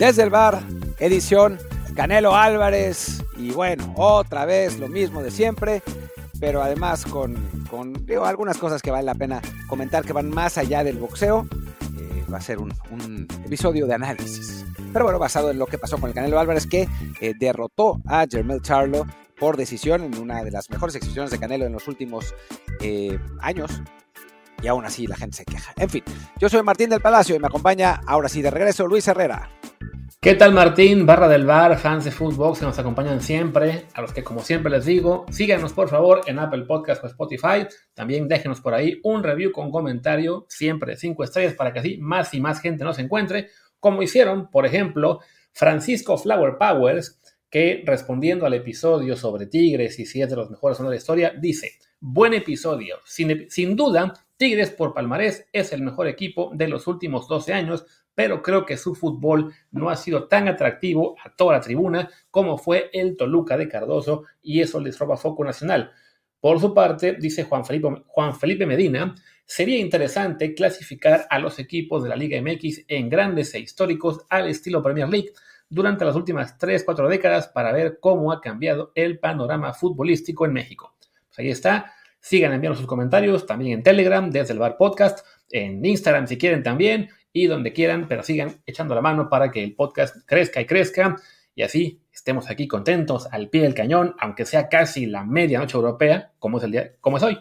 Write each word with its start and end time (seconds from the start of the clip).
Desde 0.00 0.22
el 0.22 0.30
bar, 0.30 0.62
edición 0.98 1.58
Canelo 1.94 2.34
Álvarez. 2.34 3.22
Y 3.36 3.50
bueno, 3.50 3.92
otra 3.98 4.46
vez 4.46 4.78
lo 4.78 4.88
mismo 4.88 5.22
de 5.22 5.30
siempre, 5.30 5.82
pero 6.40 6.62
además 6.62 7.04
con, 7.04 7.36
algunas 8.24 8.56
cosas 8.56 8.80
que 8.80 8.90
vale 8.90 9.04
la 9.04 9.14
pena 9.14 9.42
comentar 9.68 10.02
que 10.02 10.14
van 10.14 10.30
más 10.30 10.56
allá 10.56 10.84
del 10.84 10.96
boxeo. 10.96 11.46
Eh, 11.98 12.24
va 12.32 12.38
a 12.38 12.40
ser 12.40 12.56
un, 12.60 12.72
episodio 13.44 13.86
de 13.86 13.92
análisis. 13.92 14.64
Pero 14.90 15.04
bueno, 15.04 15.18
basado 15.18 15.50
en 15.50 15.58
lo 15.58 15.66
que 15.66 15.76
pasó 15.76 15.98
con 15.98 16.08
el 16.08 16.14
Canelo 16.14 16.40
Álvarez, 16.40 16.66
que 16.66 16.88
eh, 17.20 17.34
derrotó 17.38 18.00
a 18.06 18.26
Jermel 18.26 18.62
Charlo 18.62 19.06
por 19.38 19.58
decisión 19.58 20.02
en 20.02 20.16
una 20.16 20.42
de 20.42 20.50
las 20.50 20.70
mejores 20.70 20.94
exhibiciones 20.94 21.30
de 21.30 21.38
Canelo 21.38 21.66
en 21.66 21.74
los 21.74 21.86
últimos 21.88 22.34
eh, 22.80 23.18
años. 23.42 23.82
Y 24.62 24.68
aún 24.68 24.84
así 24.84 25.06
la 25.06 25.16
gente 25.16 25.38
se 25.38 25.44
queja. 25.44 25.72
En 25.76 25.88
fin, 25.88 26.02
yo 26.38 26.48
soy 26.48 26.62
Martín 26.62 26.90
del 26.90 27.00
Palacio 27.00 27.34
y 27.34 27.38
me 27.38 27.46
acompaña 27.46 28.00
ahora 28.06 28.28
sí 28.28 28.42
de 28.42 28.50
regreso 28.50 28.86
Luis 28.86 29.06
Herrera. 29.08 29.50
¿Qué 30.22 30.34
tal 30.34 30.52
Martín, 30.52 31.06
barra 31.06 31.28
del 31.28 31.46
bar, 31.46 31.78
fans 31.78 32.04
de 32.04 32.10
Footbox 32.10 32.58
que 32.58 32.66
nos 32.66 32.78
acompañan 32.78 33.22
siempre? 33.22 33.86
A 33.94 34.02
los 34.02 34.12
que 34.12 34.22
como 34.22 34.40
siempre 34.40 34.70
les 34.70 34.84
digo, 34.84 35.24
síganos 35.30 35.72
por 35.72 35.88
favor 35.88 36.20
en 36.26 36.38
Apple 36.38 36.66
Podcast 36.66 37.02
o 37.02 37.06
Spotify. 37.06 37.66
También 37.94 38.28
déjenos 38.28 38.60
por 38.60 38.74
ahí 38.74 39.00
un 39.02 39.22
review 39.22 39.50
con 39.50 39.70
comentario, 39.70 40.44
siempre 40.50 40.98
cinco 40.98 41.24
estrellas 41.24 41.54
para 41.54 41.72
que 41.72 41.78
así 41.78 41.96
más 41.96 42.34
y 42.34 42.40
más 42.40 42.60
gente 42.60 42.84
nos 42.84 42.98
encuentre. 42.98 43.48
Como 43.78 44.02
hicieron, 44.02 44.50
por 44.50 44.66
ejemplo, 44.66 45.20
Francisco 45.54 46.18
Flower 46.18 46.58
Powers, 46.58 47.18
que 47.48 47.82
respondiendo 47.86 48.44
al 48.44 48.52
episodio 48.52 49.16
sobre 49.16 49.46
Tigres 49.46 49.98
y 49.98 50.04
si 50.04 50.20
es 50.20 50.28
de 50.28 50.36
los 50.36 50.50
mejores 50.50 50.78
de 50.78 50.84
la 50.84 50.96
historia, 50.96 51.32
dice, 51.40 51.72
buen 51.98 52.34
episodio, 52.34 52.98
sin, 53.06 53.50
sin 53.50 53.74
duda, 53.74 54.12
Tigres 54.40 54.70
por 54.70 54.94
palmarés 54.94 55.46
es 55.52 55.70
el 55.74 55.82
mejor 55.82 56.08
equipo 56.08 56.50
de 56.54 56.66
los 56.66 56.86
últimos 56.86 57.28
12 57.28 57.52
años, 57.52 57.84
pero 58.14 58.40
creo 58.40 58.64
que 58.64 58.78
su 58.78 58.94
fútbol 58.94 59.52
no 59.70 59.90
ha 59.90 59.96
sido 59.96 60.28
tan 60.28 60.48
atractivo 60.48 61.14
a 61.22 61.36
toda 61.36 61.52
la 61.52 61.60
tribuna 61.60 62.08
como 62.30 62.56
fue 62.56 62.88
el 62.94 63.18
Toluca 63.18 63.58
de 63.58 63.68
Cardoso 63.68 64.24
y 64.40 64.62
eso 64.62 64.80
les 64.80 64.98
roba 64.98 65.18
foco 65.18 65.44
nacional. 65.44 65.92
Por 66.40 66.58
su 66.58 66.72
parte, 66.72 67.18
dice 67.20 67.44
Juan 67.44 67.66
Felipe, 67.66 68.64
Medina, 68.64 69.14
sería 69.44 69.76
interesante 69.76 70.54
clasificar 70.54 71.26
a 71.28 71.38
los 71.38 71.58
equipos 71.58 72.02
de 72.02 72.08
la 72.08 72.16
Liga 72.16 72.40
MX 72.40 72.86
en 72.88 73.10
grandes 73.10 73.52
e 73.52 73.60
históricos 73.60 74.24
al 74.30 74.48
estilo 74.48 74.82
Premier 74.82 75.10
League 75.10 75.34
durante 75.68 76.06
las 76.06 76.16
últimas 76.16 76.58
3-4 76.58 77.08
décadas 77.08 77.48
para 77.48 77.72
ver 77.72 77.98
cómo 78.00 78.32
ha 78.32 78.40
cambiado 78.40 78.90
el 78.94 79.18
panorama 79.18 79.74
futbolístico 79.74 80.46
en 80.46 80.54
México. 80.54 80.96
Pues 81.28 81.40
ahí 81.40 81.50
está. 81.50 81.92
Sigan 82.20 82.52
enviando 82.52 82.76
sus 82.76 82.86
comentarios 82.86 83.46
también 83.46 83.78
en 83.78 83.82
Telegram, 83.82 84.30
desde 84.30 84.52
el 84.52 84.58
Bar 84.58 84.76
Podcast, 84.76 85.26
en 85.50 85.84
Instagram 85.84 86.26
si 86.26 86.38
quieren 86.38 86.62
también, 86.62 87.08
y 87.32 87.46
donde 87.46 87.72
quieran, 87.72 88.08
pero 88.08 88.22
sigan 88.22 88.62
echando 88.66 88.94
la 88.94 89.00
mano 89.00 89.28
para 89.28 89.50
que 89.50 89.62
el 89.62 89.74
podcast 89.74 90.16
crezca 90.26 90.60
y 90.60 90.66
crezca 90.66 91.16
y 91.54 91.62
así 91.62 92.02
estemos 92.12 92.48
aquí 92.50 92.66
contentos 92.68 93.28
al 93.30 93.48
pie 93.48 93.62
del 93.62 93.74
cañón, 93.74 94.14
aunque 94.18 94.46
sea 94.46 94.68
casi 94.68 95.06
la 95.06 95.24
medianoche 95.24 95.76
europea, 95.76 96.32
como 96.38 96.58
es 96.58 96.64
el 96.64 96.72
día, 96.72 96.92
como 97.00 97.16
es 97.16 97.22
hoy. 97.22 97.38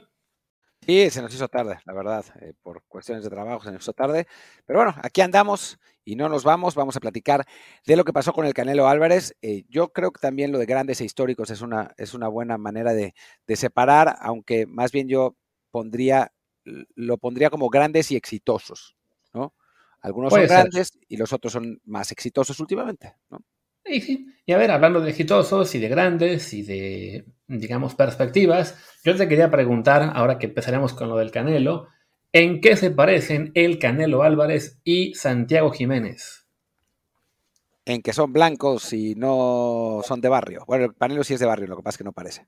Sí, 0.85 1.09
se 1.09 1.21
nos 1.21 1.33
hizo 1.33 1.47
tarde, 1.47 1.79
la 1.85 1.93
verdad, 1.93 2.25
eh, 2.41 2.53
por 2.61 2.83
cuestiones 2.83 3.23
de 3.23 3.29
trabajo 3.29 3.63
se 3.63 3.71
nos 3.71 3.81
hizo 3.81 3.93
tarde, 3.93 4.27
pero 4.65 4.79
bueno, 4.79 4.95
aquí 5.03 5.21
andamos 5.21 5.79
y 6.09 6.15
no 6.15 6.27
nos 6.27 6.43
vamos, 6.43 6.73
vamos 6.73 6.97
a 6.97 6.99
platicar 6.99 7.45
de 7.85 7.95
lo 7.95 8.03
que 8.03 8.13
pasó 8.13 8.33
con 8.33 8.47
el 8.47 8.55
Canelo 8.55 8.87
Álvarez. 8.87 9.35
Eh, 9.43 9.63
yo 9.69 9.89
creo 9.89 10.11
que 10.11 10.19
también 10.19 10.51
lo 10.51 10.57
de 10.57 10.65
grandes 10.65 11.01
e 11.01 11.05
históricos 11.05 11.51
es 11.51 11.61
una, 11.61 11.93
es 11.97 12.15
una 12.15 12.27
buena 12.27 12.57
manera 12.57 12.93
de, 12.93 13.13
de 13.45 13.55
separar, 13.55 14.15
aunque 14.19 14.65
más 14.65 14.91
bien 14.91 15.07
yo 15.07 15.35
pondría, 15.69 16.31
lo 16.95 17.19
pondría 17.19 17.51
como 17.51 17.69
grandes 17.69 18.09
y 18.11 18.15
exitosos, 18.15 18.95
¿no? 19.33 19.53
Algunos 20.01 20.33
son 20.33 20.47
grandes 20.47 20.97
y 21.07 21.17
los 21.17 21.31
otros 21.31 21.53
son 21.53 21.79
más 21.85 22.11
exitosos 22.11 22.59
últimamente, 22.59 23.13
¿no? 23.29 23.39
Y, 23.85 24.33
y 24.45 24.53
a 24.53 24.57
ver, 24.57 24.71
hablando 24.71 25.01
de 25.01 25.11
exitosos 25.11 25.75
y 25.75 25.79
de 25.79 25.89
grandes 25.89 26.53
y 26.53 26.63
de, 26.63 27.25
digamos, 27.47 27.93
perspectivas, 27.93 28.77
yo 29.03 29.15
te 29.15 29.27
quería 29.27 29.51
preguntar, 29.51 30.11
ahora 30.15 30.39
que 30.39 30.47
empezaremos 30.47 30.93
con 30.93 31.09
lo 31.09 31.17
del 31.17 31.31
Canelo, 31.31 31.87
¿en 32.33 32.61
qué 32.61 32.75
se 32.75 32.91
parecen 32.91 33.51
el 33.55 33.79
Canelo 33.79 34.23
Álvarez 34.23 34.79
y 34.83 35.13
Santiago 35.15 35.71
Jiménez? 35.71 36.45
En 37.85 38.01
que 38.01 38.13
son 38.13 38.33
blancos 38.33 38.93
y 38.93 39.15
no 39.15 40.01
son 40.03 40.21
de 40.21 40.29
barrio. 40.29 40.63
Bueno, 40.67 40.85
el 40.85 40.95
Canelo 40.95 41.23
sí 41.23 41.33
es 41.33 41.39
de 41.39 41.45
barrio, 41.45 41.67
lo 41.67 41.77
que 41.77 41.83
pasa 41.83 41.95
es 41.95 41.97
que 41.97 42.03
no 42.03 42.13
parece. 42.13 42.47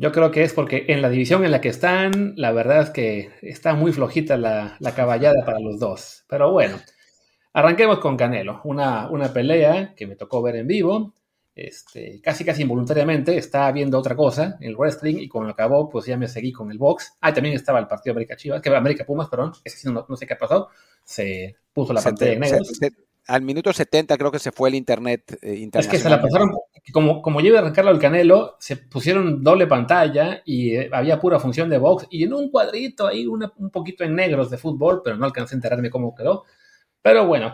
Yo 0.00 0.12
creo 0.12 0.30
que 0.30 0.44
es 0.44 0.54
porque 0.54 0.84
en 0.88 1.02
la 1.02 1.10
división 1.10 1.44
en 1.44 1.50
la 1.50 1.60
que 1.60 1.68
están, 1.68 2.34
la 2.36 2.52
verdad 2.52 2.82
es 2.82 2.90
que 2.90 3.30
está 3.42 3.74
muy 3.74 3.92
flojita 3.92 4.36
la, 4.36 4.78
caballada 4.94 5.44
para 5.44 5.58
los 5.58 5.80
dos. 5.80 6.24
Pero 6.28 6.52
bueno, 6.52 6.78
arranquemos 7.52 7.98
con 7.98 8.16
Canelo. 8.16 8.60
Una, 8.62 9.10
una 9.10 9.32
pelea 9.32 9.94
que 9.96 10.06
me 10.06 10.14
tocó 10.14 10.40
ver 10.40 10.54
en 10.54 10.68
vivo. 10.68 11.14
Este, 11.66 12.20
casi 12.22 12.44
casi 12.44 12.62
involuntariamente 12.62 13.36
estaba 13.36 13.72
viendo 13.72 13.98
otra 13.98 14.14
cosa, 14.14 14.56
el 14.60 14.76
wrestling, 14.76 15.16
y 15.16 15.28
cuando 15.28 15.50
acabó, 15.50 15.88
pues 15.88 16.06
ya 16.06 16.16
me 16.16 16.28
seguí 16.28 16.52
con 16.52 16.70
el 16.70 16.78
box. 16.78 17.16
Ah, 17.20 17.32
también 17.32 17.54
estaba 17.54 17.78
el 17.78 17.86
partido 17.86 18.12
América 18.12 18.36
Chivas, 18.36 18.62
que 18.62 18.68
América 18.74 19.04
Pumas, 19.04 19.28
perdón, 19.28 19.52
ese 19.64 19.78
sí 19.78 19.88
no, 19.88 20.06
no, 20.08 20.16
sé 20.16 20.26
qué 20.26 20.34
ha 20.34 20.38
pasado. 20.38 20.68
Se 21.04 21.56
puso 21.72 21.92
la 21.92 22.02
pantalla 22.02 22.32
en 22.32 22.40
negro 22.40 22.62
al 23.28 23.42
minuto 23.42 23.72
70 23.72 24.16
creo 24.16 24.32
que 24.32 24.38
se 24.38 24.52
fue 24.52 24.70
el 24.70 24.74
internet 24.74 25.38
internacional. 25.42 25.74
Eh, 25.74 25.80
es 25.80 25.86
que 25.86 25.98
se 25.98 26.08
la 26.08 26.20
pasaron, 26.20 26.50
como, 26.92 27.20
como 27.20 27.40
lleva 27.40 27.58
a 27.58 27.62
arrancarlo 27.62 27.90
el 27.90 27.98
Canelo, 27.98 28.56
se 28.58 28.76
pusieron 28.76 29.44
doble 29.44 29.66
pantalla 29.66 30.42
y 30.46 30.74
eh, 30.74 30.90
había 30.92 31.20
pura 31.20 31.38
función 31.38 31.68
de 31.68 31.76
box 31.76 32.06
y 32.10 32.24
en 32.24 32.32
un 32.32 32.50
cuadrito 32.50 33.06
ahí 33.06 33.26
un 33.26 33.70
poquito 33.70 34.02
en 34.02 34.14
negros 34.14 34.50
de 34.50 34.56
fútbol, 34.56 35.02
pero 35.04 35.16
no 35.16 35.26
alcancé 35.26 35.54
a 35.54 35.58
enterarme 35.58 35.90
cómo 35.90 36.14
quedó. 36.14 36.44
Pero 37.02 37.26
bueno, 37.26 37.52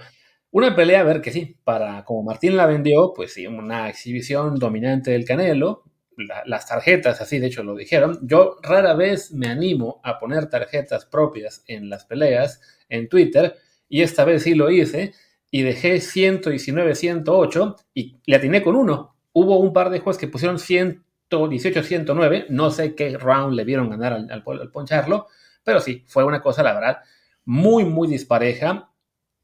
una 0.55 0.77
pelea, 0.77 1.01
a 1.01 1.03
ver 1.03 1.21
que 1.21 1.33
sí, 1.33 1.57
para 1.65 2.05
como 2.05 2.23
Martín 2.23 2.57
la 2.57 2.67
vendió, 2.67 3.13
pues 3.13 3.33
sí, 3.33 3.45
una 3.45 3.89
exhibición 3.89 4.55
dominante 4.55 5.11
del 5.11 5.25
Canelo. 5.25 5.83
las 6.17 6.69
tarjetas, 6.69 7.21
así 7.21 7.41
de 7.41 7.49
hecho 7.49 7.65
lo 7.65 7.75
dijeron. 7.75 8.21
Yo 8.23 8.59
rara 8.63 8.95
vez 8.95 9.33
me 9.33 9.49
animo 9.49 10.01
a 10.05 10.21
poner 10.21 10.49
tarjetas 10.49 11.07
propias 11.07 11.65
en 11.67 11.91
las 11.91 12.05
peleas 12.05 12.61
en 12.89 13.09
Twitter 13.09 13.57
y 13.89 14.03
esta 14.03 14.25
vez 14.25 14.45
sí 14.45 14.55
lo 14.55 14.71
hice 14.71 15.13
y 15.51 15.63
dejé 15.63 16.01
119, 16.01 16.95
108 16.95 17.77
y 17.93 18.21
le 18.25 18.37
atiné 18.37 18.63
con 18.63 18.77
uno. 18.77 19.17
Hubo 19.33 19.59
un 19.59 19.73
par 19.73 19.91
de 19.91 19.99
juegos 19.99 20.19
que 20.19 20.29
pusieron 20.29 20.61
118, 20.61 21.83
109. 21.83 22.47
No 22.51 22.71
sé 22.71 22.95
qué 22.95 23.19
round 23.19 23.55
le 23.55 23.65
vieron 23.65 23.91
ganar 23.91 24.13
al, 24.13 24.31
al, 24.31 24.71
poncharlo, 24.71 25.27
pero 25.65 25.81
sí, 25.81 26.05
fue 26.07 26.23
una 26.23 26.41
cosa, 26.41 26.63
la 26.63 26.75
verdad, 26.75 26.99
muy, 27.45 27.85
muy 27.85 28.07
dispareja. 28.07 28.94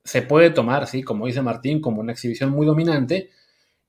Se 0.04 0.22
puede 0.22 0.50
tomar, 0.50 0.86
sí, 0.86 1.02
como 1.02 1.26
dice 1.26 1.42
Martín, 1.42 1.80
como 1.80 2.00
una 2.00 2.12
exhibición 2.12 2.50
muy 2.50 2.66
dominante. 2.66 3.30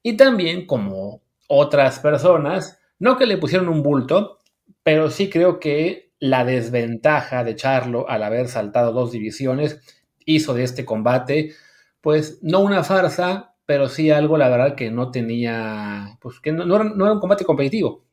Y 0.03 0.17
también 0.17 0.65
como 0.65 1.21
otras 1.47 1.99
personas, 1.99 2.79
no 2.99 3.17
que 3.17 3.25
le 3.25 3.37
pusieron 3.37 3.69
un 3.69 3.83
bulto, 3.83 4.39
pero 4.83 5.09
sí 5.09 5.29
creo 5.29 5.59
que 5.59 6.13
la 6.19 6.45
desventaja 6.45 7.43
de 7.43 7.55
Charlo 7.55 8.07
al 8.09 8.23
haber 8.23 8.47
saltado 8.47 8.93
dos 8.93 9.11
divisiones 9.11 9.81
hizo 10.25 10.53
de 10.53 10.63
este 10.63 10.85
combate 10.85 11.55
pues 12.01 12.39
no 12.41 12.59
una 12.59 12.83
farsa, 12.83 13.55
pero 13.65 13.87
sí 13.87 14.09
algo, 14.09 14.37
la 14.37 14.49
verdad, 14.49 14.75
que 14.75 14.91
no 14.91 15.11
tenía, 15.11 16.17
pues 16.19 16.39
que 16.39 16.51
no, 16.51 16.63
era, 16.75 17.13
un 17.13 17.19
combate 17.19 17.45
competitivo. 17.45 18.03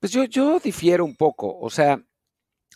Pues 0.00 0.10
yo, 0.10 0.24
yo 0.24 0.58
difiero 0.58 1.04
un 1.04 1.14
poco, 1.14 1.58
o 1.58 1.70
sea, 1.70 2.02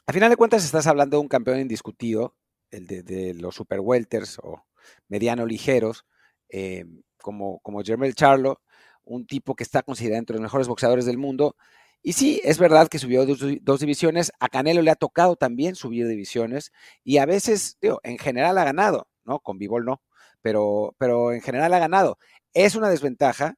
a 0.07 0.13
final 0.13 0.31
de 0.31 0.37
cuentas 0.37 0.65
estás 0.65 0.87
hablando 0.87 1.17
de 1.17 1.23
un 1.23 1.29
campeón 1.29 1.59
indiscutido, 1.59 2.37
el 2.75 2.87
de, 2.87 3.35
los 3.35 3.55
super 3.55 3.81
welters 3.81 4.39
o 4.43 4.65
mediano 5.09 5.47
ligeros, 5.47 6.05
eh, 6.49 6.85
como, 7.23 7.61
como 7.61 7.83
Jermel 7.83 8.15
Charlo, 8.15 8.61
un 9.05 9.27
tipo 9.27 9.55
que 9.55 9.65
está 9.65 9.83
considerado 9.83 10.19
entre 10.19 10.35
los 10.35 10.43
mejores 10.43 10.69
boxeadores 10.69 11.07
del 11.07 11.19
mundo. 11.19 11.57
Y 12.03 12.13
sí, 12.15 12.41
es 12.45 12.59
verdad 12.59 12.89
que 12.89 12.99
subió 12.99 13.25
dos, 13.27 13.41
dos, 13.63 13.81
divisiones, 13.81 14.33
a 14.41 14.49
Canelo 14.49 14.83
le 14.83 14.91
ha 14.91 14.97
tocado 14.97 15.37
también 15.37 15.75
subir 15.75 16.07
divisiones 16.07 16.73
y 17.03 17.19
a 17.19 17.27
veces, 17.27 17.79
digo, 17.81 18.01
en 18.03 18.19
general 18.19 18.59
ha 18.59 18.65
ganado, 18.65 19.09
¿no? 19.25 19.41
Con 19.41 19.59
Bivol 19.59 19.85
no 19.85 20.03
pero, 20.45 20.95
pero 20.99 21.33
en 21.33 21.41
general 21.41 21.73
ha 21.73 21.79
ganado. 21.79 22.19
Es 22.53 22.75
una 22.75 22.91
desventaja, 22.91 23.57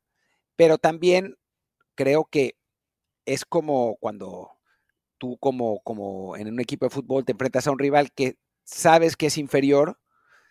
pero 0.54 0.78
también 0.78 1.36
creo 1.96 2.26
que 2.26 2.56
es 3.26 3.44
como 3.44 3.96
cuando 3.96 4.52
tú 5.18 5.36
como, 5.38 5.80
como 5.80 6.36
en 6.36 6.46
un 6.46 6.60
equipo 6.60 6.86
de 6.86 6.90
fútbol 6.90 7.24
te 7.24 7.32
enfrentas 7.32 7.66
a 7.66 7.72
un 7.72 7.80
rival 7.80 8.12
que 8.12 8.36
sabes 8.66 9.16
que 9.16 9.26
es 9.26 9.38
inferior, 9.38 9.98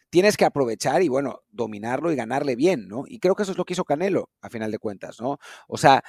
tienes 0.09 0.37
que 0.37 0.45
aprovechar 0.45 1.03
y 1.03 1.09
bueno, 1.09 1.41
dominarlo 1.49 2.11
y 2.11 2.15
ganarle 2.15 2.55
bien, 2.55 2.87
¿no? 2.87 3.03
Y 3.07 3.19
creo 3.19 3.35
que 3.35 3.43
eso 3.43 3.51
es 3.51 3.57
lo 3.57 3.65
que 3.65 3.73
hizo 3.73 3.85
Canelo, 3.85 4.31
a 4.41 4.49
final 4.49 4.71
de 4.71 4.79
cuentas, 4.79 5.21
¿no? 5.21 5.37
O 5.67 5.77
sea, 5.77 6.03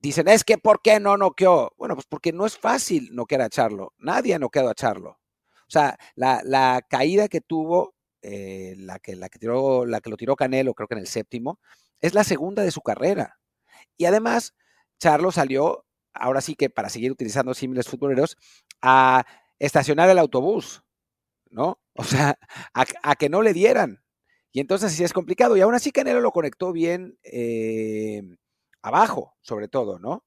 dicen, 0.00 0.28
es 0.28 0.44
que 0.44 0.58
¿por 0.58 0.82
qué 0.82 1.00
no 1.00 1.16
noqueó? 1.16 1.72
Bueno, 1.78 1.94
pues 1.96 2.06
porque 2.06 2.32
no 2.32 2.46
es 2.46 2.58
fácil 2.58 3.08
noquear 3.14 3.42
a 3.42 3.48
Charlo. 3.48 3.94
Nadie 3.98 4.34
ha 4.34 4.38
noqueado 4.38 4.70
a 4.70 4.74
Charlo. 4.74 5.10
O 5.10 5.70
sea, 5.70 5.98
la, 6.14 6.42
la 6.44 6.82
caída 6.88 7.28
que 7.28 7.40
tuvo 7.40 7.94
eh, 8.22 8.74
la, 8.78 8.98
que, 8.98 9.16
la, 9.16 9.28
que 9.28 9.38
tiró, 9.38 9.86
la 9.86 10.00
que 10.00 10.10
lo 10.10 10.16
tiró 10.16 10.36
Canelo, 10.36 10.74
creo 10.74 10.88
que 10.88 10.94
en 10.94 11.00
el 11.00 11.06
séptimo, 11.06 11.60
es 12.00 12.14
la 12.14 12.24
segunda 12.24 12.62
de 12.62 12.70
su 12.70 12.80
carrera. 12.82 13.38
Y 13.96 14.06
además, 14.06 14.54
Charlo 14.98 15.32
salió, 15.32 15.86
ahora 16.14 16.40
sí 16.40 16.54
que 16.56 16.70
para 16.70 16.88
seguir 16.88 17.12
utilizando 17.12 17.54
símiles 17.54 17.88
futboleros, 17.88 18.36
a 18.82 19.24
estacionar 19.58 20.10
el 20.10 20.18
autobús, 20.18 20.82
¿no? 21.50 21.80
O 21.94 22.04
sea, 22.04 22.38
a, 22.74 23.16
que 23.16 23.28
no 23.28 23.42
le 23.42 23.52
dieran. 23.52 24.02
Y 24.52 24.60
entonces 24.60 24.92
sí 24.92 25.04
es 25.04 25.12
complicado. 25.12 25.56
Y 25.56 25.60
aún 25.60 25.74
así 25.74 25.90
Canelo 25.90 26.20
lo 26.20 26.30
conectó 26.30 26.72
bien 26.72 27.18
eh, 27.24 28.22
abajo, 28.82 29.34
sobre 29.42 29.68
todo, 29.68 29.98
¿no? 29.98 30.24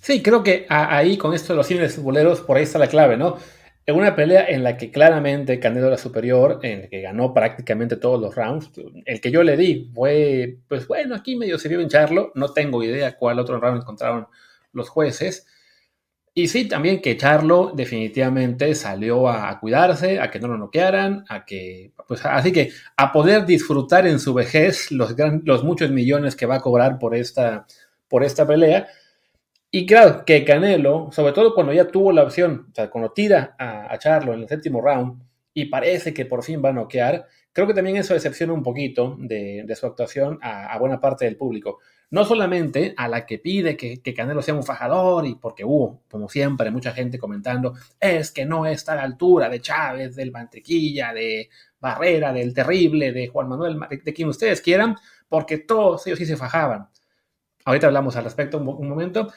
Sí, 0.00 0.22
creo 0.22 0.42
que 0.42 0.66
ahí 0.68 1.16
con 1.16 1.32
esto 1.32 1.54
de 1.54 1.56
los 1.56 1.66
cines 1.66 1.98
boleros, 2.02 2.42
por 2.42 2.58
ahí 2.58 2.64
está 2.64 2.78
la 2.78 2.88
clave, 2.88 3.16
¿no? 3.16 3.38
En 3.86 3.96
una 3.96 4.14
pelea 4.14 4.46
en 4.48 4.62
la 4.62 4.76
que 4.76 4.90
claramente 4.90 5.58
Canelo 5.60 5.88
era 5.88 5.96
superior, 5.96 6.60
en 6.62 6.82
la 6.82 6.88
que 6.88 7.00
ganó 7.00 7.32
prácticamente 7.32 7.96
todos 7.96 8.20
los 8.20 8.34
rounds, 8.34 8.70
el 9.04 9.20
que 9.20 9.30
yo 9.30 9.42
le 9.42 9.56
di 9.56 9.90
fue, 9.94 10.58
pues 10.68 10.86
bueno, 10.86 11.14
aquí 11.14 11.36
medio 11.36 11.58
se 11.58 11.68
vio 11.68 11.80
hincharlo, 11.80 12.32
no 12.34 12.52
tengo 12.52 12.82
idea 12.82 13.16
cuál 13.16 13.38
otro 13.38 13.58
round 13.58 13.82
encontraron 13.82 14.26
los 14.72 14.88
jueces. 14.88 15.46
Y 16.36 16.48
sí, 16.48 16.66
también 16.66 17.00
que 17.00 17.16
Charlo 17.16 17.72
definitivamente 17.74 18.74
salió 18.74 19.28
a, 19.28 19.58
cuidarse, 19.60 20.18
a 20.20 20.30
que 20.30 20.40
no 20.40 20.48
lo 20.48 20.58
noquearan, 20.58 21.24
a 21.28 21.44
que, 21.44 21.92
pues 22.08 22.24
así 22.26 22.50
que 22.52 22.70
a 22.96 23.12
poder 23.12 23.46
disfrutar 23.46 24.06
en 24.06 24.18
su 24.18 24.34
vejez 24.34 24.90
los, 24.90 25.14
los 25.44 25.62
muchos 25.62 25.90
millones 25.90 26.34
que 26.34 26.46
va 26.46 26.56
a 26.56 26.60
cobrar 26.60 26.98
por 26.98 27.14
esta, 27.14 27.66
por 28.08 28.24
esta 28.24 28.46
pelea 28.46 28.88
y 29.76 29.86
claro, 29.86 30.24
que 30.24 30.44
Canelo, 30.44 31.10
sobre 31.10 31.32
todo 31.32 31.52
cuando 31.52 31.72
ya 31.72 31.88
tuvo 31.88 32.12
la 32.12 32.22
opción, 32.22 32.68
o 32.70 32.74
sea, 32.76 32.88
cuando 32.88 33.10
tira 33.10 33.56
a, 33.58 33.98
Charlo 33.98 34.32
en 34.32 34.42
el 34.42 34.48
séptimo 34.48 34.80
round 34.80 35.20
y 35.52 35.64
parece 35.64 36.14
que 36.14 36.26
por 36.26 36.44
fin 36.44 36.62
va 36.64 36.68
a 36.68 36.72
noquear, 36.72 37.26
creo 37.50 37.66
que 37.66 37.74
también 37.74 37.96
eso 37.96 38.14
decepciona 38.14 38.52
un 38.52 38.62
poquito 38.62 39.16
de, 39.18 39.66
su 39.74 39.84
actuación 39.86 40.38
a, 40.42 40.78
buena 40.78 41.00
parte 41.00 41.24
del 41.24 41.36
público. 41.36 41.80
No 42.10 42.24
solamente 42.24 42.94
a 42.96 43.08
la 43.08 43.26
que 43.26 43.38
pide 43.38 43.76
que, 43.76 44.14
Canelo 44.14 44.42
sea 44.42 44.54
un 44.54 44.62
fajador 44.62 45.26
y 45.26 45.34
porque 45.34 45.64
hubo, 45.64 46.02
como 46.10 46.28
siempre, 46.28 46.70
mucha 46.70 46.92
gente 46.92 47.18
comentando, 47.18 47.74
es 47.98 48.30
que 48.30 48.44
no 48.44 48.66
está 48.66 48.92
a 48.92 48.96
la 48.96 49.02
altura 49.02 49.48
de 49.48 49.60
Chávez, 49.60 50.14
del 50.14 50.30
Mantequilla, 50.30 51.12
de 51.12 51.48
Barrera, 51.80 52.32
del 52.32 52.54
Terrible, 52.54 53.12
de 53.12 53.28
Juan 53.28 53.48
Manuel, 53.48 53.78
de, 54.04 54.14
quien 54.14 54.28
ustedes 54.28 54.60
quieran, 54.60 54.96
porque 55.28 55.58
todos 55.58 56.06
ellos 56.06 56.18
sí 56.18 56.26
se 56.26 56.36
fajaban. 56.36 56.88
Ahorita 57.64 57.86
hablamos 57.86 58.14
al 58.16 58.24
respecto 58.24 58.58
un 58.58 58.88
momento, 58.88 59.32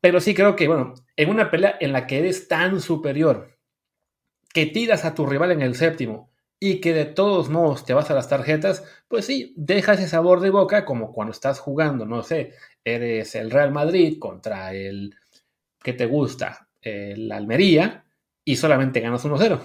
pero 0.00 0.20
sí 0.20 0.34
creo 0.34 0.56
que, 0.56 0.68
bueno, 0.68 0.94
en 1.16 1.30
una 1.30 1.50
pelea 1.50 1.76
en 1.80 1.92
la 1.92 2.06
que 2.06 2.18
eres 2.18 2.48
tan 2.48 2.80
superior, 2.80 3.58
que 4.52 4.66
tiras 4.66 5.04
a 5.04 5.14
tu 5.14 5.26
rival 5.26 5.50
en 5.52 5.62
el 5.62 5.74
séptimo 5.74 6.33
y 6.60 6.80
que 6.80 6.92
de 6.92 7.04
todos 7.04 7.48
modos 7.50 7.84
te 7.84 7.94
vas 7.94 8.10
a 8.10 8.14
las 8.14 8.28
tarjetas, 8.28 8.84
pues 9.08 9.26
sí, 9.26 9.54
deja 9.56 9.94
ese 9.94 10.08
sabor 10.08 10.40
de 10.40 10.50
boca 10.50 10.84
como 10.84 11.12
cuando 11.12 11.32
estás 11.32 11.58
jugando, 11.58 12.06
no 12.06 12.22
sé, 12.22 12.52
eres 12.84 13.34
el 13.34 13.50
Real 13.50 13.72
Madrid 13.72 14.18
contra 14.18 14.72
el 14.72 15.14
que 15.82 15.92
te 15.92 16.06
gusta, 16.06 16.68
el 16.80 17.30
Almería, 17.30 18.04
y 18.44 18.56
solamente 18.56 19.00
ganas 19.00 19.24
1-0. 19.24 19.60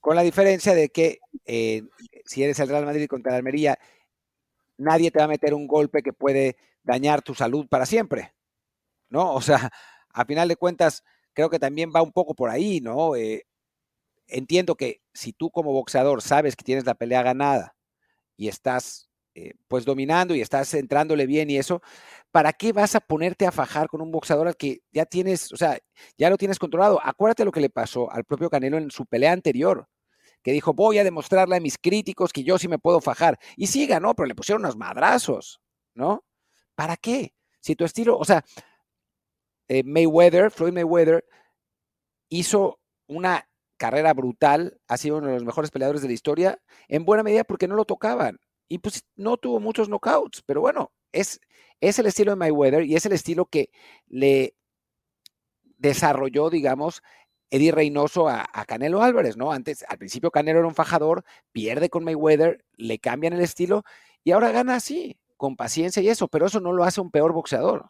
Con 0.00 0.16
la 0.16 0.22
diferencia 0.22 0.74
de 0.74 0.88
que 0.90 1.20
eh, 1.44 1.82
si 2.24 2.42
eres 2.42 2.58
el 2.60 2.68
Real 2.68 2.84
Madrid 2.84 3.06
contra 3.06 3.32
el 3.32 3.36
Almería, 3.38 3.78
nadie 4.76 5.10
te 5.10 5.18
va 5.18 5.26
a 5.26 5.28
meter 5.28 5.54
un 5.54 5.66
golpe 5.66 6.02
que 6.02 6.12
puede 6.12 6.56
dañar 6.82 7.22
tu 7.22 7.34
salud 7.34 7.66
para 7.68 7.86
siempre. 7.86 8.32
¿no? 9.10 9.34
O 9.34 9.40
sea, 9.40 9.70
a 10.12 10.24
final 10.24 10.48
de 10.48 10.56
cuentas, 10.56 11.04
creo 11.32 11.50
que 11.50 11.58
también 11.58 11.92
va 11.94 12.02
un 12.02 12.12
poco 12.12 12.34
por 12.34 12.50
ahí, 12.50 12.80
¿no? 12.80 13.16
Eh, 13.16 13.46
entiendo 14.28 14.76
que 14.76 15.02
si 15.12 15.32
tú 15.32 15.50
como 15.50 15.72
boxeador 15.72 16.22
sabes 16.22 16.56
que 16.56 16.64
tienes 16.64 16.86
la 16.86 16.94
pelea 16.94 17.22
ganada 17.22 17.76
y 18.36 18.48
estás 18.48 19.08
eh, 19.34 19.54
pues 19.68 19.84
dominando 19.84 20.34
y 20.34 20.40
estás 20.40 20.74
entrándole 20.74 21.26
bien 21.26 21.50
y 21.50 21.58
eso, 21.58 21.80
¿para 22.30 22.52
qué 22.52 22.72
vas 22.72 22.94
a 22.94 23.00
ponerte 23.00 23.46
a 23.46 23.52
fajar 23.52 23.88
con 23.88 24.00
un 24.00 24.10
boxeador 24.10 24.48
al 24.48 24.56
que 24.56 24.80
ya 24.92 25.06
tienes, 25.06 25.52
o 25.52 25.56
sea, 25.56 25.78
ya 26.16 26.30
lo 26.30 26.36
tienes 26.36 26.58
controlado? 26.58 27.00
Acuérdate 27.02 27.44
lo 27.44 27.52
que 27.52 27.60
le 27.60 27.70
pasó 27.70 28.10
al 28.10 28.24
propio 28.24 28.50
Canelo 28.50 28.78
en 28.78 28.90
su 28.90 29.06
pelea 29.06 29.32
anterior, 29.32 29.88
que 30.42 30.52
dijo, 30.52 30.72
voy 30.72 30.98
a 30.98 31.04
demostrarle 31.04 31.56
a 31.56 31.60
mis 31.60 31.78
críticos 31.78 32.32
que 32.32 32.44
yo 32.44 32.58
sí 32.58 32.68
me 32.68 32.78
puedo 32.78 33.00
fajar. 33.00 33.38
Y 33.56 33.68
sí 33.68 33.86
ganó, 33.86 34.14
pero 34.14 34.26
le 34.26 34.34
pusieron 34.34 34.62
unos 34.62 34.76
madrazos, 34.76 35.60
¿no? 35.94 36.24
¿Para 36.74 36.96
qué? 36.96 37.34
Si 37.60 37.76
tu 37.76 37.84
estilo, 37.84 38.18
o 38.18 38.24
sea, 38.24 38.44
eh, 39.68 39.82
Mayweather, 39.84 40.50
Floyd 40.50 40.72
Mayweather, 40.72 41.24
hizo 42.28 42.80
una 43.06 43.48
carrera 43.78 44.12
brutal, 44.12 44.78
ha 44.88 44.96
sido 44.98 45.18
uno 45.18 45.28
de 45.28 45.34
los 45.34 45.44
mejores 45.44 45.70
peleadores 45.70 46.02
de 46.02 46.08
la 46.08 46.14
historia, 46.14 46.58
en 46.88 47.04
buena 47.04 47.22
medida 47.22 47.44
porque 47.44 47.68
no 47.68 47.76
lo 47.76 47.86
tocaban. 47.86 48.38
Y 48.68 48.78
pues 48.78 49.04
no 49.16 49.38
tuvo 49.38 49.60
muchos 49.60 49.88
knockouts, 49.88 50.42
pero 50.44 50.60
bueno, 50.60 50.92
es, 51.12 51.40
es 51.80 51.98
el 51.98 52.06
estilo 52.06 52.32
de 52.32 52.36
Mayweather 52.36 52.84
y 52.84 52.96
es 52.96 53.06
el 53.06 53.12
estilo 53.12 53.46
que 53.46 53.70
le 54.06 54.54
desarrolló, 55.78 56.50
digamos, 56.50 57.02
Eddie 57.50 57.72
Reynoso 57.72 58.28
a, 58.28 58.44
a, 58.52 58.64
Canelo 58.66 59.02
Álvarez, 59.02 59.38
¿no? 59.38 59.52
Antes, 59.52 59.84
al 59.88 59.96
principio 59.96 60.30
Canelo 60.30 60.58
era 60.58 60.68
un 60.68 60.74
fajador, 60.74 61.24
pierde 61.52 61.88
con 61.88 62.04
Mayweather, 62.04 62.62
le 62.76 62.98
cambian 62.98 63.32
el 63.32 63.40
estilo 63.40 63.84
y 64.22 64.32
ahora 64.32 64.50
gana 64.50 64.74
así, 64.74 65.16
con 65.38 65.56
paciencia 65.56 66.02
y 66.02 66.08
eso, 66.08 66.28
pero 66.28 66.46
eso 66.46 66.60
no 66.60 66.72
lo 66.72 66.84
hace 66.84 67.00
un 67.00 67.10
peor 67.10 67.32
boxeador. 67.32 67.88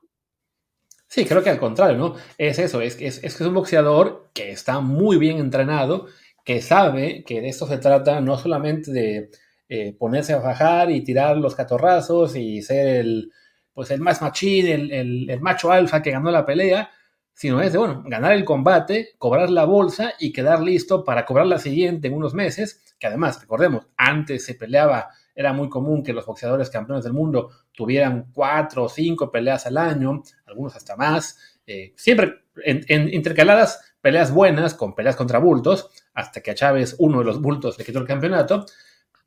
Sí, 1.09 1.25
creo 1.25 1.43
que 1.43 1.51
al 1.51 1.59
contrario, 1.59 1.97
¿no? 1.97 2.15
Es 2.37 2.59
eso, 2.59 2.83
es, 2.83 2.97
es, 3.01 3.25
es 3.25 3.35
que 3.37 3.43
es 3.43 3.49
un 3.49 3.55
boxeador 3.55 4.31
que 4.35 4.51
está 4.51 4.81
muy 4.81 5.17
bien 5.17 5.39
entrenado, 5.39 6.07
que 6.45 6.61
sabe 6.61 7.25
que 7.25 7.41
de 7.41 7.49
esto 7.49 7.67
se 7.67 7.79
trata 7.79 8.21
no 8.21 8.37
solamente 8.39 8.93
de 8.93 9.31
eh, 9.71 9.95
ponerse 9.99 10.35
a 10.35 10.41
fajar 10.43 10.91
y 10.91 11.03
tirar 11.03 11.39
los 11.39 11.55
catorrazos 11.55 12.37
y 12.37 12.61
ser 12.63 12.89
el, 12.89 13.33
pues 13.73 13.91
el 13.91 14.01
más 14.01 14.21
machín, 14.21 14.67
el, 14.67 15.31
el, 15.31 15.41
macho 15.41 15.73
alfa 15.73 16.03
que 16.03 16.11
ganó 16.11 16.31
la 16.31 16.45
pelea, 16.45 16.91
sino 17.33 17.63
es 17.63 17.73
de, 17.73 17.79
bueno, 17.79 18.03
ganar 18.07 18.33
el 18.33 18.45
combate, 18.45 19.11
cobrar 19.19 19.49
la 19.51 19.65
bolsa 19.65 20.13
y 20.19 20.33
quedar 20.33 20.61
listo 20.61 21.05
para 21.05 21.25
cobrar 21.25 21.47
la 21.47 21.59
siguiente 21.59 22.09
en 22.09 22.15
unos 22.15 22.35
meses, 22.35 22.83
que 22.99 23.07
además, 23.07 23.41
recordemos, 23.41 23.87
antes 23.97 24.45
se 24.45 24.55
peleaba 24.55 25.09
era 25.39 25.53
muy 25.53 25.69
común 25.69 26.03
que 26.03 26.13
los 26.13 26.27
boxeadores 26.27 26.69
campeones 26.69 27.05
del 27.05 27.13
mundo 27.13 27.51
tuvieran 27.71 28.33
cuatro 28.33 28.83
o 28.83 28.89
cinco 28.89 29.31
peleas 29.31 29.67
al 29.67 29.77
año, 29.77 30.21
algunos 30.47 30.75
hasta 30.75 30.97
más, 30.97 31.61
eh, 31.65 31.93
siempre 31.95 32.41
en, 32.65 33.15
intercaladas 33.15 33.95
peleas 34.01 34.33
buenas 34.33 34.75
con 34.75 34.97
peleas 34.97 35.15
contra 35.15 35.39
bultos, 35.39 35.91
hasta 36.13 36.41
que 36.41 36.51
a 36.51 36.57
Chávez 36.57 36.97
uno 36.99 37.21
de 37.21 37.25
los 37.25 37.41
bultos 37.41 37.79
le 37.79 37.85
quitó 37.85 38.01
el 38.01 38.05
campeonato, 38.05 38.67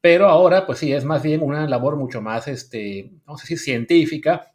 pero 0.02 0.28
ahora 0.28 0.66
pues 0.66 0.80
sí, 0.80 0.92
es 0.92 1.06
más 1.06 1.24
bien 1.24 1.42
una 1.42 1.66
labor 1.66 1.96
mucho 1.96 2.22
más, 2.22 2.50
este, 2.50 3.10
vamos 3.24 3.40
a 3.40 3.44
decir, 3.44 3.60
científica, 3.60 4.52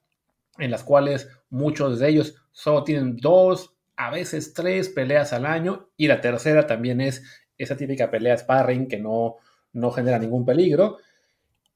en 0.58 0.70
las 0.70 0.84
cuales 0.84 1.26
muchos 1.48 1.98
de 2.00 2.10
ellos 2.10 2.34
solo 2.52 2.84
tienen 2.84 3.16
dos, 3.16 3.74
a 3.96 4.10
veces 4.10 4.52
tres 4.52 4.90
peleas 4.90 5.32
al 5.32 5.46
año, 5.46 5.88
y 5.96 6.06
la 6.06 6.20
tercera 6.20 6.66
también 6.66 7.00
es 7.00 7.22
esa 7.56 7.78
típica 7.78 8.10
pelea 8.10 8.36
sparring 8.36 8.88
que 8.88 8.98
no, 8.98 9.36
no 9.72 9.90
genera 9.90 10.18
ningún 10.18 10.44
peligro. 10.44 10.98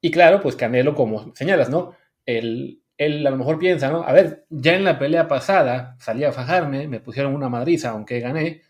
Y 0.01 0.11
claro, 0.11 0.41
pues 0.41 0.57
Canelo, 0.57 0.95
como 0.95 1.35
señalas, 1.35 1.71
¿no? 1.71 1.95
Él, 2.27 2.83
él 2.97 3.27
a 3.27 3.31
lo 3.31 3.37
mejor 3.37 3.59
piensa, 3.59 3.91
¿no? 3.91 4.03
A 4.03 4.13
ver, 4.13 4.47
ya 4.51 4.75
en 4.75 4.85
la 4.85 4.99
pelea 4.99 5.29
pasada 5.29 5.97
salí 5.99 6.25
a 6.25 6.33
fajarme, 6.33 6.89
me 6.89 7.01
pusieron 7.01 7.35
una 7.35 7.49
madriza, 7.49 7.91
aunque 7.91 8.21
gané. 8.21 8.63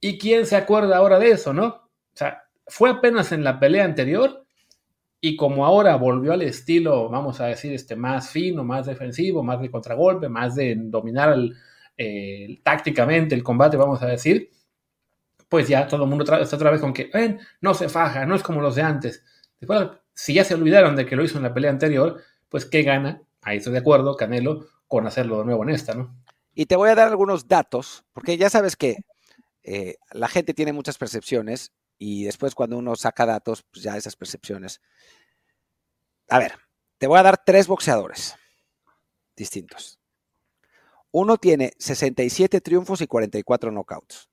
¿Y 0.00 0.18
quién 0.18 0.46
se 0.46 0.56
acuerda 0.56 0.96
ahora 0.96 1.18
de 1.18 1.30
eso, 1.30 1.52
no? 1.52 1.66
O 1.66 1.90
sea, 2.14 2.44
fue 2.66 2.90
apenas 2.90 3.32
en 3.32 3.44
la 3.44 3.58
pelea 3.58 3.84
anterior 3.84 4.46
y 5.20 5.36
como 5.36 5.66
ahora 5.66 5.96
volvió 5.96 6.32
al 6.32 6.42
estilo, 6.42 7.08
vamos 7.08 7.40
a 7.40 7.46
decir, 7.46 7.72
este, 7.72 7.96
más 7.96 8.30
fino, 8.30 8.64
más 8.64 8.86
defensivo, 8.86 9.42
más 9.42 9.60
de 9.60 9.70
contragolpe, 9.70 10.28
más 10.28 10.54
de 10.54 10.76
dominar 10.78 11.36
tácticamente 12.62 13.34
el 13.34 13.42
combate, 13.42 13.76
vamos 13.76 14.02
a 14.02 14.06
decir, 14.06 14.50
pues 15.48 15.68
ya 15.68 15.88
todo 15.88 16.04
el 16.04 16.10
mundo 16.10 16.24
está 16.24 16.56
otra 16.56 16.70
vez 16.70 16.80
con 16.80 16.92
que, 16.92 17.10
ven, 17.12 17.40
no 17.60 17.74
se 17.74 17.88
faja, 17.88 18.26
no 18.26 18.34
es 18.34 18.42
como 18.42 18.60
los 18.60 18.74
de 18.74 18.82
antes. 18.82 19.24
Después 19.58 19.88
si 20.16 20.32
ya 20.32 20.44
se 20.44 20.54
olvidaron 20.54 20.96
de 20.96 21.06
que 21.06 21.14
lo 21.14 21.22
hizo 21.22 21.36
en 21.36 21.42
la 21.44 21.52
pelea 21.52 21.70
anterior, 21.70 22.22
pues 22.48 22.64
¿qué 22.64 22.82
gana? 22.82 23.22
Ahí 23.42 23.58
estoy 23.58 23.74
de 23.74 23.80
acuerdo, 23.80 24.16
Canelo, 24.16 24.66
con 24.88 25.06
hacerlo 25.06 25.38
de 25.38 25.44
nuevo 25.44 25.62
en 25.62 25.68
esta, 25.68 25.94
¿no? 25.94 26.16
Y 26.54 26.66
te 26.66 26.74
voy 26.74 26.88
a 26.88 26.94
dar 26.94 27.08
algunos 27.08 27.46
datos, 27.46 28.04
porque 28.14 28.38
ya 28.38 28.48
sabes 28.48 28.76
que 28.76 28.96
eh, 29.62 29.96
la 30.12 30.28
gente 30.28 30.54
tiene 30.54 30.72
muchas 30.72 30.96
percepciones 30.96 31.72
y 31.98 32.24
después 32.24 32.54
cuando 32.54 32.78
uno 32.78 32.96
saca 32.96 33.26
datos, 33.26 33.62
pues 33.70 33.82
ya 33.82 33.94
esas 33.96 34.16
percepciones. 34.16 34.80
A 36.30 36.38
ver, 36.38 36.54
te 36.96 37.06
voy 37.06 37.18
a 37.18 37.22
dar 37.22 37.42
tres 37.44 37.66
boxeadores 37.66 38.34
distintos. 39.36 40.00
Uno 41.10 41.36
tiene 41.36 41.72
67 41.78 42.62
triunfos 42.62 43.02
y 43.02 43.06
44 43.06 43.70
knockouts. 43.70 44.30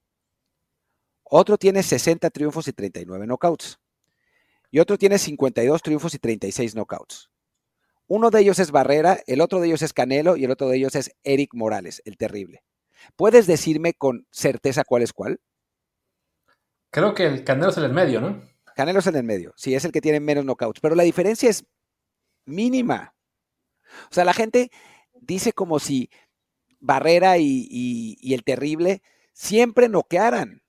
Otro 1.24 1.58
tiene 1.58 1.84
60 1.84 2.30
triunfos 2.30 2.70
y 2.70 2.74
39 2.74 3.28
knockouts 3.28 3.80
y 4.74 4.80
otro 4.80 4.98
tiene 4.98 5.20
52 5.20 5.84
triunfos 5.84 6.16
y 6.16 6.18
36 6.18 6.74
knockouts. 6.74 7.30
Uno 8.08 8.32
de 8.32 8.42
ellos 8.42 8.58
es 8.58 8.72
Barrera, 8.72 9.20
el 9.28 9.40
otro 9.40 9.60
de 9.60 9.68
ellos 9.68 9.84
es 9.84 9.94
Canelo 9.94 10.36
y 10.36 10.46
el 10.46 10.52
otro 10.52 10.68
de 10.68 10.78
ellos 10.78 10.96
es 10.96 11.12
Eric 11.24 11.54
Morales, 11.54 12.02
el 12.06 12.18
terrible. 12.18 12.64
¿Puedes 13.16 13.46
decirme 13.46 13.94
con 13.94 14.26
certeza 14.32 14.84
cuál 14.84 15.04
es 15.04 15.14
cuál? 15.14 15.40
Creo 16.90 17.14
que 17.14 17.28
el 17.28 17.44
Canelo 17.44 17.70
es 17.70 17.78
el 17.78 17.94
medio, 17.94 18.20
¿no? 18.20 18.42
Canelo 18.76 18.98
es 18.98 19.06
el 19.06 19.16
en 19.16 19.28
medio, 19.28 19.54
sí, 19.56 19.76
es 19.76 19.86
el 19.86 19.92
que 19.92 20.02
tiene 20.02 20.20
menos 20.20 20.44
knockouts, 20.44 20.80
pero 20.80 20.96
la 20.96 21.04
diferencia 21.04 21.52
es 21.52 21.68
mínima. 22.46 23.14
O 24.10 24.14
sea, 24.14 24.26
la 24.26 24.34
gente 24.34 24.72
dice 25.14 25.54
como 25.54 25.78
si 25.78 26.10
Barrera 26.80 27.38
y, 27.38 27.68
y 27.70 28.34
el 28.34 28.44
terrible 28.44 29.04
siempre 29.34 29.88
noquearan, 29.88 30.64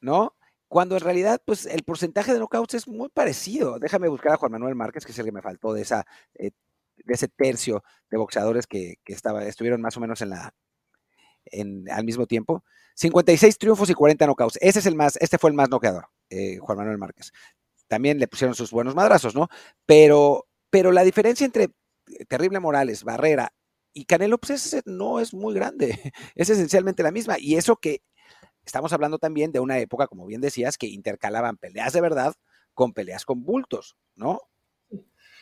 ¿no? 0.00 0.34
Cuando 0.70 0.94
en 0.94 1.00
realidad, 1.00 1.42
pues 1.44 1.66
el 1.66 1.82
porcentaje 1.82 2.32
de 2.32 2.38
knockouts 2.38 2.74
es 2.74 2.86
muy 2.86 3.08
parecido. 3.08 3.80
Déjame 3.80 4.06
buscar 4.06 4.34
a 4.34 4.36
Juan 4.36 4.52
Manuel 4.52 4.76
Márquez, 4.76 5.04
que 5.04 5.10
es 5.10 5.18
el 5.18 5.24
que 5.24 5.32
me 5.32 5.42
faltó 5.42 5.72
de 5.72 5.82
esa, 5.82 6.06
eh, 6.34 6.52
de 6.96 7.12
ese 7.12 7.26
tercio 7.26 7.82
de 8.08 8.16
boxeadores 8.16 8.68
que, 8.68 8.98
estuvieron 9.04 9.80
más 9.80 9.96
o 9.96 10.00
menos 10.00 10.22
en 10.22 10.30
la, 10.30 10.54
al 11.90 12.04
mismo 12.04 12.24
tiempo. 12.28 12.62
56 12.94 13.58
triunfos 13.58 13.90
y 13.90 13.94
40 13.94 14.24
knockouts. 14.24 14.58
Ese 14.60 14.78
es 14.78 14.86
el 14.86 14.94
más, 14.94 15.16
este 15.16 15.38
fue 15.38 15.50
el 15.50 15.56
más 15.56 15.68
noqueador, 15.70 16.06
eh, 16.28 16.58
Juan 16.58 16.78
Manuel 16.78 16.98
Márquez. 16.98 17.32
También 17.88 18.20
le 18.20 18.28
pusieron 18.28 18.54
sus 18.54 18.70
buenos 18.70 18.94
madrazos, 18.94 19.34
¿no? 19.34 19.48
Pero, 19.86 20.46
pero 20.70 20.92
la 20.92 21.02
diferencia 21.02 21.44
entre 21.44 21.70
Terrible 22.28 22.60
Morales, 22.60 23.02
Barrera 23.02 23.52
y 23.92 24.04
Canelo, 24.04 24.38
pues 24.38 24.80
no 24.84 25.18
es 25.18 25.34
muy 25.34 25.52
grande. 25.52 25.98
Es 26.36 26.48
esencialmente 26.48 27.02
la 27.02 27.10
misma. 27.10 27.40
Y 27.40 27.56
eso 27.56 27.74
que 27.74 28.02
estamos 28.70 28.92
hablando 28.92 29.18
también 29.18 29.50
de 29.50 29.58
una 29.58 29.78
época, 29.80 30.06
como 30.06 30.26
bien 30.26 30.40
decías, 30.40 30.78
que 30.78 30.86
intercalaban 30.86 31.56
peleas 31.56 31.92
de 31.92 32.00
verdad 32.00 32.34
con 32.72 32.92
peleas 32.92 33.24
con 33.24 33.42
bultos, 33.42 33.96
¿no? 34.14 34.42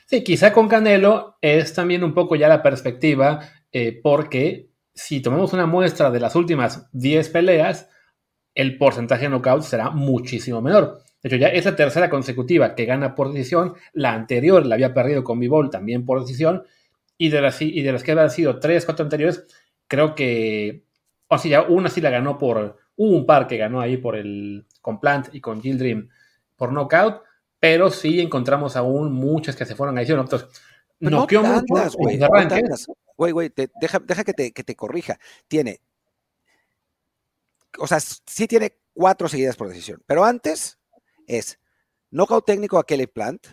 Sí, 0.06 0.24
quizá 0.24 0.54
con 0.54 0.66
Canelo 0.66 1.36
es 1.42 1.74
también 1.74 2.02
un 2.02 2.14
poco 2.14 2.36
ya 2.36 2.48
la 2.48 2.62
perspectiva, 2.62 3.40
eh, 3.70 4.00
porque 4.02 4.70
si 4.94 5.20
tomamos 5.20 5.52
una 5.52 5.66
muestra 5.66 6.10
de 6.10 6.20
las 6.20 6.34
últimas 6.36 6.88
10 6.92 7.28
peleas, 7.28 7.90
el 8.54 8.78
porcentaje 8.78 9.24
de 9.24 9.28
knockout 9.28 9.62
será 9.62 9.90
muchísimo 9.90 10.62
menor. 10.62 11.02
De 11.22 11.28
hecho, 11.28 11.36
ya 11.36 11.48
es 11.48 11.66
la 11.66 11.76
tercera 11.76 12.08
consecutiva 12.08 12.74
que 12.74 12.86
gana 12.86 13.14
por 13.14 13.30
decisión. 13.30 13.74
La 13.92 14.14
anterior 14.14 14.64
la 14.64 14.76
había 14.76 14.94
perdido 14.94 15.22
con 15.22 15.38
Bivol 15.38 15.68
también 15.68 16.06
por 16.06 16.20
decisión. 16.20 16.64
Y 17.18 17.28
de 17.28 17.42
las, 17.42 17.60
y 17.60 17.82
de 17.82 17.92
las 17.92 18.02
que 18.02 18.12
habían 18.12 18.30
sido 18.30 18.58
tres, 18.58 18.86
cuatro 18.86 19.04
anteriores, 19.04 19.46
creo 19.86 20.14
que. 20.14 20.84
O 21.28 21.36
sea, 21.36 21.50
ya 21.50 21.62
una 21.62 21.90
sí 21.90 22.00
la 22.00 22.10
ganó 22.10 22.38
por, 22.38 22.78
Hubo 23.00 23.16
un 23.16 23.26
par 23.26 23.46
que 23.46 23.56
ganó 23.56 23.80
ahí 23.80 23.96
por 23.96 24.16
el, 24.16 24.66
con 24.82 24.98
Plant 24.98 25.28
y 25.32 25.40
con 25.40 25.62
Gildrim 25.62 26.08
por 26.56 26.72
knockout, 26.72 27.22
pero 27.60 27.90
sí 27.90 28.20
encontramos 28.20 28.76
aún 28.76 29.12
muchas 29.12 29.54
que 29.54 29.64
se 29.64 29.76
fueron 29.76 29.96
a 29.96 30.00
edición. 30.00 30.18
Entonces, 30.18 30.48
no 30.98 31.26
tantas, 31.26 31.94
güey. 31.94 32.18
Güey, 33.16 33.32
güey, 33.32 33.52
deja, 33.80 34.00
deja 34.00 34.24
que, 34.24 34.34
te, 34.34 34.52
que 34.52 34.64
te 34.64 34.74
corrija. 34.76 35.18
Tiene, 35.46 35.80
o 37.78 37.86
sea, 37.86 38.00
sí 38.00 38.46
tiene 38.46 38.78
cuatro 38.92 39.28
seguidas 39.28 39.56
por 39.56 39.68
decisión, 39.68 40.02
pero 40.06 40.24
antes 40.24 40.78
es 41.26 41.60
knockout 42.10 42.46
técnico 42.46 42.78
a 42.78 42.86
Kelly 42.86 43.06
Plant, 43.06 43.46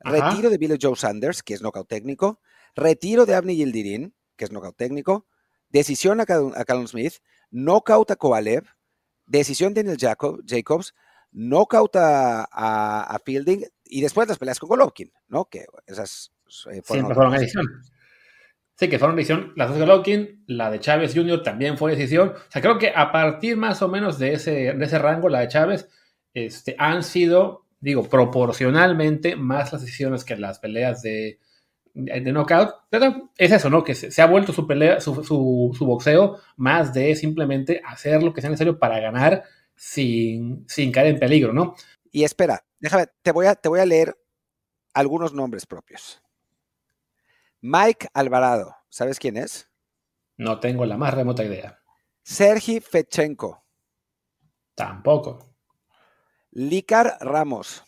retiro 0.00 0.50
de 0.50 0.58
Billy 0.58 0.78
Joe 0.80 0.96
Sanders, 0.96 1.42
que 1.42 1.54
es 1.54 1.62
knockout 1.62 1.88
técnico, 1.88 2.40
retiro 2.76 3.26
de 3.26 3.34
Abney 3.34 3.56
Yildirim, 3.56 4.12
que 4.36 4.44
es 4.44 4.52
knockout 4.52 4.76
técnico, 4.76 5.26
decisión 5.68 6.20
a, 6.20 6.24
a 6.24 6.64
Callum 6.64 6.86
Smith, 6.86 7.14
knockout 7.50 8.10
a 8.10 8.16
Kovalev, 8.16 8.64
decisión 9.26 9.74
de 9.74 9.82
Daniel 9.82 10.16
Jacobs, 10.46 10.94
knockout 11.32 11.96
a, 11.96 12.44
a, 12.44 13.18
Fielding 13.24 13.64
y 13.84 14.00
después 14.00 14.28
las 14.28 14.38
peleas 14.38 14.58
con 14.58 14.68
Golovkin, 14.68 15.12
¿no? 15.28 15.46
Que 15.46 15.66
esas 15.86 16.32
eh, 16.70 16.80
fueron, 16.82 16.84
Siempre 16.84 17.14
fueron 17.14 17.34
edición. 17.34 17.66
Sí, 18.76 18.88
que 18.88 18.98
fueron 18.98 19.18
edición. 19.18 19.52
Las 19.56 19.68
dos 19.68 19.78
de 19.78 19.84
Golovkin, 19.84 20.44
la 20.46 20.70
de 20.70 20.80
Chávez 20.80 21.14
Jr. 21.14 21.42
también 21.42 21.78
fue 21.78 21.92
decisión. 21.92 22.30
O 22.30 22.50
sea, 22.50 22.62
creo 22.62 22.78
que 22.78 22.92
a 22.94 23.12
partir 23.12 23.56
más 23.56 23.82
o 23.82 23.88
menos 23.88 24.18
de 24.18 24.34
ese, 24.34 24.74
de 24.74 24.84
ese 24.84 24.98
rango, 24.98 25.28
la 25.28 25.40
de 25.40 25.48
Chávez, 25.48 25.88
este, 26.32 26.74
han 26.78 27.02
sido, 27.02 27.66
digo, 27.80 28.08
proporcionalmente 28.08 29.36
más 29.36 29.72
las 29.72 29.82
decisiones 29.82 30.24
que 30.24 30.36
las 30.36 30.58
peleas 30.58 31.02
de, 31.02 31.38
de 31.94 32.32
knockout, 32.32 32.74
pero 32.90 33.30
es 33.38 33.52
eso, 33.52 33.70
¿no? 33.70 33.84
Que 33.84 33.94
se, 33.94 34.20
ha 34.20 34.26
vuelto 34.26 34.52
su 34.52 34.66
pelea, 34.66 35.00
su, 35.00 35.22
su, 35.22 35.86
boxeo 35.86 36.38
más 36.56 36.92
de 36.92 37.14
simplemente 37.14 37.80
hacer 37.84 38.22
lo 38.22 38.34
que 38.34 38.40
sea 38.40 38.50
necesario 38.50 38.78
para 38.78 38.98
ganar 38.98 39.44
sin, 39.76 40.68
sin 40.68 40.90
caer 40.90 41.08
en 41.08 41.20
peligro, 41.20 41.52
¿no? 41.52 41.76
Y 42.10 42.24
espera, 42.24 42.64
déjame, 42.80 43.06
te 43.22 43.30
voy 43.30 43.46
a, 43.46 43.54
te 43.54 43.68
voy 43.68 43.80
a 43.80 43.86
leer 43.86 44.16
algunos 44.92 45.32
nombres 45.32 45.66
propios. 45.66 46.20
Mike 47.60 48.08
Alvarado, 48.12 48.76
¿sabes 48.88 49.18
quién 49.18 49.36
es? 49.36 49.70
No 50.36 50.58
tengo 50.58 50.84
la 50.84 50.96
más 50.96 51.14
remota 51.14 51.44
idea. 51.44 51.80
Sergi 52.22 52.80
Fechenko. 52.80 53.64
Tampoco. 54.74 55.54
Licar 56.50 57.18
Ramos. 57.20 57.84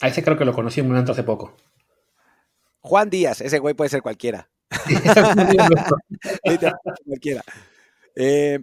A 0.00 0.08
ese 0.08 0.24
creo 0.24 0.36
que 0.36 0.44
lo 0.44 0.52
conocí 0.52 0.80
en 0.80 0.86
un 0.86 0.92
momento 0.92 1.12
hace 1.12 1.22
poco. 1.22 1.56
Juan 2.84 3.08
Díaz, 3.08 3.40
ese 3.40 3.60
güey 3.60 3.72
puede 3.72 3.88
ser 3.88 4.02
cualquiera. 4.02 4.50
cualquiera. 7.06 7.42
Eh, 8.14 8.58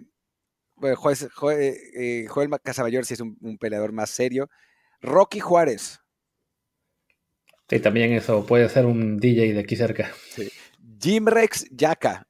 eh, 0.80 2.26
Joel, 2.28 2.50
Casabayor 2.62 3.04
sí 3.04 3.14
es 3.14 3.20
un, 3.20 3.58
peleador 3.58 3.90
más 3.90 4.10
serio. 4.10 4.48
Rocky 5.00 5.40
Juárez. 5.40 5.98
Sí, 7.68 7.80
también 7.80 8.12
eso 8.12 8.46
puede 8.46 8.68
ser 8.68 8.86
un 8.86 9.18
DJ 9.18 9.54
de 9.54 9.60
aquí 9.60 9.74
cerca. 9.74 10.12
Jim 11.00 11.26
Rex 11.26 11.66
Yaka. 11.72 12.24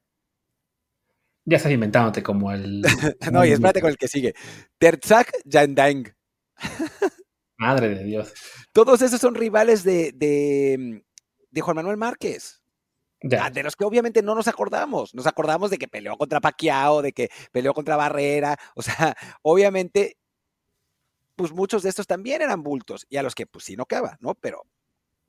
Ya 1.45 1.57
estás 1.57 1.71
inventándote 1.71 2.23
como 2.23 2.51
el. 2.51 2.81
no, 3.31 3.45
y 3.45 3.51
espérate 3.51 3.81
con 3.81 3.91
el 3.91 3.97
que 3.97 4.07
sigue. 4.07 4.33
Terzak 4.79 5.31
Yandang. 5.45 6.11
Madre 7.57 7.89
de 7.89 8.03
Dios. 8.03 8.33
Todos 8.71 9.03
esos 9.03 9.21
son 9.21 9.35
rivales 9.35 9.83
de, 9.83 10.11
de 10.13 11.03
Juan 11.61 11.75
Manuel 11.75 11.97
Márquez. 11.97 12.63
Ah, 13.39 13.49
de 13.49 13.63
los 13.63 13.75
que 13.75 13.85
obviamente 13.85 14.21
no 14.21 14.35
nos 14.35 14.47
acordamos. 14.47 15.15
Nos 15.15 15.27
acordamos 15.27 15.69
de 15.71 15.77
que 15.77 15.87
peleó 15.87 16.17
contra 16.17 16.41
Paquiao, 16.41 17.01
de 17.01 17.13
que 17.13 17.29
peleó 17.51 17.73
contra 17.73 17.95
Barrera. 17.95 18.57
O 18.75 18.81
sea, 18.81 19.15
obviamente, 19.41 20.17
pues 21.35 21.51
muchos 21.51 21.83
de 21.83 21.89
estos 21.89 22.07
también 22.07 22.41
eran 22.41 22.63
bultos. 22.63 23.05
Y 23.09 23.17
a 23.17 23.23
los 23.23 23.33
que, 23.35 23.45
pues 23.45 23.63
sí, 23.65 23.75
no 23.75 23.85
quedaba, 23.85 24.17
¿no? 24.19 24.35
Pero, 24.35 24.63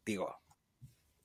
digo. 0.05 0.35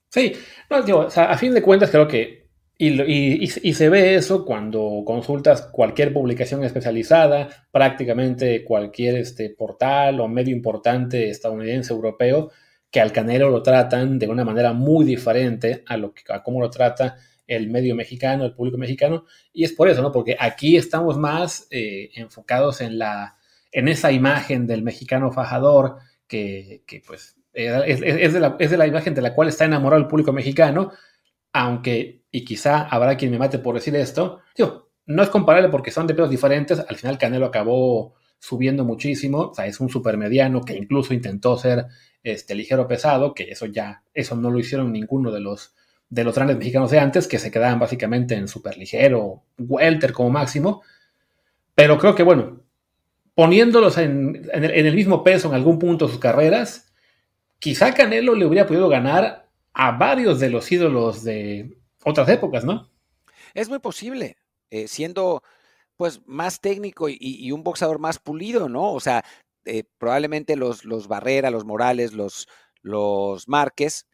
Sí, 0.09 0.33
no, 0.69 0.81
digo, 0.81 0.99
o 0.99 1.09
sea, 1.09 1.31
a 1.31 1.37
fin 1.37 1.53
de 1.53 1.61
cuentas 1.61 1.89
creo 1.89 2.07
que. 2.07 2.47
Y, 2.81 3.43
y, 3.43 3.73
se 3.73 3.89
ve 3.89 4.15
eso 4.15 4.45
cuando 4.45 5.03
consultas 5.05 5.63
cualquier 5.63 6.13
publicación 6.13 6.63
especializada, 6.63 7.49
prácticamente 7.71 8.63
cualquier 8.63 9.17
este, 9.17 9.49
portal 9.49 10.21
o 10.21 10.29
medio 10.29 10.55
importante 10.55 11.29
estadounidense, 11.29 11.91
europeo 11.91 12.51
que 12.91 13.00
al 13.00 13.12
Canelo 13.12 13.50
lo 13.50 13.62
tratan 13.62 14.17
de 14.17 14.27
una 14.27 14.43
manera 14.43 14.74
muy 14.74 15.05
diferente 15.05 15.84
a, 15.88 15.98
lo 15.98 16.13
que, 16.13 16.24
a 16.31 16.41
cómo 16.41 16.60
lo 16.60 16.69
trata 16.69 17.17
el 17.48 17.69
medio 17.69 17.96
mexicano, 17.96 18.46
el 18.46 18.53
público 18.53 18.77
mexicano, 18.77 19.25
y 19.51 19.63
es 19.63 19.74
por 19.74 19.89
eso, 19.89 20.01
¿no? 20.01 20.12
Porque 20.12 20.38
aquí 20.39 20.77
estamos 20.77 21.17
más 21.17 21.67
eh, 21.72 22.12
enfocados 22.13 22.81
en, 22.81 23.00
la, 23.00 23.38
en 23.72 23.88
esa 23.88 24.12
imagen 24.12 24.67
del 24.67 24.84
mexicano 24.84 25.31
fajador, 25.31 25.98
que, 26.27 26.84
pues 27.08 27.36
es, 27.53 28.00
de 28.00 28.39
la, 28.39 28.55
es, 28.60 28.72
de 28.72 28.77
la, 28.77 28.88
imagen 28.88 29.15
de 29.15 29.22
la 29.22 29.34
cual 29.34 29.48
está 29.48 29.65
enamorado 29.65 30.01
el 30.01 30.08
público 30.08 30.31
mexicano, 30.31 30.91
aunque, 31.51 32.24
y 32.29 32.46
quizá 32.46 32.84
habrá 32.84 33.17
quien 33.17 33.31
me 33.31 33.39
mate 33.39 33.58
por 33.58 33.74
decir 33.75 33.96
esto, 33.96 34.41
digo, 34.55 34.91
no 35.08 35.24
es 35.24 35.29
comparable 35.29 35.69
porque 35.69 35.89
son 35.89 36.05
de 36.05 36.13
pelos 36.13 36.29
diferentes, 36.29 36.79
al 36.79 36.96
final 36.96 37.17
Canelo 37.17 37.48
acabó 37.48 38.13
subiendo 38.39 38.86
muchísimo, 38.86 39.50
o 39.50 39.53
sea, 39.53 39.67
es 39.67 39.79
un 39.79 39.89
supermediano 39.89 40.62
que 40.62 40.75
incluso 40.75 41.13
intentó 41.13 41.58
ser 41.58 41.88
este, 42.24 42.55
ligero 42.55 42.88
pesado, 42.88 43.34
que 43.34 43.51
eso 43.51 43.65
ya, 43.65 44.03
eso 44.13 44.36
no 44.36 44.50
lo 44.50 44.60
hicieron 44.60 44.91
ninguno 44.91 45.31
de 45.31 45.41
los, 45.41 45.75
de 46.10 46.24
los 46.24 46.36
grandes 46.36 46.58
mexicanos 46.58 46.91
de 46.91 47.00
antes, 47.00 47.27
que 47.27 47.39
se 47.39 47.51
quedaban 47.51 47.79
básicamente 47.79 48.36
en 48.36 48.48
super 48.48 48.77
ligero, 48.77 49.43
welter 49.58 50.13
como 50.13 50.29
máximo. 50.29 50.81
Pero 51.75 51.98
creo 51.98 52.15
que, 52.15 52.24
bueno, 52.24 52.62
poniéndolos 53.36 53.98
en, 53.98 54.50
el, 54.53 54.96
mismo 54.96 55.24
peso 55.24 55.50
en 55.50 55.55
algún 55.55 55.79
punto 55.79 56.05
de 56.05 56.12
sus 56.12 56.19
carreras, 56.19 56.91
quizá 57.60 57.93
Canelo 57.93 58.36
le 58.36 58.46
hubiera 58.46 58.67
podido 58.67 58.89
ganar 58.89 59.50
a 59.74 59.91
varios 59.91 60.39
de 60.39 60.50
los 60.50 60.69
ídolos 60.72 61.24
de 61.24 61.77
otras 62.03 62.27
épocas, 62.29 62.65
¿no? 62.65 62.89
Es 63.53 63.69
muy 63.69 63.79
posible, 63.79 64.38
eh, 64.72 64.88
siendo 64.88 65.41
pues 65.99 66.25
más 66.25 66.61
técnico 66.61 67.09
y, 67.09 67.51
un 67.51 67.61
boxeador 67.61 67.99
más 67.99 68.19
pulido, 68.19 68.69
¿no? 68.69 68.93
O 68.93 69.01
sea, 69.01 69.25
eh, 69.65 69.83
probablemente 69.97 70.55
los, 70.55 70.85
los 70.85 71.09
Barrera, 71.09 71.51
los 71.51 71.65
Morales, 71.65 72.13
los, 72.13 72.47
los 72.81 73.49
Márquez, 73.49 74.07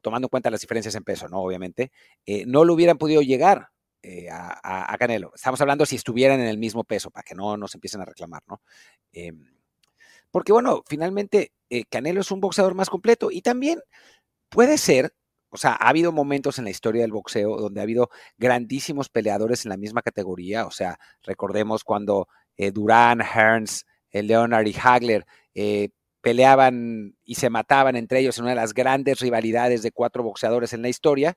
tomando 0.00 0.24
en 0.24 0.30
cuenta 0.30 0.50
las 0.50 0.62
diferencias 0.62 0.94
en 0.94 1.04
peso, 1.04 1.28
¿no? 1.28 1.42
Obviamente, 1.42 1.92
eh, 2.24 2.46
no 2.46 2.64
lo 2.64 2.72
hubieran 2.72 2.96
podido 2.96 3.20
llegar 3.20 3.68
eh, 4.02 4.28
a, 4.30 4.96
Canelo. 4.98 5.32
Estamos 5.34 5.60
hablando 5.60 5.84
si 5.84 5.96
estuvieran 5.96 6.40
en 6.40 6.46
el 6.46 6.56
mismo 6.56 6.82
peso, 6.82 7.10
para 7.10 7.24
que 7.24 7.34
no 7.34 7.58
nos 7.58 7.74
empiecen 7.74 8.00
a 8.00 8.06
reclamar, 8.06 8.42
¿no? 8.46 8.62
Em, 9.12 9.54
porque, 10.30 10.52
bueno, 10.52 10.82
finalmente 10.86 11.52
Canelo 11.90 12.22
es 12.22 12.30
un 12.30 12.40
boxeador 12.40 12.74
más 12.74 12.88
completo 12.88 13.30
y 13.30 13.42
también 13.42 13.82
puede 14.48 14.78
ser, 14.78 15.12
o 15.50 15.56
sea, 15.56 15.72
ha 15.72 15.88
habido 15.88 16.12
momentos 16.12 16.58
en 16.58 16.64
la 16.64 16.70
historia 16.70 17.02
del 17.02 17.12
boxeo 17.12 17.56
donde 17.56 17.80
ha 17.80 17.84
habido 17.84 18.10
grandísimos 18.38 19.08
peleadores 19.08 19.64
en 19.64 19.70
la 19.70 19.76
misma 19.76 20.02
categoría, 20.02 20.66
o 20.66 20.70
sea, 20.70 20.98
recordemos 21.22 21.84
cuando 21.84 22.28
Durán, 22.72 23.20
Hearns, 23.20 23.84
Leonard 24.12 24.66
y 24.66 24.74
Hagler 24.82 25.26
eh, 25.54 25.90
peleaban 26.20 27.14
y 27.24 27.36
se 27.36 27.50
mataban 27.50 27.96
entre 27.96 28.20
ellos 28.20 28.38
en 28.38 28.44
una 28.44 28.52
de 28.52 28.60
las 28.60 28.74
grandes 28.74 29.20
rivalidades 29.20 29.82
de 29.82 29.92
cuatro 29.92 30.22
boxeadores 30.22 30.72
en 30.72 30.82
la 30.82 30.88
historia. 30.88 31.36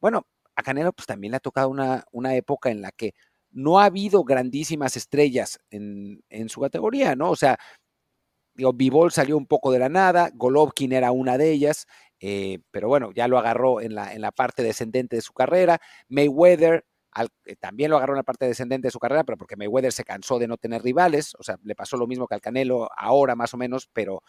Bueno, 0.00 0.26
a 0.54 0.62
Canelo 0.62 0.92
pues 0.92 1.06
también 1.06 1.32
le 1.32 1.38
ha 1.38 1.40
tocado 1.40 1.68
una, 1.68 2.04
una 2.12 2.34
época 2.34 2.70
en 2.70 2.82
la 2.82 2.92
que 2.92 3.14
no 3.50 3.78
ha 3.80 3.86
habido 3.86 4.24
grandísimas 4.24 4.96
estrellas 4.96 5.58
en, 5.70 6.22
su 6.48 6.60
categoría, 6.60 7.16
¿no? 7.16 7.30
O 7.30 7.36
sea, 7.36 7.58
digo, 8.54 8.72
Bivol 8.72 9.12
salió 9.12 9.36
un 9.36 9.46
poco 9.46 9.72
de 9.72 9.80
la 9.80 9.88
nada, 9.88 10.30
Golovkin 10.34 10.92
era 10.92 11.12
una 11.12 11.36
de 11.36 11.50
ellas, 11.50 11.86
eh, 12.20 12.60
pero 12.70 12.88
bueno, 12.88 13.10
ya 13.12 13.28
lo 13.28 13.38
agarró 13.38 13.80
en 13.80 13.94
la, 13.94 14.12
en 14.14 14.20
la 14.20 14.30
parte 14.30 14.62
descendente 14.62 15.16
de 15.16 15.22
su 15.22 15.32
carrera. 15.32 15.80
Mayweather 16.08 16.84
eh, 17.44 17.56
también 17.56 17.90
lo 17.90 17.96
agarró 17.96 18.12
en 18.12 18.18
la 18.18 18.22
parte 18.22 18.46
descendente 18.46 18.86
de 18.86 18.92
su 18.92 19.00
carrera, 19.00 19.24
pero 19.24 19.36
porque 19.36 19.56
Mayweather 19.56 19.92
se 19.92 20.04
cansó 20.04 20.38
de 20.38 20.46
no 20.46 20.56
tener 20.56 20.82
rivales, 20.82 21.34
o 21.38 21.42
sea, 21.42 21.56
le 21.64 21.74
pasó 21.74 21.96
lo 21.96 22.06
mismo 22.06 22.28
que 22.28 22.34
al 22.34 22.40
Canelo 22.40 22.88
ahora 22.96 23.34
más 23.34 23.52
o 23.52 23.56
menos, 23.56 23.88
pero 23.92 24.22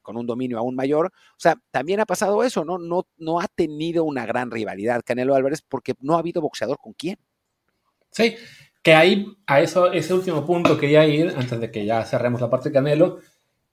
con 0.00 0.16
un 0.16 0.26
dominio 0.26 0.58
aún 0.58 0.74
mayor. 0.74 1.06
O 1.06 1.40
sea, 1.40 1.56
también 1.70 2.00
ha 2.00 2.06
pasado 2.06 2.42
eso, 2.42 2.64
¿no? 2.64 2.78
No, 2.78 3.06
no 3.18 3.40
ha 3.40 3.48
tenido 3.48 4.04
una 4.04 4.24
gran 4.24 4.50
rivalidad 4.50 5.02
Canelo 5.04 5.34
Álvarez 5.34 5.62
porque 5.62 5.94
no 6.00 6.16
ha 6.16 6.20
habido 6.20 6.40
boxeador 6.40 6.78
con 6.78 6.94
quién. 6.94 7.18
Sí, 8.10 8.36
que 8.82 8.94
ahí 8.94 9.26
a 9.46 9.60
eso, 9.60 9.92
ese 9.92 10.14
último 10.14 10.46
punto 10.46 10.78
quería 10.78 11.06
ir, 11.06 11.34
antes 11.36 11.60
de 11.60 11.70
que 11.70 11.84
ya 11.84 12.04
cerremos 12.04 12.40
la 12.40 12.50
parte 12.50 12.70
de 12.70 12.74
Canelo, 12.74 13.18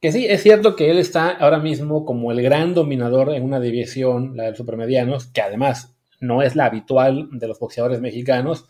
que 0.01 0.11
sí, 0.11 0.25
es 0.25 0.41
cierto 0.43 0.75
que 0.75 0.91
él 0.91 0.97
está 0.97 1.29
ahora 1.29 1.59
mismo 1.59 2.05
como 2.05 2.31
el 2.31 2.41
gran 2.41 2.73
dominador 2.73 3.33
en 3.33 3.43
una 3.43 3.59
división, 3.59 4.37
la 4.37 4.45
del 4.45 4.55
supermedianos, 4.55 5.27
que 5.27 5.41
además 5.41 5.95
no 6.19 6.41
es 6.41 6.55
la 6.55 6.65
habitual 6.65 7.29
de 7.31 7.47
los 7.47 7.59
boxeadores 7.59 8.01
mexicanos, 8.01 8.67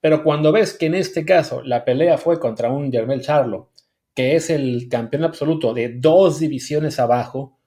pero 0.00 0.22
cuando 0.22 0.52
ves 0.52 0.72
que 0.72 0.86
en 0.86 0.94
este 0.94 1.24
caso 1.24 1.62
la 1.62 1.84
pelea 1.84 2.16
fue 2.18 2.40
contra 2.40 2.70
un 2.70 2.90
Germel 2.90 3.20
Charlo, 3.20 3.70
que 4.14 4.36
es 4.36 4.50
el 4.50 4.88
campeón 4.90 5.24
absoluto 5.24 5.74
de 5.74 5.94
dos 5.98 6.40
divisiones 6.40 6.98
abajo, 6.98 7.60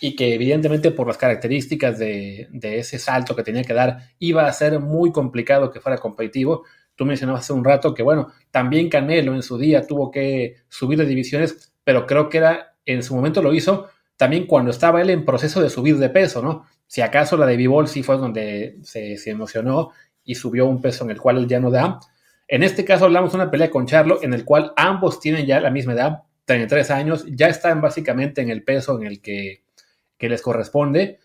y 0.00 0.16
que 0.16 0.34
evidentemente 0.34 0.90
por 0.90 1.06
las 1.06 1.16
características 1.16 1.98
de, 1.98 2.48
ese 2.60 2.98
salto 2.98 3.34
que 3.34 3.42
tenía 3.42 3.64
que 3.64 3.72
dar 3.72 4.00
iba 4.18 4.46
a 4.46 4.52
ser 4.52 4.78
muy 4.78 5.12
complicado 5.12 5.70
que 5.70 5.80
fuera 5.80 5.96
competitivo. 5.96 6.64
Tú 6.94 7.06
mencionabas 7.06 7.44
hace 7.44 7.54
un 7.54 7.64
rato 7.64 7.94
que, 7.94 8.02
bueno, 8.02 8.28
también 8.50 8.90
Canelo 8.90 9.34
en 9.34 9.42
su 9.42 9.56
día 9.56 9.86
tuvo 9.86 10.10
que 10.10 10.56
subir 10.68 10.98
de 10.98 11.06
divisiones, 11.06 11.72
pero 11.84 12.06
creo 12.06 12.28
que 12.28 12.38
era, 12.38 12.76
en 12.84 13.02
su 13.02 13.14
momento 13.14 13.42
lo 13.42 13.52
hizo 13.54 13.88
también 14.16 14.46
cuando 14.46 14.70
estaba 14.70 15.02
él 15.02 15.10
en 15.10 15.24
proceso 15.24 15.60
de 15.60 15.70
subir 15.70 15.98
de 15.98 16.08
peso, 16.08 16.42
¿no? 16.42 16.66
Si 16.86 17.00
acaso 17.00 17.36
la 17.36 17.46
de 17.46 17.56
b 17.56 17.86
sí 17.86 18.02
fue 18.02 18.16
donde 18.16 18.78
se, 18.82 19.18
emocionó 19.28 19.90
y 20.24 20.34
subió 20.36 20.66
un 20.66 20.80
peso 20.80 21.04
en 21.04 21.10
el 21.10 21.20
cual 21.20 21.38
él 21.38 21.48
ya 21.48 21.60
no 21.60 21.70
da. 21.70 21.98
En 22.46 22.62
este 22.62 22.84
caso 22.84 23.06
hablamos 23.06 23.32
de 23.32 23.36
una 23.36 23.50
pelea 23.50 23.70
con 23.70 23.86
Charlo 23.86 24.22
en 24.22 24.32
el 24.32 24.44
cual 24.44 24.72
ambos 24.76 25.18
tienen 25.20 25.46
ya 25.46 25.60
la 25.60 25.70
misma 25.70 25.94
edad, 25.94 26.22
33 26.44 26.90
años, 26.90 27.24
ya 27.28 27.48
están 27.48 27.80
básicamente 27.80 28.42
en 28.42 28.50
el 28.50 28.62
peso 28.62 29.00
en 29.00 29.06
el 29.06 29.20
que, 29.20 29.62
les 30.20 30.40
corresponde. 30.40 31.18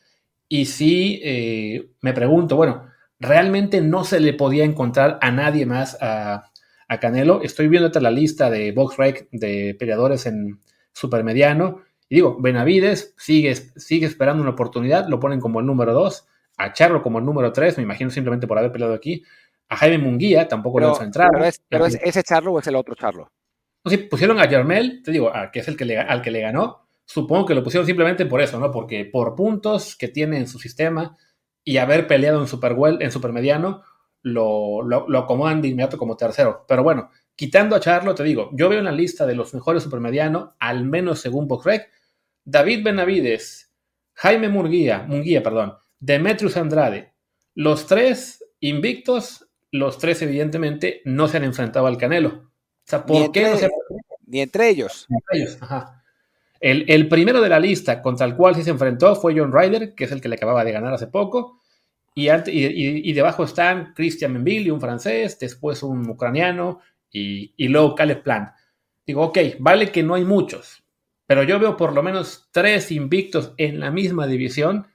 Y 0.49 0.65
sí, 0.65 1.21
eh, 1.23 1.91
me 2.01 2.11
pregunto, 2.11 2.57
bueno, 2.57 2.87
realmente 3.17 3.79
no 3.79 4.03
se 4.03 4.19
le 4.19 4.33
podía 4.33 4.65
encontrar 4.65 5.17
a 5.21 5.31
nadie 5.31 5.65
más 5.65 5.97
a, 6.01 6.51
a 6.89 6.99
Canelo. 6.99 7.41
Estoy 7.41 7.69
viendo 7.69 7.89
la 7.99 8.11
lista 8.11 8.49
de 8.49 8.73
BoxRec 8.73 9.29
de 9.31 9.75
peleadores 9.79 10.25
en 10.25 10.59
supermediano 10.91 11.83
y 12.09 12.15
digo, 12.15 12.37
Benavides 12.41 13.13
sigue, 13.17 13.55
sigue 13.55 14.07
esperando 14.07 14.41
una 14.41 14.51
oportunidad, 14.51 15.07
lo 15.07 15.19
ponen 15.19 15.39
como 15.39 15.59
el 15.59 15.67
número 15.67 15.93
2, 15.93 16.27
a 16.57 16.73
Charlo 16.73 17.03
como 17.03 17.19
el 17.19 17.25
número 17.25 17.53
3, 17.53 17.77
me 17.77 17.83
imagino 17.83 18.09
simplemente 18.09 18.47
por 18.47 18.57
haber 18.57 18.71
peleado 18.71 18.95
aquí. 18.95 19.23
A 19.69 19.77
Jaime 19.77 19.99
Munguía 19.99 20.47
tampoco 20.47 20.79
lo 20.79 20.89
han 20.89 20.95
centrado. 20.95 21.29
Pero, 21.69 21.85
es, 21.85 21.99
ese 22.03 22.23
Charlo 22.23 22.53
o 22.53 22.59
es 22.59 22.65
el 22.65 22.75
otro 22.75 22.95
Charlo. 22.95 23.31
No, 23.85 23.91
sí, 23.91 23.97
pusieron 23.97 24.39
a 24.39 24.47
Germel, 24.47 25.03
te 25.03 25.11
digo, 25.11 25.31
que 25.53 25.59
es 25.59 25.67
el 25.67 25.77
que 25.77 25.85
le, 25.85 25.99
al 25.99 26.23
que 26.23 26.31
le 26.31 26.41
ganó. 26.41 26.87
Supongo 27.05 27.45
que 27.45 27.55
lo 27.55 27.63
pusieron 27.63 27.85
simplemente 27.85 28.25
por 28.25 28.41
eso, 28.41 28.59
¿no? 28.59 28.71
Porque 28.71 29.05
por 29.05 29.35
puntos 29.35 29.95
que 29.95 30.07
tiene 30.07 30.37
en 30.37 30.47
su 30.47 30.57
sistema 30.57 31.15
y 31.63 31.77
haber 31.77 32.07
peleado 32.07 32.41
en 32.41 32.47
super 32.47 32.73
well, 32.73 32.97
en 33.01 33.11
supermediano, 33.11 33.83
lo, 34.21 34.81
lo, 34.81 35.07
lo 35.07 35.19
acomodan 35.19 35.61
de 35.61 35.69
inmediato 35.69 35.97
como 35.97 36.17
tercero. 36.17 36.65
Pero 36.67 36.83
bueno, 36.83 37.09
quitando 37.35 37.75
a 37.75 37.79
Charlo, 37.79 38.15
te 38.15 38.23
digo, 38.23 38.49
yo 38.53 38.69
veo 38.69 38.81
una 38.81 38.91
lista 38.91 39.25
de 39.25 39.35
los 39.35 39.53
mejores 39.53 39.83
supermediano, 39.83 40.55
al 40.59 40.85
menos 40.85 41.19
según 41.19 41.47
BoxRec, 41.47 41.89
David 42.43 42.83
Benavides, 42.83 43.71
Jaime 44.13 44.49
Murguía, 44.49 45.05
Munguía, 45.07 45.43
perdón, 45.43 45.75
Demetrius 45.99 46.57
Andrade, 46.57 47.13
los 47.55 47.85
tres 47.87 48.43
invictos, 48.59 49.47
los 49.71 49.97
tres 49.97 50.21
evidentemente 50.21 51.01
no 51.05 51.27
se 51.27 51.37
han 51.37 51.43
enfrentado 51.43 51.87
al 51.87 51.97
Canelo. 51.97 52.29
O 52.29 52.51
sea, 52.83 53.05
¿por 53.05 53.21
ni 53.21 53.31
qué 53.31 53.51
entre, 53.51 53.67
no 53.67 53.73
se... 53.89 54.05
Ni 54.25 54.41
entre 54.41 54.69
ellos. 54.69 55.07
entre 55.09 55.39
ellos, 55.39 55.57
ajá. 55.61 55.99
El, 56.59 57.07
primero 57.07 57.39
de 57.41 57.49
la 57.49 57.59
lista 57.59 58.01
contra 58.01 58.25
el 58.25 58.35
cual 58.35 58.55
sí 58.55 58.63
se 58.63 58.69
enfrentó 58.69 59.15
fue 59.15 59.37
John 59.37 59.53
Ryder, 59.53 59.95
que 59.95 60.03
es 60.03 60.11
el 60.11 60.19
que 60.19 60.27
le 60.27 60.35
acababa 60.35 60.65
de 60.65 60.73
ganar 60.73 60.93
hace 60.93 61.07
poco. 61.07 61.61
Y, 62.15 62.29
y, 62.29 63.13
debajo 63.13 63.43
están 63.43 63.93
Christian 63.93 64.33
Menville, 64.33 64.71
un 64.71 64.81
francés, 64.81 65.39
después 65.39 65.83
un 65.83 66.09
ucraniano 66.09 66.79
y, 67.11 67.53
y 67.55 67.67
luego 67.69 67.95
Caleb 67.95 68.23
Plant. 68.23 68.49
Digo, 69.05 69.23
ok, 69.23 69.39
vale 69.59 69.91
que 69.91 70.03
no 70.03 70.15
hay 70.15 70.23
muchos, 70.23 70.83
pero 71.25 71.43
yo 71.43 71.59
veo 71.59 71.77
por 71.77 71.93
lo 71.93 72.03
menos 72.03 72.49
tres 72.51 72.91
invictos 72.91 73.53
en 73.57 73.79
la 73.79 73.91
misma 73.91 74.27
división. 74.27 74.87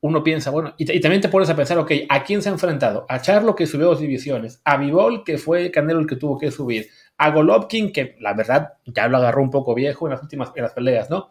Uno 0.00 0.22
piensa, 0.22 0.50
bueno, 0.50 0.74
y, 0.78 0.98
también 1.00 1.20
te 1.20 1.28
pones 1.28 1.50
a 1.50 1.56
pensar, 1.56 1.76
ok, 1.78 1.92
¿a 2.08 2.24
quién 2.24 2.40
se 2.40 2.48
ha 2.48 2.52
enfrentado? 2.52 3.04
A 3.06 3.20
Charlo, 3.20 3.54
que 3.54 3.66
subió 3.66 3.86
dos 3.88 4.00
divisiones, 4.00 4.62
a 4.64 4.78
Vivol, 4.78 5.24
que 5.24 5.36
fue 5.36 5.70
Canelo 5.70 6.00
el 6.00 6.06
que 6.06 6.16
tuvo 6.16 6.38
que 6.38 6.50
subir, 6.50 6.88
a 7.18 7.30
Golovkin, 7.30 7.92
que 7.92 8.16
la 8.18 8.32
verdad 8.32 8.74
ya 8.86 9.08
lo 9.08 9.18
agarró 9.18 9.42
un 9.42 9.50
poco 9.50 9.74
viejo 9.74 10.06
en 10.06 10.12
las 10.12 10.22
últimas 10.22 10.52
en 10.54 10.62
las 10.62 10.72
peleas, 10.72 11.10
¿no? 11.10 11.30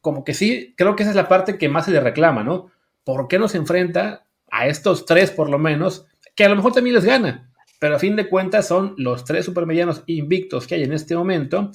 Como 0.00 0.24
que 0.24 0.34
sí, 0.34 0.74
creo 0.76 0.96
que 0.96 1.04
esa 1.04 1.10
es 1.10 1.16
la 1.16 1.28
parte 1.28 1.56
que 1.56 1.68
más 1.68 1.84
se 1.84 1.92
le 1.92 2.00
reclama, 2.00 2.42
¿no? 2.42 2.72
¿Por 3.04 3.28
qué 3.28 3.38
no 3.38 3.48
se 3.48 3.58
enfrenta 3.58 4.26
a 4.50 4.66
estos 4.66 5.06
tres, 5.06 5.30
por 5.30 5.48
lo 5.48 5.58
menos, 5.58 6.06
que 6.34 6.44
a 6.44 6.48
lo 6.48 6.56
mejor 6.56 6.72
también 6.72 6.94
les 6.94 7.04
gana? 7.04 7.52
Pero 7.78 7.96
a 7.96 7.98
fin 7.98 8.16
de 8.16 8.28
cuentas 8.28 8.68
son 8.68 8.94
los 8.98 9.24
tres 9.24 9.44
supermedianos 9.44 10.02
invictos 10.06 10.66
que 10.66 10.74
hay 10.74 10.82
en 10.82 10.92
este 10.92 11.16
momento 11.16 11.70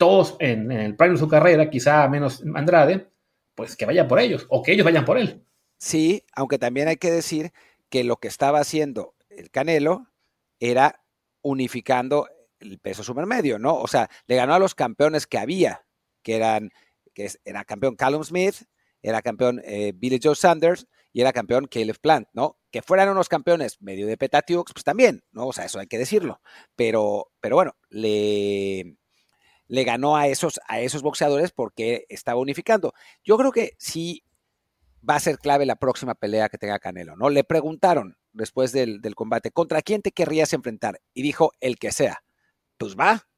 todos 0.00 0.36
en, 0.38 0.72
el 0.72 0.96
prime 0.96 1.12
de 1.12 1.18
su 1.18 1.28
carrera, 1.28 1.68
quizá 1.68 2.08
menos 2.08 2.42
Andrade, 2.54 3.10
pues 3.54 3.76
que 3.76 3.84
vaya 3.84 4.08
por 4.08 4.18
ellos 4.18 4.46
o 4.48 4.62
que 4.62 4.72
ellos 4.72 4.86
vayan 4.86 5.04
por 5.04 5.18
él. 5.18 5.44
Sí, 5.76 6.24
aunque 6.32 6.58
también 6.58 6.88
hay 6.88 6.96
que 6.96 7.10
decir 7.10 7.52
que 7.90 8.02
lo 8.02 8.16
que 8.16 8.28
estaba 8.28 8.60
haciendo 8.60 9.14
el 9.28 9.50
Canelo 9.50 10.06
era 10.58 11.04
unificando 11.42 12.28
el 12.60 12.78
peso 12.78 13.02
supermedio, 13.02 13.58
¿no? 13.58 13.76
O 13.76 13.88
sea, 13.88 14.08
le 14.26 14.36
ganó 14.36 14.54
a 14.54 14.58
los 14.58 14.74
campeones 14.74 15.26
que 15.26 15.36
había, 15.36 15.84
que 16.22 16.36
eran, 16.36 16.70
que 17.12 17.30
era 17.44 17.64
campeón 17.64 17.96
Callum 17.96 18.24
Smith, 18.24 18.56
era 19.02 19.22
campeón 19.22 19.60
eh, 19.64 19.92
Billy 19.94 20.20
Joe 20.22 20.34
Sanders 20.34 20.86
y 21.12 21.20
era 21.20 21.32
campeón 21.32 21.66
Caleb 21.66 21.98
Plant, 22.00 22.28
¿no? 22.32 22.58
Que 22.70 22.82
fueran 22.82 23.08
unos 23.08 23.28
campeones 23.28 23.80
medio 23.80 24.06
de 24.06 24.16
Petatiux, 24.16 24.72
pues 24.72 24.84
también, 24.84 25.22
¿no? 25.32 25.48
O 25.48 25.52
sea, 25.52 25.64
eso 25.64 25.78
hay 25.80 25.86
que 25.86 25.98
decirlo. 25.98 26.40
Pero, 26.76 27.32
pero 27.40 27.56
bueno, 27.56 27.76
le, 27.88 28.96
le 29.66 29.84
ganó 29.84 30.16
a 30.16 30.28
esos, 30.28 30.60
a 30.68 30.80
esos 30.80 31.02
boxeadores 31.02 31.52
porque 31.52 32.04
estaba 32.08 32.40
unificando. 32.40 32.92
Yo 33.24 33.36
creo 33.38 33.52
que 33.52 33.72
sí 33.78 34.24
va 35.08 35.16
a 35.16 35.20
ser 35.20 35.38
clave 35.38 35.66
la 35.66 35.76
próxima 35.76 36.14
pelea 36.14 36.48
que 36.48 36.58
tenga 36.58 36.78
Canelo, 36.78 37.16
¿no? 37.16 37.30
Le 37.30 37.44
preguntaron 37.44 38.16
después 38.32 38.72
del, 38.72 39.00
combate, 39.14 39.50
¿contra 39.50 39.82
quién 39.82 40.02
te 40.02 40.12
querrías 40.12 40.52
enfrentar? 40.52 41.00
Y 41.14 41.22
dijo, 41.22 41.52
el 41.60 41.78
que 41.78 41.92
sea. 41.92 42.22
Pues 42.76 42.96
va, 42.96 43.28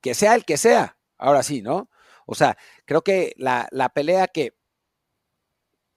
que 0.00 0.14
sea 0.14 0.34
el 0.34 0.44
que 0.44 0.56
sea. 0.56 0.98
Ahora 1.16 1.42
sí, 1.42 1.62
¿no? 1.62 1.90
O 2.26 2.34
sea, 2.34 2.56
creo 2.84 3.02
que 3.02 3.34
la, 3.36 3.68
la 3.70 3.90
pelea 3.90 4.28
que 4.28 4.54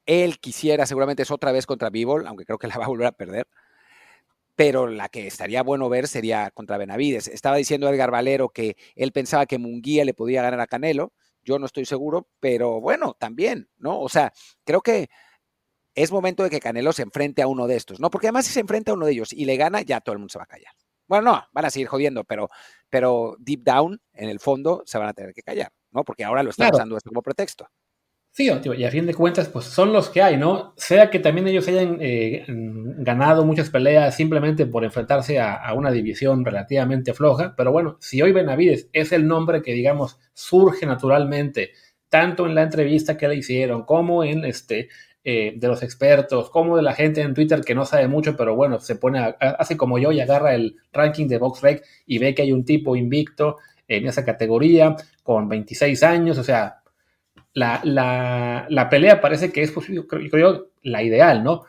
él 0.07 0.39
quisiera 0.39 0.87
seguramente 0.87 1.23
es 1.23 1.31
otra 1.31 1.51
vez 1.51 1.67
contra 1.67 1.91
Bivol, 1.91 2.25
aunque 2.25 2.45
creo 2.45 2.57
que 2.57 2.67
la 2.67 2.77
va 2.77 2.85
a 2.85 2.89
volver 2.89 3.07
a 3.07 3.11
perder 3.11 3.47
pero 4.57 4.87
la 4.87 5.07
que 5.07 5.27
estaría 5.27 5.61
bueno 5.61 5.87
ver 5.87 6.07
sería 6.07 6.49
contra 6.49 6.79
Benavides. 6.79 7.27
Estaba 7.27 7.57
diciendo 7.57 7.87
Edgar 7.87 8.09
Valero 8.09 8.49
que 8.49 8.75
él 8.95 9.11
pensaba 9.11 9.45
que 9.45 9.59
Munguía 9.59 10.03
le 10.03 10.15
podía 10.15 10.41
ganar 10.41 10.59
a 10.59 10.65
Canelo. 10.65 11.13
Yo 11.43 11.59
no 11.59 11.67
estoy 11.67 11.85
seguro, 11.85 12.27
pero 12.39 12.81
bueno, 12.81 13.15
también, 13.19 13.69
¿no? 13.77 13.99
O 14.01 14.09
sea, 14.09 14.33
creo 14.65 14.81
que 14.81 15.09
es 15.93 16.11
momento 16.11 16.41
de 16.41 16.49
que 16.49 16.59
Canelo 16.59 16.91
se 16.91 17.03
enfrente 17.03 17.43
a 17.43 17.47
uno 17.47 17.67
de 17.67 17.75
estos, 17.75 17.99
¿no? 17.99 18.09
Porque 18.09 18.27
además 18.27 18.47
si 18.47 18.53
se 18.53 18.59
enfrenta 18.59 18.91
a 18.91 18.95
uno 18.95 19.05
de 19.05 19.11
ellos 19.11 19.31
y 19.31 19.45
le 19.45 19.57
gana, 19.57 19.83
ya 19.83 20.01
todo 20.01 20.13
el 20.13 20.19
mundo 20.19 20.31
se 20.31 20.39
va 20.39 20.45
a 20.45 20.47
callar. 20.47 20.73
Bueno, 21.07 21.31
no, 21.31 21.43
van 21.51 21.65
a 21.65 21.69
seguir 21.69 21.87
jodiendo, 21.87 22.23
pero, 22.23 22.49
pero 22.89 23.35
deep 23.37 23.61
down, 23.61 24.01
en 24.13 24.27
el 24.27 24.39
fondo, 24.39 24.81
se 24.87 24.97
van 24.97 25.09
a 25.09 25.13
tener 25.13 25.35
que 25.35 25.43
callar, 25.43 25.71
¿no? 25.91 26.03
Porque 26.03 26.23
ahora 26.23 26.41
lo 26.41 26.49
están 26.49 26.73
usando 26.73 26.97
esto 26.97 27.11
como 27.11 27.21
pretexto. 27.21 27.69
Sí, 28.37 28.51
y 28.77 28.83
a 28.83 28.91
fin 28.91 29.07
de 29.07 29.15
cuentas, 29.15 29.49
pues 29.49 29.65
son 29.65 29.91
los 29.91 30.11
que 30.11 30.21
hay, 30.21 30.37
¿no? 30.37 30.75
Sea 30.77 31.09
que 31.09 31.17
también 31.17 31.47
ellos 31.47 31.67
hayan 31.69 31.97
eh, 31.99 32.45
ganado 32.47 33.43
muchas 33.43 33.71
peleas 33.71 34.15
simplemente 34.15 34.67
por 34.67 34.83
enfrentarse 34.83 35.39
a, 35.39 35.73
una 35.73 35.89
división 35.89 36.45
relativamente 36.45 37.15
floja, 37.15 37.55
pero 37.57 37.71
bueno, 37.71 37.97
si 37.99 38.21
hoy 38.21 38.33
Benavides 38.33 38.89
es 38.93 39.11
el 39.11 39.27
nombre 39.27 39.63
que, 39.63 39.73
digamos, 39.73 40.19
surge 40.35 40.85
naturalmente, 40.85 41.71
tanto 42.09 42.45
en 42.45 42.53
la 42.53 42.61
entrevista 42.61 43.17
que 43.17 43.27
le 43.27 43.37
hicieron, 43.37 43.85
como 43.85 44.23
en 44.23 44.45
este, 44.45 44.89
eh, 45.23 45.53
de 45.57 45.67
los 45.67 45.81
expertos, 45.81 46.51
como 46.51 46.77
de 46.77 46.83
la 46.83 46.93
gente 46.93 47.21
en 47.21 47.33
Twitter 47.33 47.61
que 47.61 47.73
no 47.73 47.85
sabe 47.85 48.07
mucho, 48.07 48.37
pero 48.37 48.55
bueno, 48.55 48.79
se 48.79 48.97
pone, 48.97 49.35
hace 49.39 49.75
como 49.77 49.97
yo 49.97 50.11
y 50.11 50.19
agarra 50.19 50.53
el 50.53 50.75
ranking 50.93 51.27
de 51.27 51.39
BoxRec 51.39 51.83
y 52.05 52.19
ve 52.19 52.35
que 52.35 52.43
hay 52.43 52.51
un 52.51 52.65
tipo 52.65 52.95
invicto 52.95 53.57
en 53.87 54.05
esa 54.05 54.23
categoría 54.23 54.95
con 55.23 55.49
26 55.49 56.03
años, 56.03 56.37
o 56.37 56.43
sea, 56.43 56.81
la, 57.57 58.87
pelea 58.89 59.19
parece 59.19 59.51
que 59.51 59.63
es, 59.63 59.71
pues, 59.71 59.87
yo 59.87 60.07
creo, 60.07 60.69
la 60.83 61.03
ideal, 61.03 61.43
¿no? 61.43 61.63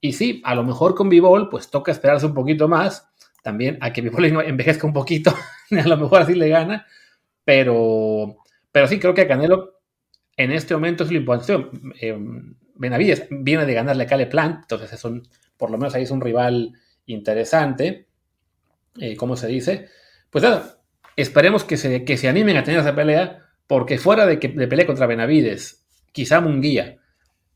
Y 0.00 0.12
sí, 0.12 0.42
a 0.44 0.54
lo 0.54 0.64
mejor 0.64 0.94
con 0.94 1.08
Bivol, 1.08 1.48
pues 1.48 1.70
toca 1.70 1.92
esperarse 1.92 2.26
un 2.26 2.34
poquito 2.34 2.68
más, 2.68 3.08
también 3.42 3.78
a 3.80 3.92
que 3.92 4.02
Bivol 4.02 4.24
envejezca 4.46 4.86
un 4.86 4.92
poquito, 4.92 5.34
a 5.70 5.88
lo 5.88 5.96
mejor 5.96 6.22
así 6.22 6.34
le 6.34 6.48
gana, 6.48 6.86
pero, 7.44 8.36
Pero 8.70 8.86
sí, 8.86 8.98
creo 8.98 9.14
que 9.14 9.22
a 9.22 9.28
Canelo 9.28 9.80
en 10.36 10.52
este 10.52 10.74
momento 10.74 11.04
es 11.04 11.10
lo 11.10 11.18
importante. 11.18 11.68
Eh, 12.00 12.16
Benavides 12.74 13.26
viene 13.30 13.66
de 13.66 13.74
ganarle 13.74 14.04
a 14.04 14.06
Cale 14.06 14.26
Plant, 14.26 14.62
entonces 14.62 14.92
es 14.92 15.04
un, 15.04 15.28
por 15.56 15.70
lo 15.70 15.78
menos 15.78 15.94
ahí 15.94 16.02
es 16.02 16.10
un 16.10 16.20
rival 16.20 16.72
interesante, 17.06 18.06
eh, 18.98 19.16
¿cómo 19.16 19.36
se 19.36 19.46
dice? 19.46 19.88
Pues 20.30 20.44
nada, 20.44 20.78
esperemos 21.16 21.64
que 21.64 21.76
se, 21.76 22.04
que 22.04 22.16
se 22.16 22.28
animen 22.28 22.56
a 22.56 22.64
tener 22.64 22.80
esa 22.80 22.94
pelea, 22.94 23.42
porque 23.72 23.96
fuera 23.96 24.26
de 24.26 24.38
que 24.38 24.48
de 24.48 24.68
pelea 24.68 24.84
contra 24.84 25.06
Benavides, 25.06 25.86
quizá 26.12 26.42
Munguía, 26.42 26.98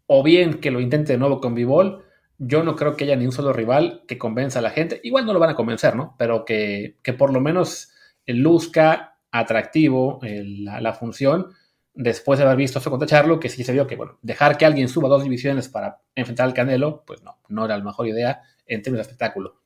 o 0.06 0.22
bien 0.22 0.60
que 0.60 0.70
lo 0.70 0.80
intente 0.80 1.12
de 1.12 1.18
nuevo 1.18 1.42
con 1.42 1.54
Bivol, 1.54 2.06
yo 2.38 2.62
no 2.62 2.74
creo 2.74 2.96
que 2.96 3.04
haya 3.04 3.16
ni 3.16 3.26
un 3.26 3.32
solo 3.32 3.52
rival 3.52 4.02
que 4.08 4.16
convenza 4.16 4.60
a 4.60 4.62
la 4.62 4.70
gente. 4.70 4.98
Igual 5.04 5.26
no 5.26 5.34
lo 5.34 5.38
van 5.40 5.50
a 5.50 5.54
convencer, 5.54 5.94
¿no? 5.94 6.14
Pero 6.16 6.46
que, 6.46 6.96
por 7.18 7.34
lo 7.34 7.42
menos 7.42 7.92
luzca 8.26 9.18
atractivo 9.30 10.18
la, 10.22 10.94
función 10.94 11.48
después 11.92 12.38
de 12.38 12.46
haber 12.46 12.56
visto 12.56 12.78
eso 12.78 12.88
contra 12.88 13.06
Charlo, 13.06 13.38
que 13.38 13.50
sí 13.50 13.62
se 13.62 13.74
vio 13.74 13.86
que, 13.86 13.96
bueno, 13.96 14.18
dejar 14.22 14.56
que 14.56 14.64
alguien 14.64 14.88
suba 14.88 15.10
dos 15.10 15.22
divisiones 15.22 15.68
para 15.68 16.00
enfrentar 16.14 16.46
al 16.46 16.54
Canelo, 16.54 17.04
pues 17.06 17.22
no, 17.22 17.40
no 17.48 17.66
era 17.66 17.76
la 17.76 17.84
mejor 17.84 18.06
idea 18.06 18.40
en 18.64 18.80
términos 18.80 19.06
de 19.06 19.10
espectáculo. 19.12 19.60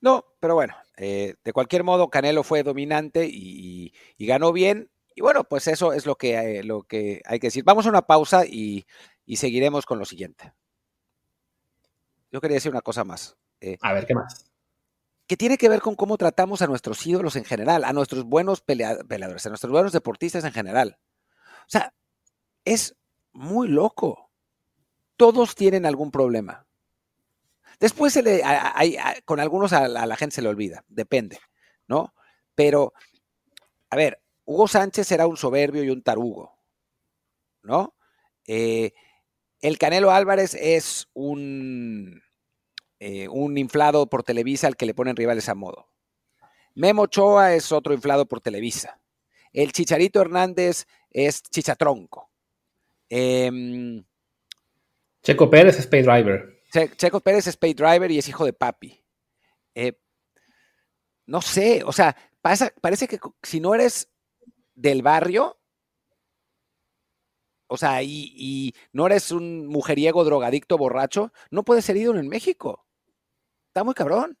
No, 0.00 0.26
pero 0.38 0.54
bueno, 0.54 0.76
eh, 0.96 1.34
de 1.42 1.52
cualquier 1.52 1.82
modo, 1.82 2.08
Canelo 2.08 2.44
fue 2.44 2.62
dominante 2.62 3.28
y, 3.28 3.92
ganó 4.20 4.52
bien. 4.52 4.90
Y 5.14 5.20
bueno, 5.20 5.44
pues 5.44 5.66
eso 5.68 5.92
es 5.92 6.06
lo 6.06 6.16
que, 6.16 6.58
eh, 6.58 6.64
lo 6.64 6.82
que 6.82 7.22
hay 7.24 7.38
que 7.38 7.48
decir. 7.48 7.64
Vamos 7.64 7.86
a 7.86 7.90
una 7.90 8.02
pausa 8.02 8.44
y, 8.46 8.86
seguiremos 9.34 9.86
con 9.86 9.98
lo 9.98 10.04
siguiente. 10.04 10.52
Yo 12.30 12.40
quería 12.40 12.56
decir 12.56 12.70
una 12.70 12.80
cosa 12.80 13.04
más. 13.04 13.36
Eh, 13.60 13.78
a 13.80 13.92
ver, 13.92 14.06
¿qué 14.06 14.14
más? 14.14 14.50
Que 15.26 15.36
tiene 15.36 15.56
que 15.56 15.68
ver 15.68 15.80
con 15.80 15.94
cómo 15.94 16.16
tratamos 16.18 16.62
a 16.62 16.66
nuestros 16.66 17.06
ídolos 17.06 17.36
en 17.36 17.44
general, 17.44 17.84
a 17.84 17.92
nuestros 17.92 18.24
buenos 18.24 18.60
peleadores, 18.60 19.46
a 19.46 19.48
nuestros 19.48 19.70
buenos 19.70 19.92
deportistas 19.92 20.44
en 20.44 20.52
general. 20.52 20.98
O 21.60 21.70
sea, 21.70 21.94
es 22.64 22.96
muy 23.32 23.68
loco. 23.68 24.30
Todos 25.16 25.54
tienen 25.54 25.86
algún 25.86 26.10
problema. 26.10 26.66
Después 27.82 28.12
se 28.12 28.22
le, 28.22 28.42
con 29.24 29.40
algunos 29.40 29.72
a 29.72 29.88
la, 29.88 30.16
gente 30.16 30.36
se 30.36 30.42
le 30.42 30.48
olvida, 30.48 30.84
depende, 30.86 31.40
¿no? 31.88 32.14
Pero, 32.54 32.92
a 33.90 33.96
ver, 33.96 34.21
Hugo 34.44 34.68
Sánchez 34.68 35.10
era 35.12 35.26
un 35.26 35.36
soberbio 35.36 35.84
y 35.84 35.90
un 35.90 36.02
tarugo, 36.02 36.58
¿no? 37.62 37.94
Eh, 38.46 38.92
el 39.60 39.78
Canelo 39.78 40.10
Álvarez 40.10 40.54
es 40.54 41.08
un, 41.14 42.22
eh, 42.98 43.28
un 43.28 43.56
inflado 43.58 44.08
por 44.08 44.24
Televisa 44.24 44.66
al 44.66 44.76
que 44.76 44.86
le 44.86 44.94
ponen 44.94 45.16
rivales 45.16 45.48
a 45.48 45.54
modo. 45.54 45.88
Memo 46.74 47.02
Ochoa 47.02 47.54
es 47.54 47.70
otro 47.70 47.94
inflado 47.94 48.26
por 48.26 48.40
Televisa. 48.40 49.00
El 49.52 49.72
Chicharito 49.72 50.20
Hernández 50.20 50.86
es 51.10 51.42
chichatronco. 51.42 52.30
Em, 53.08 54.04
Checo 55.22 55.50
Pérez 55.50 55.78
es 55.78 55.86
pay 55.86 56.02
driver. 56.02 56.62
Checo 56.96 57.20
Pérez 57.20 57.46
es 57.46 57.56
pay 57.56 57.74
driver 57.74 58.10
y 58.10 58.18
es 58.18 58.28
hijo 58.28 58.44
de 58.44 58.52
papi. 58.52 59.04
Eh, 59.74 59.98
no 61.26 61.42
sé, 61.42 61.82
o 61.84 61.92
sea, 61.92 62.16
parece 62.40 63.06
que 63.06 63.20
si 63.42 63.60
no 63.60 63.74
eres 63.74 64.11
del 64.74 65.02
barrio, 65.02 65.58
o 67.66 67.76
sea, 67.76 68.02
y, 68.02 68.32
y, 68.36 68.74
no 68.92 69.06
eres 69.06 69.32
un 69.32 69.66
mujeriego 69.66 70.24
drogadicto 70.24 70.76
borracho, 70.76 71.32
no 71.50 71.62
puedes 71.62 71.84
ser 71.86 71.96
ídolo 71.96 72.20
en 72.20 72.28
México. 72.28 72.84
Está 73.68 73.82
muy 73.82 73.94
cabrón. 73.94 74.36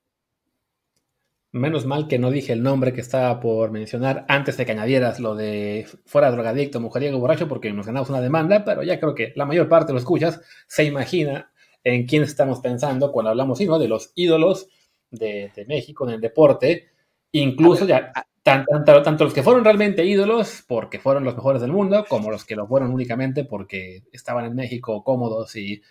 Menos 1.54 1.84
mal 1.84 2.08
que 2.08 2.18
no 2.18 2.30
dije 2.30 2.54
el 2.54 2.62
nombre 2.62 2.94
que 2.94 3.02
estaba 3.02 3.38
por 3.38 3.70
mencionar 3.70 4.24
antes 4.28 4.56
de 4.56 4.64
que 4.64 4.72
añadieras 4.72 5.20
lo 5.20 5.34
de 5.34 5.86
fuera 6.06 6.30
drogadicto, 6.30 6.80
mujeriego, 6.80 7.18
borracho, 7.18 7.46
porque 7.46 7.70
nos 7.72 7.86
ganamos 7.86 8.08
una 8.08 8.22
demanda, 8.22 8.64
pero 8.64 8.82
ya 8.82 8.98
creo 8.98 9.14
que 9.14 9.34
la 9.36 9.44
mayor 9.44 9.68
parte 9.68 9.88
de 9.88 9.92
los 9.92 10.02
escuchas 10.02 10.40
se 10.66 10.84
imagina 10.84 11.52
en 11.84 12.06
quién 12.06 12.22
estamos 12.22 12.60
pensando 12.60 13.12
cuando 13.12 13.30
hablamos 13.30 13.60
¿no? 13.60 13.78
de 13.78 13.88
los 13.88 14.12
ídolos 14.14 14.68
de, 15.10 15.52
México 15.68 16.08
en 16.08 16.14
el 16.14 16.20
deporte, 16.22 16.90
incluso 17.32 17.86
ya 17.86 18.12
tanto, 18.42 19.02
tanto, 19.02 19.24
los 19.24 19.34
que 19.34 19.42
fueron 19.42 19.64
realmente 19.64 20.04
ídolos 20.04 20.64
porque 20.66 20.98
fueron 20.98 21.24
los 21.24 21.36
mejores 21.36 21.62
del 21.62 21.72
mundo, 21.72 22.04
como 22.08 22.30
los 22.30 22.44
que 22.44 22.56
lo 22.56 22.66
fueron 22.66 22.92
únicamente 22.92 23.44
porque 23.44 24.02
estaban 24.12 24.44
en 24.44 24.54
México 24.54 25.04
cómodos 25.04 25.54
y, 25.56 25.82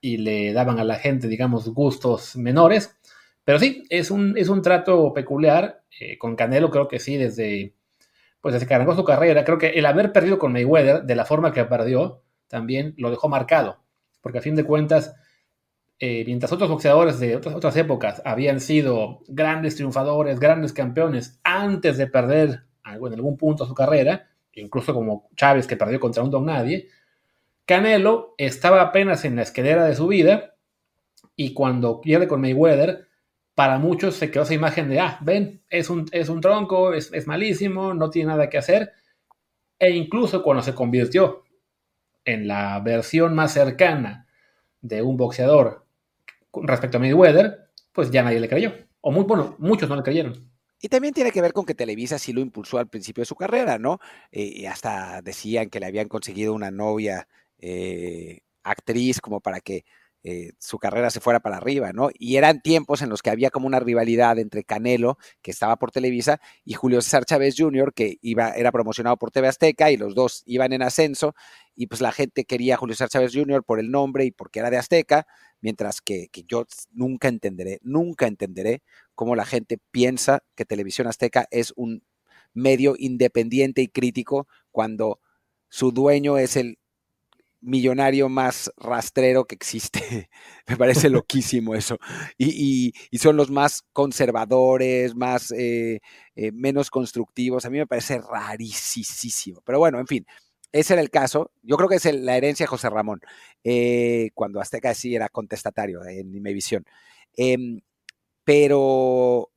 y 0.00 0.18
le 0.18 0.52
daban 0.52 0.78
a 0.78 0.84
la 0.84 0.96
gente, 0.96 1.28
digamos, 1.28 1.68
gustos 1.68 2.36
menores 2.36 2.98
pero 3.48 3.58
sí, 3.58 3.84
es 3.88 4.10
un, 4.10 4.36
es 4.36 4.50
un 4.50 4.60
trato 4.60 5.14
peculiar. 5.14 5.82
Eh, 5.98 6.18
con 6.18 6.36
Canelo 6.36 6.70
creo 6.70 6.86
que 6.86 6.98
sí, 6.98 7.16
desde, 7.16 7.72
pues 8.42 8.52
desde 8.52 8.66
que 8.66 8.74
arrancó 8.74 8.94
su 8.94 9.04
carrera, 9.04 9.42
creo 9.42 9.56
que 9.56 9.68
el 9.68 9.86
haber 9.86 10.12
perdido 10.12 10.38
con 10.38 10.52
Mayweather 10.52 11.04
de 11.04 11.14
la 11.14 11.24
forma 11.24 11.50
que 11.50 11.64
perdió 11.64 12.20
también 12.46 12.92
lo 12.98 13.08
dejó 13.10 13.30
marcado. 13.30 13.82
Porque 14.20 14.36
a 14.36 14.42
fin 14.42 14.54
de 14.54 14.64
cuentas, 14.64 15.14
eh, 16.00 16.24
mientras 16.26 16.52
otros 16.52 16.70
boxeadores 16.70 17.18
de 17.18 17.36
otras, 17.36 17.54
otras 17.54 17.76
épocas 17.76 18.22
habían 18.24 18.60
sido 18.60 19.20
grandes 19.26 19.74
triunfadores, 19.74 20.38
grandes 20.38 20.72
campeones 20.72 21.40
antes 21.42 21.96
de 21.98 22.06
perder 22.06 22.64
en 22.84 23.14
algún 23.14 23.36
punto 23.36 23.66
su 23.66 23.74
carrera, 23.74 24.28
incluso 24.52 24.94
como 24.94 25.28
Chávez 25.36 25.66
que 25.66 25.76
perdió 25.76 26.00
contra 26.00 26.22
un 26.22 26.30
don 26.30 26.46
nadie, 26.46 26.88
Canelo 27.64 28.34
estaba 28.38 28.80
apenas 28.80 29.24
en 29.24 29.36
la 29.36 29.42
esquelera 29.42 29.84
de 29.84 29.94
su 29.94 30.06
vida 30.06 30.54
y 31.36 31.52
cuando 31.52 32.00
pierde 32.00 32.26
con 32.26 32.40
Mayweather, 32.40 33.08
para 33.54 33.78
muchos 33.78 34.14
se 34.14 34.30
quedó 34.30 34.44
esa 34.44 34.54
imagen 34.54 34.88
de, 34.88 35.00
ah, 35.00 35.18
ven, 35.20 35.62
es 35.68 35.90
un, 35.90 36.06
es 36.12 36.28
un 36.28 36.40
tronco, 36.40 36.94
es, 36.94 37.26
malísimo, 37.26 37.92
no 37.92 38.08
tiene 38.08 38.28
nada 38.28 38.48
que 38.48 38.58
hacer. 38.58 38.92
E 39.78 39.90
incluso 39.90 40.42
cuando 40.42 40.62
se 40.62 40.74
convirtió 40.74 41.44
en 42.24 42.48
la 42.48 42.80
versión 42.80 43.34
más 43.34 43.52
cercana 43.52 44.26
de 44.80 45.02
un 45.02 45.16
boxeador 45.16 45.87
respecto 46.54 46.96
a 46.96 47.00
Mayweather, 47.00 47.70
pues 47.92 48.10
ya 48.10 48.22
nadie 48.22 48.40
le 48.40 48.48
creyó. 48.48 48.72
O 49.00 49.10
muy 49.10 49.24
bueno, 49.24 49.56
muchos 49.58 49.88
no 49.88 49.96
le 49.96 50.02
creyeron. 50.02 50.50
Y 50.80 50.88
también 50.88 51.12
tiene 51.12 51.32
que 51.32 51.40
ver 51.40 51.52
con 51.52 51.64
que 51.64 51.74
Televisa 51.74 52.18
sí 52.18 52.32
lo 52.32 52.40
impulsó 52.40 52.78
al 52.78 52.88
principio 52.88 53.22
de 53.22 53.26
su 53.26 53.34
carrera, 53.34 53.78
¿no? 53.78 53.98
Eh, 54.30 54.42
y 54.42 54.66
hasta 54.66 55.22
decían 55.22 55.70
que 55.70 55.80
le 55.80 55.86
habían 55.86 56.08
conseguido 56.08 56.54
una 56.54 56.70
novia 56.70 57.26
eh, 57.58 58.40
actriz 58.62 59.20
como 59.20 59.40
para 59.40 59.60
que 59.60 59.84
eh, 60.24 60.52
su 60.58 60.78
carrera 60.78 61.10
se 61.10 61.20
fuera 61.20 61.40
para 61.40 61.56
arriba, 61.56 61.92
¿no? 61.92 62.10
Y 62.12 62.36
eran 62.36 62.60
tiempos 62.60 63.02
en 63.02 63.08
los 63.08 63.22
que 63.22 63.30
había 63.30 63.50
como 63.50 63.66
una 63.66 63.80
rivalidad 63.80 64.38
entre 64.38 64.64
Canelo, 64.64 65.16
que 65.42 65.50
estaba 65.52 65.76
por 65.76 65.92
Televisa, 65.92 66.40
y 66.64 66.74
Julio 66.74 67.00
César 67.00 67.24
Chávez 67.24 67.54
Jr., 67.56 67.92
que 67.94 68.18
iba, 68.20 68.50
era 68.50 68.72
promocionado 68.72 69.16
por 69.16 69.30
TV 69.30 69.48
Azteca, 69.48 69.90
y 69.90 69.96
los 69.96 70.14
dos 70.14 70.42
iban 70.46 70.72
en 70.72 70.82
ascenso, 70.82 71.34
y 71.74 71.86
pues 71.86 72.00
la 72.00 72.12
gente 72.12 72.44
quería 72.44 72.74
a 72.74 72.76
Julio 72.78 72.94
César 72.94 73.08
Chávez 73.08 73.32
Jr. 73.32 73.62
por 73.64 73.78
el 73.78 73.90
nombre 73.90 74.24
y 74.24 74.32
porque 74.32 74.58
era 74.58 74.70
de 74.70 74.76
Azteca, 74.76 75.26
mientras 75.60 76.00
que, 76.00 76.28
que 76.28 76.44
yo 76.44 76.66
nunca 76.92 77.28
entenderé, 77.28 77.80
nunca 77.82 78.26
entenderé 78.26 78.82
cómo 79.14 79.36
la 79.36 79.44
gente 79.44 79.78
piensa 79.90 80.42
que 80.54 80.64
Televisión 80.64 81.06
Azteca 81.06 81.46
es 81.50 81.72
un 81.76 82.02
medio 82.54 82.94
independiente 82.98 83.82
y 83.82 83.88
crítico 83.88 84.48
cuando 84.70 85.20
su 85.68 85.92
dueño 85.92 86.38
es 86.38 86.56
el 86.56 86.78
millonario 87.60 88.28
más 88.28 88.70
rastrero 88.76 89.44
que 89.46 89.54
existe. 89.54 90.30
Me 90.66 90.76
parece 90.76 91.10
loquísimo 91.10 91.74
eso. 91.74 91.98
Y, 92.36 92.92
son 93.18 93.36
los 93.36 93.50
más 93.50 93.82
conservadores, 93.92 95.14
más 95.14 95.50
eh, 95.52 96.00
eh, 96.36 96.52
menos 96.52 96.90
constructivos. 96.90 97.64
A 97.64 97.70
mí 97.70 97.78
me 97.78 97.86
parece 97.86 98.20
rarísimo. 98.20 99.60
Pero 99.64 99.78
bueno, 99.78 99.98
en 99.98 100.06
fin, 100.06 100.26
ese 100.72 100.94
era 100.94 101.02
el 101.02 101.10
caso. 101.10 101.50
Yo 101.62 101.76
creo 101.76 101.88
que 101.88 101.96
es 101.96 102.04
la 102.14 102.36
herencia 102.36 102.64
de 102.64 102.68
José 102.68 102.90
Ramón, 102.90 103.20
eh, 103.64 104.30
cuando 104.34 104.60
Azteca 104.60 104.94
sí 104.94 105.14
era 105.14 105.28
contestatario 105.28 106.04
en 106.04 106.30
mi 106.30 106.52
visión. 106.52 106.84
Em, 107.36 107.80
pero, 108.44 109.50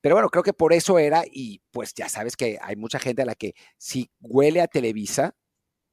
pero 0.00 0.14
bueno, 0.16 0.28
creo 0.28 0.42
que 0.42 0.52
por 0.52 0.72
eso 0.72 0.98
era, 0.98 1.24
y 1.30 1.60
pues 1.70 1.94
ya 1.94 2.08
sabes 2.08 2.36
que 2.36 2.58
hay 2.60 2.76
mucha 2.76 2.98
gente 2.98 3.22
a 3.22 3.26
la 3.26 3.34
que 3.34 3.54
si 3.76 4.10
huele 4.20 4.60
a 4.60 4.68
Televisa, 4.68 5.34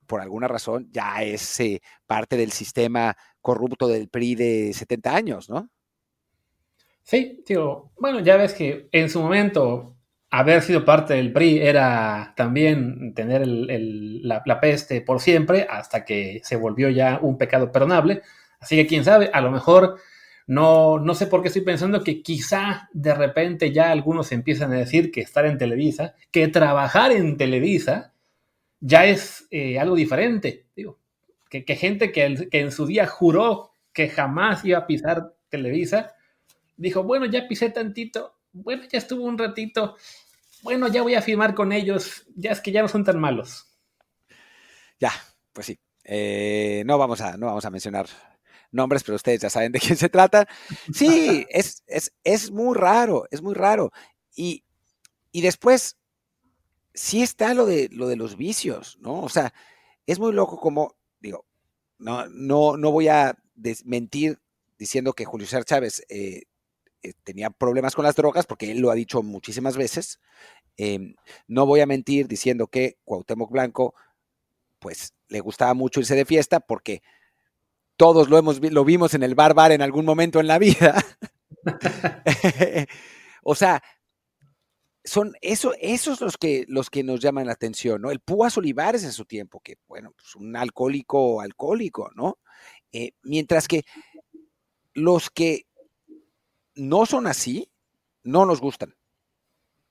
por 0.07 0.21
alguna 0.21 0.47
razón, 0.47 0.89
ya 0.91 1.23
es 1.23 1.59
eh, 1.59 1.81
parte 2.05 2.37
del 2.37 2.51
sistema 2.51 3.15
corrupto 3.41 3.87
del 3.87 4.09
PRI 4.09 4.35
de 4.35 4.73
70 4.73 5.15
años, 5.15 5.49
¿no? 5.49 5.69
Sí, 7.03 7.43
digo, 7.47 7.91
bueno, 7.99 8.19
ya 8.19 8.35
ves 8.35 8.53
que 8.53 8.89
en 8.91 9.09
su 9.09 9.21
momento 9.21 9.94
haber 10.39 10.61
sido 10.61 10.83
parte 10.83 11.13
del 11.13 11.31
PRI 11.31 11.59
era 11.59 12.33
también 12.35 13.13
tener 13.13 13.47
la, 13.47 14.59
peste 14.59 15.01
por 15.01 15.21
siempre, 15.21 15.65
hasta 15.69 16.03
que 16.03 16.41
se 16.43 16.57
volvió 16.57 16.89
ya 16.89 17.19
un 17.21 17.37
pecado 17.37 17.71
perdonable. 17.71 18.21
Así 18.59 18.75
que 18.75 18.87
quién 18.87 19.05
sabe, 19.05 19.29
a 19.31 19.41
lo 19.41 19.51
mejor 19.51 19.97
no, 20.47 20.99
no 20.99 21.13
sé 21.15 21.27
por 21.27 21.41
qué 21.41 21.47
estoy 21.47 21.63
pensando 21.63 22.03
que 22.03 22.21
quizá 22.21 22.89
de 22.93 23.13
repente 23.13 23.71
ya 23.71 23.91
algunos 23.91 24.31
empiezan 24.31 24.73
a 24.73 24.77
decir 24.77 25.11
que 25.11 25.21
estar 25.21 25.45
en 25.45 25.57
Televisa, 25.57 26.15
que 26.31 26.47
trabajar 26.49 27.11
en 27.11 27.37
Televisa 27.37 28.13
ya 28.81 29.05
es 29.05 29.47
eh, 29.51 29.79
algo 29.79 29.95
diferente. 29.95 30.65
Digo, 30.75 30.99
que, 31.49 31.75
gente 31.75 32.11
que, 32.11 32.49
en 32.51 32.71
su 32.71 32.85
día 32.85 33.07
juró 33.07 33.71
que 33.93 34.09
jamás 34.09 34.65
iba 34.65 34.79
a 34.79 34.87
pisar 34.87 35.33
Televisa, 35.47 36.13
dijo, 36.75 37.03
bueno, 37.03 37.25
ya 37.25 37.47
pisé 37.47 37.69
tantito, 37.69 38.35
bueno, 38.51 38.83
ya 38.91 38.97
estuvo 38.97 39.23
un 39.23 39.37
ratito, 39.37 39.95
bueno, 40.65 40.87
ya 40.87 41.03
voy 41.03 41.13
a 41.13 41.21
firmar 41.21 41.53
con 41.53 41.71
ellos, 41.71 42.25
ya 42.35 42.51
es 42.51 42.59
que 42.59 42.71
ya 42.71 42.81
no 42.81 42.87
son 42.87 43.03
tan 43.03 43.19
malos. 43.19 43.77
Ya, 44.99 45.11
pues 45.53 45.67
sí. 45.67 45.79
Eh, 46.03 46.81
no, 46.87 46.97
vamos 46.97 47.21
a, 47.21 47.37
no 47.37 47.45
vamos 47.45 47.65
a 47.65 47.69
mencionar 47.69 48.07
nombres, 48.71 49.03
pero 49.03 49.15
ustedes 49.15 49.41
ya 49.41 49.49
saben 49.51 49.71
de 49.71 49.79
quién 49.79 49.95
se 49.95 50.09
trata. 50.09 50.47
Sí, 50.91 51.45
es, 51.51 51.83
es, 51.85 52.11
es 52.23 52.49
muy 52.49 52.75
raro, 52.75 53.27
es 53.29 53.43
muy 53.43 53.53
raro. 53.53 53.91
Y, 54.35 54.63
y 55.31 55.41
después, 55.41 55.97
sí 56.95 57.21
está 57.21 57.53
lo 57.53 57.67
de, 57.67 57.87
lo 57.91 58.07
de 58.07 58.15
los 58.15 58.35
vicios, 58.35 58.97
¿no? 58.99 59.21
O 59.21 59.29
sea, 59.29 59.53
es 60.07 60.17
muy 60.17 60.33
loco 60.33 60.59
como, 60.59 60.95
digo, 61.19 61.45
no, 61.99 62.27
no, 62.29 62.75
no 62.75 62.91
voy 62.91 63.07
a 63.07 63.37
mentir 63.83 64.39
diciendo 64.79 65.13
que 65.13 65.25
Julio 65.25 65.45
César 65.45 65.63
Chávez 65.63 66.03
eh, 66.09 66.45
tenía 67.23 67.49
problemas 67.49 67.95
con 67.95 68.05
las 68.05 68.15
drogas, 68.15 68.45
porque 68.45 68.71
él 68.71 68.79
lo 68.79 68.91
ha 68.91 68.95
dicho 68.95 69.21
muchísimas 69.23 69.77
veces. 69.77 70.19
Em, 70.77 71.15
no 71.47 71.65
voy 71.65 71.81
a 71.81 71.85
mentir 71.85 72.27
diciendo 72.27 72.67
que 72.67 72.97
Cuauhtémoc 73.03 73.51
Blanco, 73.51 73.95
pues 74.79 75.13
le 75.27 75.39
gustaba 75.39 75.73
mucho 75.73 75.99
irse 75.99 76.15
de 76.15 76.25
fiesta, 76.25 76.59
porque 76.59 77.01
todos 77.97 78.29
lo, 78.29 78.37
hemos, 78.37 78.61
lo 78.61 78.85
vimos 78.85 79.13
en 79.13 79.23
el 79.23 79.35
bar 79.35 79.53
bar 79.53 79.71
en 79.71 79.81
algún 79.81 80.05
momento 80.05 80.39
en 80.39 80.47
la 80.47 80.59
vida. 80.59 81.03
o 83.43 83.55
sea, 83.55 83.81
son 85.03 85.33
eso, 85.41 85.73
esos 85.79 86.19
los 86.19 86.37
que, 86.37 86.65
los 86.67 86.89
que 86.89 87.03
nos 87.03 87.19
llaman 87.19 87.45
la 87.45 87.53
atención, 87.53 88.01
¿no? 88.01 88.11
El 88.11 88.19
Púas 88.19 88.57
Olivares 88.57 89.03
en 89.03 89.11
su 89.11 89.25
tiempo, 89.25 89.61
que 89.61 89.77
bueno, 89.87 90.11
pues 90.11 90.35
un 90.35 90.55
alcohólico 90.55 91.41
alcohólico, 91.41 92.09
¿no? 92.15 92.39
Eh, 92.91 93.11
mientras 93.21 93.67
que 93.67 93.83
los 94.93 95.29
que 95.29 95.67
no 96.75 97.05
son 97.05 97.27
así, 97.27 97.71
no 98.23 98.45
nos 98.45 98.61
gustan. 98.61 98.95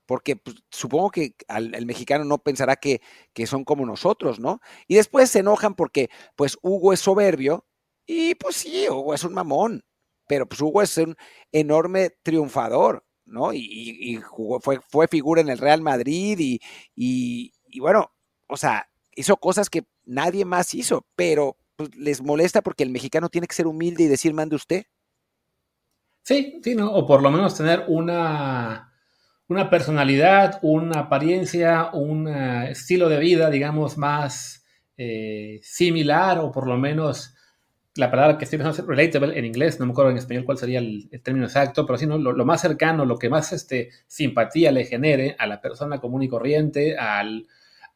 Porque 0.07 0.37
pues, 0.37 0.57
supongo 0.71 1.11
que 1.11 1.35
el 1.49 1.87
mexicano 1.87 2.25
no 2.25 2.39
pensará 2.39 2.77
que, 2.77 3.01
que, 3.33 3.47
son 3.47 3.65
como 3.65 3.87
nosotros, 3.87 4.39
¿no? 4.39 4.61
Y 4.87 4.97
después 4.97 5.31
se 5.31 5.39
enojan 5.41 5.75
porque, 5.75 6.11
pues, 6.37 6.59
Hugo 6.63 6.93
es 6.93 7.01
soberbio 7.01 7.67
y, 8.07 8.35
pues 8.35 8.57
sí, 8.57 8.87
Hugo 8.89 9.15
es 9.15 9.25
un 9.25 9.33
mamón, 9.35 9.85
pero 10.27 10.47
pues 10.47 10.61
Hugo 10.61 10.83
es 10.83 10.97
un 10.99 11.17
enorme 11.53 12.11
triunfador, 12.23 13.05
¿no? 13.25 13.53
Y, 13.53 14.17
jugó, 14.23 14.61
fue, 14.61 14.81
fue, 14.89 15.09
figura 15.09 15.41
en 15.41 15.49
el 15.49 15.59
Real 15.59 15.81
Madrid 15.81 16.39
y, 16.39 16.61
y, 16.95 17.81
bueno, 17.81 18.13
o 18.47 18.57
sea, 18.57 18.91
hizo 19.15 19.37
cosas 19.39 19.71
que 19.71 19.87
nadie 20.05 20.45
más 20.45 20.75
hizo, 20.75 21.07
pero 21.17 21.57
pues, 21.77 21.95
les 21.97 22.23
molesta 22.23 22.63
porque 22.63 22.83
el 22.83 22.91
mexicano 22.91 23.29
tiene 23.31 23.47
que 23.47 23.55
ser 23.55 23.67
humilde 23.67 24.05
y 24.05 24.09
decir 24.09 24.35
mande 24.35 24.57
usted. 24.57 24.85
Sí, 26.25 26.59
sí, 26.65 26.75
¿no? 26.75 26.91
O 26.91 27.07
por 27.07 27.23
lo 27.23 27.31
menos 27.31 27.55
tener 27.55 27.85
una, 27.87 28.95
una 29.49 29.69
personalidad, 29.69 30.59
una 30.63 31.01
apariencia, 31.01 31.91
un 31.93 32.27
eh, 32.29 32.71
estilo 32.71 33.11
de 33.11 33.19
vida, 33.19 33.51
digamos, 33.51 33.99
más 33.99 34.65
eh, 34.97 35.61
similar 35.63 36.39
o 36.39 36.51
por 36.51 36.67
lo 36.67 36.79
menos 36.79 37.35
la 37.97 38.11
palabra 38.11 38.39
que 38.39 38.45
estoy 38.45 38.59
pensando 38.59 38.91
relatable 38.91 39.39
en 39.39 39.45
inglés, 39.45 39.79
no 39.79 39.87
me 39.87 39.93
acuerdo 39.93 40.13
en 40.13 40.17
español 40.17 40.45
cuál 40.45 40.57
sería 40.57 40.79
el, 40.79 41.11
término 41.23 41.47
exacto, 41.47 41.87
pero 41.87 41.99
sí, 41.99 42.07
¿no? 42.07 42.17
lo, 42.17 42.45
más 42.45 42.63
cercano, 42.63 43.05
lo 43.05 43.19
que 43.19 43.29
más 43.29 43.53
este, 43.53 43.91
simpatía 44.07 44.73
le 44.73 44.87
genere 44.87 45.37
a 45.39 45.47
la 45.47 45.61
persona 45.61 46.01
común 46.01 46.23
y 46.23 46.29
corriente, 46.29 46.97
al, 46.97 47.47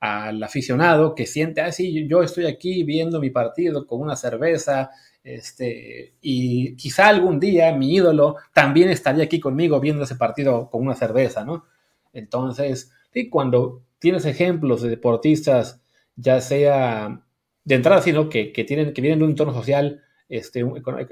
aficionado 0.01 1.15
que 1.15 1.27
siente, 1.27 1.61
ah, 1.61 1.73
sí, 1.73 2.07
yo 2.09 2.23
estoy 2.23 2.47
aquí 2.47 2.85
viendo 2.85 3.21
mi 3.21 3.31
partido 3.31 3.87
con 3.87 4.01
una 4.01 4.17
cerveza, 4.17 4.91
este, 5.25 6.15
y 6.21 6.77
quizá 6.77 7.09
algún 7.09 7.41
día 7.41 7.73
mi 7.75 7.95
ídolo 7.95 8.37
también 8.55 8.89
estaría 8.91 9.25
aquí 9.25 9.41
conmigo 9.41 9.81
viendo 9.81 10.05
ese 10.05 10.15
partido 10.17 10.71
con 10.71 10.83
una 10.83 10.95
cerveza, 10.95 11.45
¿no? 11.45 11.65
Entonces, 12.13 12.93
sí, 13.13 13.29
cuando 13.29 13.83
tienes 13.99 14.25
ejemplos 14.25 14.83
de 14.83 14.91
deportistas, 14.91 15.83
ya 16.17 16.41
sea 16.41 17.25
de 17.65 17.75
entrada, 17.75 18.01
sino 18.01 18.29
que, 18.29 18.53
que, 18.53 18.65
tienen, 18.65 18.93
que 18.93 19.03
vienen 19.03 19.19
de 19.19 19.25
un 19.27 19.31
entorno 19.33 19.53
social 19.53 20.03
este, 20.29 20.65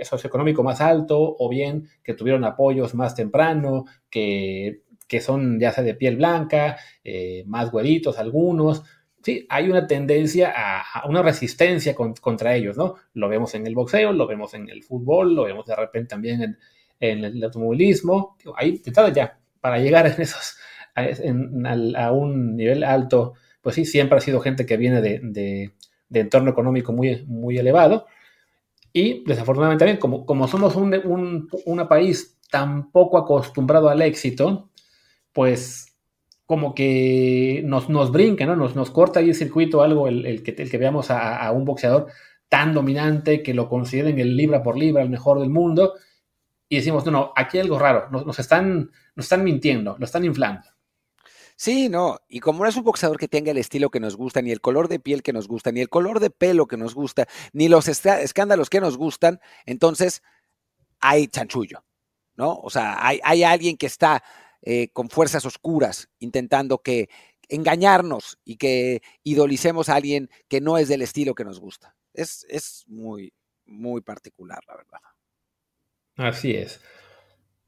socioeconómico 0.03 0.63
más 0.63 0.81
alto, 0.81 1.37
o 1.39 1.49
bien 1.49 1.89
que 2.03 2.15
tuvieron 2.15 2.45
apoyos 2.45 2.95
más 2.95 3.15
temprano, 3.15 3.85
que, 4.11 4.83
que 5.07 5.21
son 5.21 5.61
ya 5.61 5.73
sea 5.73 5.85
de 5.85 5.95
piel 5.95 6.17
blanca, 6.17 6.77
eh, 7.05 7.45
más 7.47 7.71
güeritos 7.71 8.19
algunos. 8.19 8.83
Sí, 9.23 9.47
hay 9.49 9.69
una 9.69 9.87
tendencia 9.87 10.53
a, 10.55 11.07
una 11.09 11.23
resistencia 11.23 11.95
contra 11.95 12.55
ellos, 12.55 12.77
¿no? 12.77 12.95
Lo 13.15 13.29
vemos 13.29 13.55
en 13.55 13.67
el 13.67 13.75
boxeo, 13.75 14.13
lo 14.13 14.27
vemos 14.27 14.55
en 14.55 14.69
el 14.69 14.85
fútbol, 14.85 15.35
lo 15.35 15.45
vemos 15.45 15.67
de 15.67 15.75
repente 15.75 16.11
también 16.11 16.57
en, 17.01 17.25
el 17.25 17.43
automovilismo. 17.43 18.37
Ahí, 18.57 18.79
de 18.79 19.13
ya, 19.13 19.39
para 19.61 19.79
llegar 19.79 20.07
en 20.07 20.21
esos, 20.21 20.57
a, 20.95 22.13
un 22.13 22.57
nivel 22.57 22.85
alto, 22.85 23.35
pues 23.61 23.75
sí, 23.75 23.85
siempre 23.85 24.19
ha 24.19 24.21
sido 24.21 24.41
gente 24.41 24.65
que 24.65 24.77
viene 24.77 25.01
de 25.03 25.73
de 26.09 26.21
entorno 26.21 26.51
económico 26.51 26.93
muy, 26.93 27.25
muy 27.27 27.59
elevado. 27.59 28.07
Y 28.93 29.25
desafortunadamente 29.25 29.81
también, 29.81 29.99
como, 29.99 30.25
como 30.25 30.49
somos 30.49 30.77
un, 30.77 31.49
un 31.67 31.89
país 31.89 32.39
tan 32.51 32.91
poco 32.91 33.19
acostumbrado 33.19 33.89
al 33.89 34.01
éxito, 34.03 34.71
pues 35.37 35.95
como 36.47 36.75
que 36.75 37.61
nos, 37.63 37.91
nos 37.91 38.11
brinca, 38.11 38.47
¿no? 38.47 38.57
Nos, 38.57 38.75
nos 38.75 38.91
corta 38.91 39.21
ahí 39.21 39.29
el 39.29 39.35
circuito 39.35 39.83
algo, 39.83 40.09
el, 40.09 40.25
el, 40.25 40.43
que, 40.43 40.79
veamos 40.79 41.11
a, 41.11 41.53
un 41.53 41.67
boxeador 41.67 42.07
tan 42.49 42.73
dominante 42.73 43.43
que 43.43 43.53
lo 43.53 43.69
consideren 43.69 44.19
el 44.19 44.35
libra 44.35 44.63
por 44.63 44.79
libra 44.79 45.03
el 45.03 45.11
mejor 45.11 45.41
del 45.41 45.51
mundo 45.51 45.93
y 46.71 46.77
decimos, 46.77 47.05
no, 47.05 47.13
no, 47.13 47.33
aquí 47.37 47.59
hay 47.59 47.65
algo 47.65 47.79
raro, 47.79 48.09
nos, 48.11 48.25
nos, 48.25 48.39
están, 48.39 48.91
nos 49.15 49.27
están 49.27 49.45
mintiendo, 49.45 49.97
lo 49.99 50.07
están 50.07 50.25
inflando. 50.25 50.67
Sí, 51.55 51.91
no, 51.91 52.19
y 52.31 52.41
como 52.41 52.63
no 52.63 52.71
es 52.71 52.77
un 52.77 52.85
boxeador 52.85 53.19
que 53.19 53.29
tenga 53.29 53.51
el 53.51 53.59
estilo 53.59 53.91
que 53.91 54.01
nos 54.01 54.17
gusta, 54.17 54.41
ni 54.41 54.53
el 54.53 54.63
color 54.63 54.89
de 54.89 55.01
piel 55.01 55.23
que 55.23 55.35
nos 55.35 55.49
gusta, 55.49 55.71
ni 55.71 55.83
el 55.83 55.91
color 55.91 56.19
de 56.19 56.31
pelo 56.31 56.67
que 56.67 56.79
nos 56.79 56.95
gusta, 56.95 57.29
ni 57.53 57.69
los 57.69 57.89
escándalos 57.89 58.71
que 58.71 58.81
nos 58.81 58.97
gustan, 58.97 59.41
entonces 59.67 60.23
hay 60.99 61.27
chanchullo, 61.27 61.85
¿no? 62.37 62.55
O 62.55 62.71
sea, 62.71 63.07
hay, 63.07 63.21
hay 63.23 63.43
alguien 63.43 63.77
que 63.77 63.87
está 63.87 64.23
eh, 64.67 64.89
con 64.93 65.09
fuerzas 65.09 65.47
oscuras 65.47 66.11
intentando 66.19 66.83
que 66.83 67.09
engañarnos 67.49 68.39
y 68.45 68.57
que 68.57 69.01
idolicemos 69.23 69.89
a 69.89 69.95
alguien 69.95 70.29
que 70.49 70.61
no 70.61 70.77
es 70.77 70.89
del 70.89 71.01
estilo 71.01 71.35
que 71.35 71.45
nos 71.45 71.59
gusta. 71.59 71.97
Es, 72.13 72.45
es 72.51 72.85
muy, 72.87 73.33
muy 73.65 74.03
particular, 74.03 74.61
la 74.69 74.77
verdad. 74.77 74.99
Así 76.17 76.53
es. 76.55 76.81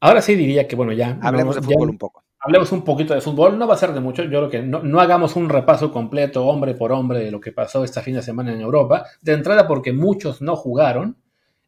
Ahora 0.00 0.20
sí 0.20 0.34
diría 0.34 0.68
que, 0.68 0.76
bueno, 0.76 0.92
ya. 0.92 1.18
Hablemos 1.22 1.56
de 1.56 1.62
fútbol 1.62 1.88
un 1.88 1.98
poco 1.98 2.24
hablemos 2.40 2.72
un 2.72 2.82
poquito 2.82 3.14
de 3.14 3.20
fútbol. 3.20 3.58
No 3.58 3.66
va 3.66 3.74
a 3.74 3.78
ser 3.78 3.92
de 3.92 4.00
mucho. 4.00 4.22
Yo 4.24 4.28
creo 4.28 4.50
que 4.50 4.62
no, 4.62 5.00
hagamos 5.00 5.36
un 5.36 5.48
repaso 5.48 5.92
completo, 5.92 6.46
hombre 6.46 6.74
por 6.74 6.92
hombre, 6.92 7.20
de 7.20 7.30
lo 7.30 7.40
que 7.40 7.52
pasó 7.52 7.84
esta 7.84 8.02
fin 8.02 8.14
de 8.14 8.22
semana 8.22 8.52
en 8.52 8.60
Europa. 8.60 9.04
De 9.20 9.32
entrada, 9.32 9.66
porque 9.66 9.92
muchos 9.92 10.40
no 10.42 10.56
jugaron. 10.56 11.16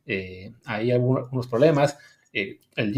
Eh, 0.07 0.53
hay 0.65 0.91
algunos 0.91 1.47
problemas. 1.49 1.99
Eh, 2.33 2.61
el, 2.77 2.95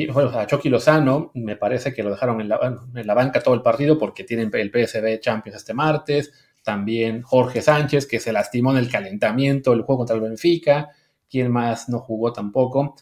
Chucky 0.47 0.69
Lozano, 0.69 1.31
me 1.35 1.57
parece 1.57 1.95
que 1.95 2.03
lo 2.03 2.11
dejaron 2.11 2.41
en 2.41 2.49
la, 2.49 3.15
banca 3.15 3.41
todo 3.41 3.55
el 3.55 3.63
partido 3.63 3.99
porque 3.99 4.25
tienen 4.25 4.51
el 4.53 4.71
PSV 4.71 5.21
Champions 5.21 5.57
este 5.57 5.75
martes. 5.75 6.33
También 6.63 7.23
Jorge 7.23 7.61
Sánchez, 7.63 8.07
que 8.07 8.21
se 8.21 8.33
lastimó 8.33 8.73
en 8.73 8.79
el 8.79 8.91
calentamiento 8.91 9.73
del 9.73 9.83
juego 9.83 10.01
contra 10.01 10.17
el 10.17 10.23
Benfica. 10.23 10.91
¿Quién 11.29 11.51
más 11.51 11.89
no 11.89 11.99
jugó 11.99 12.33
tampoco? 12.33 12.95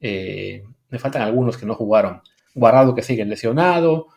Eh, 0.00 0.64
me 0.90 0.98
faltan 0.98 1.22
algunos 1.22 1.56
que 1.56 1.66
no 1.66 1.74
jugaron. 1.74 2.20
Guardado 2.54 2.94
que 2.94 3.02
sigue 3.02 3.24
lesionado. 3.24 4.08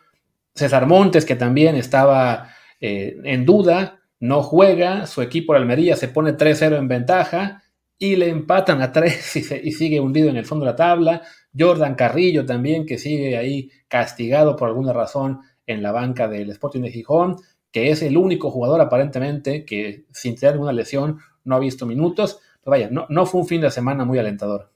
César 0.54 0.86
Montes, 0.86 1.24
que 1.24 1.36
también 1.36 1.76
estaba 1.76 2.48
eh, 2.80 3.16
en 3.24 3.44
duda, 3.46 4.00
no 4.18 4.42
juega, 4.42 5.06
su 5.06 5.22
equipo 5.22 5.54
Almería 5.54 5.96
se 5.96 6.08
pone 6.08 6.36
3-0 6.36 6.76
en 6.76 6.88
ventaja 6.88 7.62
y 7.98 8.16
le 8.16 8.28
empatan 8.28 8.82
a 8.82 8.92
3 8.92 9.36
y, 9.64 9.72
sigue 9.72 10.00
hundido 10.00 10.28
en 10.28 10.36
el 10.36 10.46
fondo 10.46 10.64
de 10.64 10.72
la 10.72 10.76
tabla. 10.76 11.22
Jordan 11.58 11.94
Carrillo 11.94 12.46
también, 12.46 12.86
que 12.86 12.98
sigue 12.98 13.36
ahí 13.36 13.70
castigado 13.88 14.56
por 14.56 14.68
alguna 14.68 14.92
razón 14.92 15.40
en 15.66 15.82
la 15.82 15.92
banca 15.92 16.28
del 16.28 16.50
Sporting 16.50 16.82
de 16.82 16.90
Gijón, 16.90 17.36
que 17.72 17.90
es 17.90 18.02
el 18.02 18.16
único 18.16 18.50
jugador 18.50 18.80
aparentemente 18.80 19.64
que 19.64 20.06
sin 20.12 20.34
tener 20.34 20.54
ninguna 20.54 20.72
lesión 20.72 21.20
no 21.44 21.56
ha 21.56 21.58
visto 21.58 21.86
minutos. 21.86 22.40
Pero 22.62 22.72
vaya, 22.72 22.88
no, 22.90 23.06
no 23.08 23.26
fue 23.26 23.40
un 23.40 23.46
fin 23.46 23.60
de 23.60 23.70
semana 23.70 24.04
muy 24.04 24.18
alentador. 24.18 24.72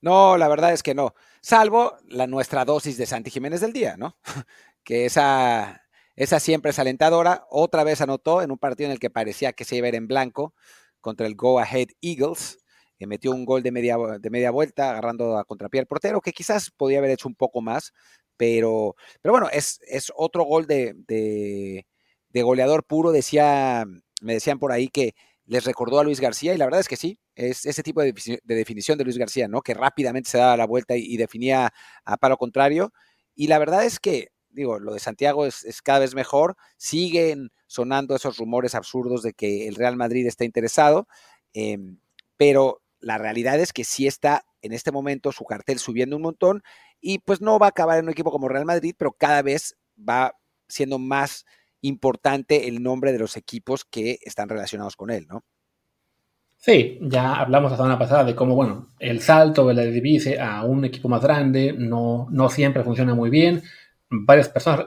No, 0.00 0.36
la 0.36 0.48
verdad 0.48 0.72
es 0.72 0.82
que 0.82 0.94
no. 0.94 1.14
Salvo 1.40 1.96
la 2.08 2.26
nuestra 2.26 2.64
dosis 2.64 2.96
de 2.96 3.06
Santi 3.06 3.30
Jiménez 3.30 3.60
del 3.60 3.72
día, 3.72 3.96
¿no? 3.96 4.16
que 4.84 5.06
esa, 5.06 5.82
esa 6.16 6.40
siempre 6.40 6.70
es 6.70 6.78
alentadora. 6.78 7.46
Otra 7.50 7.84
vez 7.84 8.00
anotó 8.00 8.42
en 8.42 8.50
un 8.50 8.58
partido 8.58 8.88
en 8.88 8.92
el 8.92 9.00
que 9.00 9.10
parecía 9.10 9.52
que 9.52 9.64
se 9.64 9.76
iba 9.76 9.86
a 9.86 9.88
ir 9.88 9.94
en 9.94 10.06
blanco 10.06 10.54
contra 11.00 11.26
el 11.26 11.34
Go 11.34 11.58
Ahead 11.58 11.88
Eagles. 12.00 12.58
Que 13.00 13.06
metió 13.06 13.30
un 13.30 13.46
gol 13.46 13.62
de 13.62 13.72
media, 13.72 13.96
de 14.20 14.28
media 14.28 14.50
vuelta 14.50 14.90
agarrando 14.90 15.38
a 15.38 15.44
contrapié 15.44 15.80
al 15.80 15.86
portero, 15.86 16.20
que 16.20 16.32
quizás 16.32 16.70
podía 16.70 16.98
haber 16.98 17.12
hecho 17.12 17.28
un 17.28 17.34
poco 17.34 17.62
más, 17.62 17.94
pero, 18.36 18.94
pero 19.22 19.32
bueno, 19.32 19.48
es, 19.50 19.80
es 19.88 20.12
otro 20.14 20.44
gol 20.44 20.66
de, 20.66 20.94
de, 21.08 22.42
goleador 22.42 22.84
puro. 22.84 23.10
Decía, 23.10 23.86
me 24.20 24.34
decían 24.34 24.58
por 24.58 24.70
ahí 24.70 24.88
que 24.88 25.14
les 25.46 25.64
recordó 25.64 25.98
a 25.98 26.04
Luis 26.04 26.20
García, 26.20 26.52
y 26.54 26.58
la 26.58 26.66
verdad 26.66 26.80
es 26.80 26.88
que 26.88 26.96
sí, 26.96 27.18
es 27.34 27.64
ese 27.64 27.82
tipo 27.82 28.02
de, 28.02 28.12
definición 28.44 28.98
de 28.98 29.04
Luis 29.04 29.16
García, 29.16 29.48
¿no? 29.48 29.62
Que 29.62 29.74
rápidamente 29.74 30.30
se 30.30 30.38
daba 30.38 30.56
la 30.58 30.66
vuelta 30.66 30.96
y, 30.96 31.16
definía 31.16 31.72
a 32.04 32.16
palo 32.18 32.36
contrario. 32.36 32.92
Y 33.34 33.46
la 33.48 33.58
verdad 33.58 33.84
es 33.84 33.98
que 33.98 34.28
digo, 34.50 34.78
lo 34.78 34.94
de 34.94 35.00
Santiago 35.00 35.46
es, 35.46 35.82
cada 35.82 36.00
vez 36.00 36.14
mejor, 36.14 36.56
siguen 36.76 37.50
sonando 37.66 38.16
esos 38.16 38.36
rumores 38.38 38.74
absurdos 38.74 39.22
de 39.22 39.32
que 39.32 39.68
el 39.68 39.74
Real 39.74 39.96
Madrid 39.96 40.26
está 40.26 40.44
interesado, 40.44 41.08
em, 41.52 41.98
pero 42.36 42.82
la 43.00 43.18
realidad 43.18 43.58
es 43.58 43.72
que 43.72 43.84
sí 43.84 44.06
está 44.06 44.44
en 44.62 44.72
este 44.72 44.92
momento 44.92 45.32
su 45.32 45.44
cartel 45.44 45.78
subiendo 45.78 46.16
un 46.16 46.22
montón 46.22 46.62
y 47.00 47.18
pues 47.18 47.40
no 47.40 47.58
va 47.58 47.66
a 47.66 47.70
acabar 47.70 47.98
en 47.98 48.04
un 48.04 48.10
equipo 48.10 48.30
como 48.30 48.48
Real 48.48 48.66
Madrid, 48.66 48.94
pero 48.96 49.12
cada 49.12 49.42
vez 49.42 49.76
va 49.96 50.34
siendo 50.68 50.98
más 50.98 51.46
importante 51.80 52.68
el 52.68 52.82
nombre 52.82 53.12
de 53.12 53.18
los 53.18 53.36
equipos 53.36 53.84
que 53.84 54.18
están 54.22 54.48
relacionados 54.48 54.96
con 54.96 55.10
él, 55.10 55.26
¿no? 55.28 55.44
Sí, 56.56 56.98
ya 57.00 57.36
hablamos 57.36 57.70
la 57.70 57.78
semana 57.78 57.98
pasada 57.98 58.22
de 58.22 58.34
cómo, 58.34 58.54
bueno, 58.54 58.88
el 58.98 59.20
salto 59.20 59.66
de 59.66 59.72
la 59.72 59.82
divise 59.82 60.38
a 60.38 60.62
un 60.64 60.84
equipo 60.84 61.08
más 61.08 61.22
grande 61.22 61.72
no, 61.72 62.28
no 62.30 62.50
siempre 62.50 62.84
funciona 62.84 63.14
muy 63.14 63.30
bien. 63.30 63.62
Varias 64.10 64.50
personas 64.50 64.86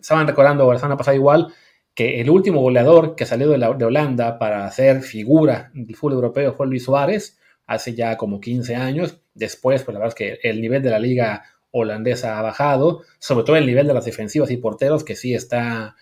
estaban 0.00 0.26
recordando 0.26 0.72
la 0.72 0.78
semana 0.78 0.96
pasada 0.96 1.14
igual 1.14 1.54
que 1.94 2.20
el 2.20 2.28
último 2.28 2.60
goleador 2.60 3.14
que 3.14 3.26
salió 3.26 3.48
de, 3.48 3.58
de 3.58 3.84
Holanda 3.84 4.40
para 4.40 4.66
hacer 4.66 5.02
figura 5.02 5.70
del 5.72 5.94
fútbol 5.94 6.14
europeo 6.14 6.52
fue 6.52 6.66
Luis 6.66 6.82
Suárez, 6.82 7.38
hace 7.66 7.94
ya 7.94 8.16
como 8.16 8.40
15 8.40 8.76
años. 8.76 9.20
Después, 9.34 9.82
pues 9.82 9.94
la 9.94 10.00
verdad 10.00 10.14
es 10.18 10.40
que 10.40 10.48
el 10.48 10.60
nivel 10.60 10.82
de 10.82 10.90
la 10.90 10.98
liga 10.98 11.44
holandesa 11.70 12.38
ha 12.38 12.42
bajado, 12.42 13.02
sobre 13.18 13.44
todo 13.44 13.56
el 13.56 13.66
nivel 13.66 13.86
de 13.86 13.94
las 13.94 14.04
defensivas 14.04 14.50
y 14.50 14.56
porteros, 14.56 15.02
que 15.04 15.16
sí 15.16 15.34
está 15.34 15.96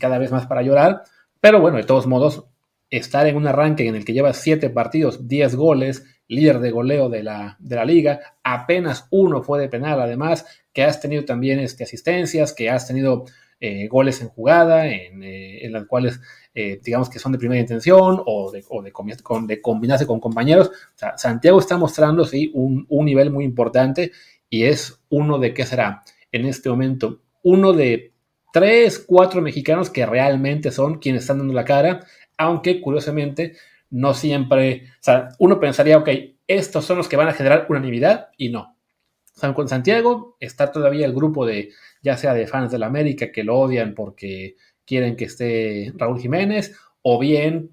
cada 0.00 0.18
vez 0.18 0.30
más 0.30 0.46
para 0.46 0.62
llorar. 0.62 1.02
Pero 1.40 1.60
bueno, 1.60 1.76
de 1.76 1.84
todos 1.84 2.06
modos, 2.06 2.44
estar 2.90 3.26
en 3.26 3.36
un 3.36 3.46
arranque 3.46 3.86
en 3.86 3.94
el 3.94 4.04
que 4.04 4.12
llevas 4.12 4.38
7 4.38 4.70
partidos, 4.70 5.28
10 5.28 5.54
goles, 5.56 6.04
líder 6.28 6.60
de 6.60 6.70
goleo 6.70 7.08
de 7.08 7.22
la, 7.22 7.56
de 7.58 7.76
la, 7.76 7.84
liga, 7.84 8.20
apenas 8.42 9.06
uno 9.10 9.42
fue 9.42 9.60
de 9.60 9.68
penal, 9.68 10.00
además, 10.00 10.46
que 10.72 10.82
has 10.84 11.00
tenido 11.00 11.24
también 11.24 11.58
este, 11.60 11.84
asistencias, 11.84 12.52
que 12.52 12.70
has 12.70 12.86
tenido 12.86 13.24
eh, 13.60 13.88
goles 13.88 14.20
en 14.20 14.28
jugada, 14.28 14.86
en, 14.86 15.22
eh, 15.22 15.68
las 15.70 15.86
cuales 15.86 16.20
eh, 16.54 16.80
digamos 16.82 17.10
que 17.10 17.18
son 17.18 17.32
de 17.32 17.38
primera 17.38 17.60
intención 17.60 18.22
o 18.24 18.50
de, 18.50 18.64
o 18.68 18.82
de, 18.82 18.92
combinarse 18.92 20.06
con 20.06 20.20
compañeros. 20.20 20.70
Santiago 21.16 21.58
está 21.58 21.76
mostrando 21.76 22.24
sí, 22.24 22.50
un, 22.54 22.86
un 22.88 23.04
nivel 23.04 23.30
muy 23.30 23.44
importante 23.44 24.12
y 24.48 24.64
es 24.64 25.00
uno 25.10 25.38
de, 25.38 25.54
¿qué 25.54 25.66
será? 25.66 26.02
En 26.32 26.46
este 26.46 26.68
momento, 26.68 27.20
uno 27.42 27.72
de 27.72 28.12
tres, 28.52 28.98
cuatro 28.98 29.42
mexicanos 29.42 29.90
que 29.90 30.06
realmente 30.06 30.70
son 30.70 30.98
quienes 30.98 31.22
están 31.22 31.38
dando 31.38 31.54
la 31.54 31.64
cara 31.64 32.00
aunque 32.38 32.80
curiosamente 32.80 33.56
no 33.90 34.14
siempre, 34.14 34.84
o 34.92 35.02
sea, 35.02 35.28
uno 35.38 35.60
pensaría, 35.60 35.98
ok, 35.98 36.08
estos 36.46 36.84
son 36.84 36.96
los 36.96 37.08
que 37.08 37.16
van 37.16 37.28
a 37.28 37.34
generar 37.34 37.66
unanimidad 37.68 38.28
y 38.38 38.48
no. 38.48 38.76
O 39.36 39.40
sea, 39.40 39.52
con 39.52 39.68
Santiago 39.68 40.36
está 40.40 40.72
todavía 40.72 41.04
el 41.04 41.14
grupo 41.14 41.44
de, 41.44 41.70
ya 42.02 42.16
sea 42.16 42.34
de 42.34 42.46
fans 42.46 42.70
de 42.70 42.78
la 42.78 42.86
América 42.86 43.32
que 43.32 43.44
lo 43.44 43.58
odian 43.58 43.94
porque 43.94 44.56
quieren 44.84 45.16
que 45.16 45.24
esté 45.24 45.92
Raúl 45.96 46.20
Jiménez, 46.20 46.76
o 47.02 47.18
bien 47.18 47.70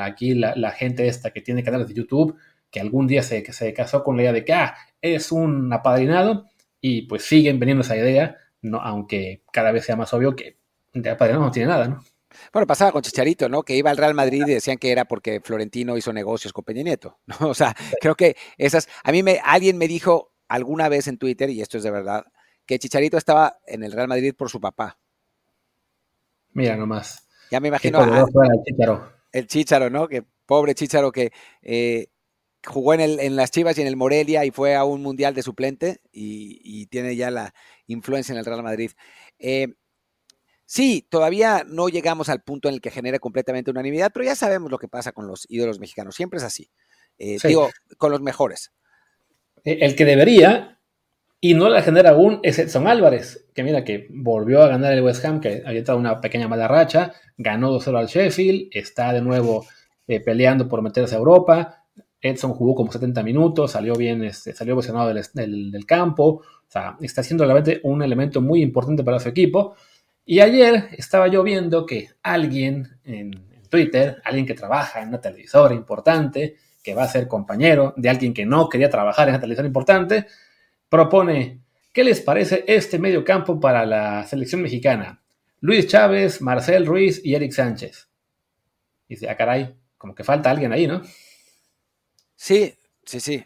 aquí 0.00 0.34
la, 0.34 0.70
gente 0.72 1.08
esta 1.08 1.32
que 1.32 1.40
tiene 1.40 1.62
canales 1.62 1.88
de 1.88 1.94
YouTube, 1.94 2.36
que 2.70 2.80
algún 2.80 3.06
día 3.06 3.22
se, 3.22 3.44
se 3.52 3.72
casó 3.72 4.04
con 4.04 4.16
la 4.16 4.22
idea 4.22 4.32
de 4.32 4.44
que 4.44 4.52
ah, 4.52 4.74
es 5.00 5.32
un 5.32 5.72
apadrinado, 5.72 6.46
y 6.80 7.02
pues 7.02 7.24
siguen 7.24 7.58
vendiendo 7.58 7.82
esa 7.82 7.96
idea, 7.96 8.36
no, 8.62 8.78
aunque 8.80 9.42
cada 9.52 9.72
vez 9.72 9.84
sea 9.84 9.96
más 9.96 10.12
obvio 10.14 10.34
que 10.34 10.58
de 10.92 11.10
apadrinado 11.10 11.44
no 11.44 11.50
tiene 11.50 11.68
nada, 11.68 11.88
¿no? 11.88 12.04
Bueno, 12.52 12.66
pasaba 12.66 12.92
con 12.92 13.02
Chicharito, 13.02 13.48
¿no? 13.48 13.62
Que 13.62 13.76
iba 13.76 13.90
al 13.90 13.96
Real 13.96 14.14
Madrid 14.14 14.44
y 14.46 14.52
decían 14.52 14.78
que 14.78 14.92
era 14.92 15.04
porque 15.04 15.40
Florentino 15.40 15.96
hizo 15.96 16.12
negocios 16.12 16.52
con 16.52 16.64
Peña 16.64 16.82
Nieto, 16.82 17.18
¿no? 17.26 17.36
O 17.50 17.54
sea, 17.54 17.74
creo 18.00 18.14
que 18.14 18.36
esas, 18.56 18.88
a 19.02 19.12
mí 19.12 19.22
me, 19.22 19.40
alguien 19.44 19.78
me 19.78 19.88
dijo 19.88 20.32
alguna 20.48 20.88
vez 20.88 21.06
en 21.08 21.18
Twitter, 21.18 21.50
y 21.50 21.60
esto 21.60 21.78
es 21.78 21.84
de 21.84 21.90
verdad, 21.90 22.26
que 22.70 22.78
Chicharito 22.78 23.16
estaba 23.16 23.58
en 23.66 23.82
el 23.82 23.90
Real 23.90 24.06
Madrid 24.06 24.32
por 24.32 24.48
su 24.48 24.60
papá. 24.60 24.96
Mira 26.52 26.76
nomás. 26.76 27.26
Ya 27.50 27.58
me 27.58 27.66
imagino. 27.66 28.00
el, 28.00 28.62
Chicharo. 28.64 29.12
el 29.32 29.46
Chicharo, 29.48 29.90
¿no? 29.90 30.06
Que 30.06 30.22
pobre 30.46 30.76
Chicharo 30.76 31.10
que 31.10 31.32
eh, 31.62 32.12
jugó 32.64 32.94
en, 32.94 33.00
el, 33.00 33.18
en 33.18 33.34
las 33.34 33.50
Chivas 33.50 33.76
y 33.76 33.80
en 33.80 33.88
el 33.88 33.96
Morelia 33.96 34.44
y 34.44 34.52
fue 34.52 34.76
a 34.76 34.84
un 34.84 35.02
mundial 35.02 35.34
de 35.34 35.42
suplente 35.42 36.00
y, 36.12 36.60
y 36.62 36.86
tiene 36.86 37.16
ya 37.16 37.32
la 37.32 37.52
influencia 37.88 38.34
en 38.34 38.38
el 38.38 38.44
Real 38.44 38.62
Madrid. 38.62 38.92
Eh, 39.40 39.74
Sí, 40.64 41.04
todavía 41.10 41.64
no 41.66 41.88
llegamos 41.88 42.28
al 42.28 42.44
punto 42.44 42.68
en 42.68 42.76
el 42.76 42.80
que 42.80 42.92
genere 42.92 43.18
completamente 43.18 43.72
unanimidad, 43.72 44.12
pero 44.14 44.24
ya 44.24 44.36
sabemos 44.36 44.70
lo 44.70 44.78
que 44.78 44.86
pasa 44.86 45.10
con 45.10 45.26
los 45.26 45.44
ídolos 45.48 45.80
mexicanos. 45.80 46.14
Siempre 46.14 46.36
es 46.36 46.44
así. 46.44 46.70
Eh, 47.18 47.38
digo, 47.42 47.70
con 47.98 48.12
los 48.12 48.20
mejores. 48.20 48.70
El 49.64 49.96
que 49.96 50.04
debería, 50.04 50.79
y 51.40 51.54
no 51.54 51.68
la 51.68 51.82
genera 51.82 52.10
aún, 52.10 52.40
es 52.42 52.58
Edson 52.58 52.86
Álvarez, 52.86 53.46
que 53.54 53.62
mira 53.62 53.82
que 53.82 54.06
volvió 54.10 54.62
a 54.62 54.68
ganar 54.68 54.92
el 54.92 55.02
West 55.02 55.24
Ham, 55.24 55.40
que 55.40 55.62
había 55.64 55.80
estado 55.80 55.98
una 55.98 56.20
pequeña 56.20 56.48
mala 56.48 56.68
racha, 56.68 57.14
ganó 57.38 57.72
2-0 57.72 57.98
al 57.98 58.06
Sheffield, 58.06 58.68
está 58.72 59.12
de 59.12 59.22
nuevo 59.22 59.64
eh, 60.06 60.20
peleando 60.20 60.68
por 60.68 60.82
meterse 60.82 61.14
a 61.14 61.18
Europa. 61.18 61.84
Edson 62.20 62.52
jugó 62.52 62.74
como 62.74 62.92
70 62.92 63.22
minutos, 63.22 63.72
salió 63.72 63.94
bien, 63.94 64.22
este, 64.22 64.52
salió 64.52 64.74
posicionado 64.74 65.14
del, 65.14 65.70
del, 65.70 65.86
campo, 65.86 66.24
o 66.24 66.42
sea, 66.68 66.96
está 67.00 67.22
siendo 67.22 67.44
realmente 67.44 67.80
un 67.84 68.02
elemento 68.02 68.42
muy 68.42 68.60
importante 68.60 69.02
para 69.02 69.18
su 69.18 69.30
equipo. 69.30 69.74
Y 70.26 70.40
ayer 70.40 70.88
estaba 70.92 71.28
yo 71.28 71.42
viendo 71.42 71.86
que 71.86 72.10
alguien 72.22 72.98
en, 73.04 73.48
Twitter, 73.70 74.20
alguien 74.24 74.46
que 74.46 74.54
trabaja 74.54 75.00
en 75.00 75.08
una 75.08 75.20
televisora 75.20 75.74
importante, 75.74 76.56
que 76.82 76.94
va 76.94 77.04
a 77.04 77.08
ser 77.08 77.28
compañero 77.28 77.94
de 77.96 78.10
alguien 78.10 78.34
que 78.34 78.44
no 78.44 78.68
quería 78.68 78.90
trabajar 78.90 79.28
en 79.28 79.34
una 79.34 79.40
televisora 79.40 79.68
importante, 79.68 80.26
propone, 80.90 81.62
¿qué 81.94 82.04
les 82.04 82.20
parece 82.20 82.64
este 82.66 82.98
medio 82.98 83.24
campo 83.24 83.58
para 83.58 83.86
la 83.86 84.26
selección 84.26 84.60
mexicana? 84.60 85.22
Luis 85.60 85.86
Chávez, 85.86 86.42
Marcel 86.42 86.84
Ruiz 86.84 87.22
y 87.24 87.34
Eric 87.34 87.52
Sánchez. 87.52 88.10
Y 89.08 89.14
dice, 89.14 89.30
ah, 89.30 89.36
caray, 89.36 89.74
como 89.96 90.14
que 90.14 90.24
falta 90.24 90.50
alguien 90.50 90.72
ahí, 90.72 90.86
¿no? 90.86 91.00
Sí, 92.36 92.74
sí, 93.04 93.20
sí 93.20 93.44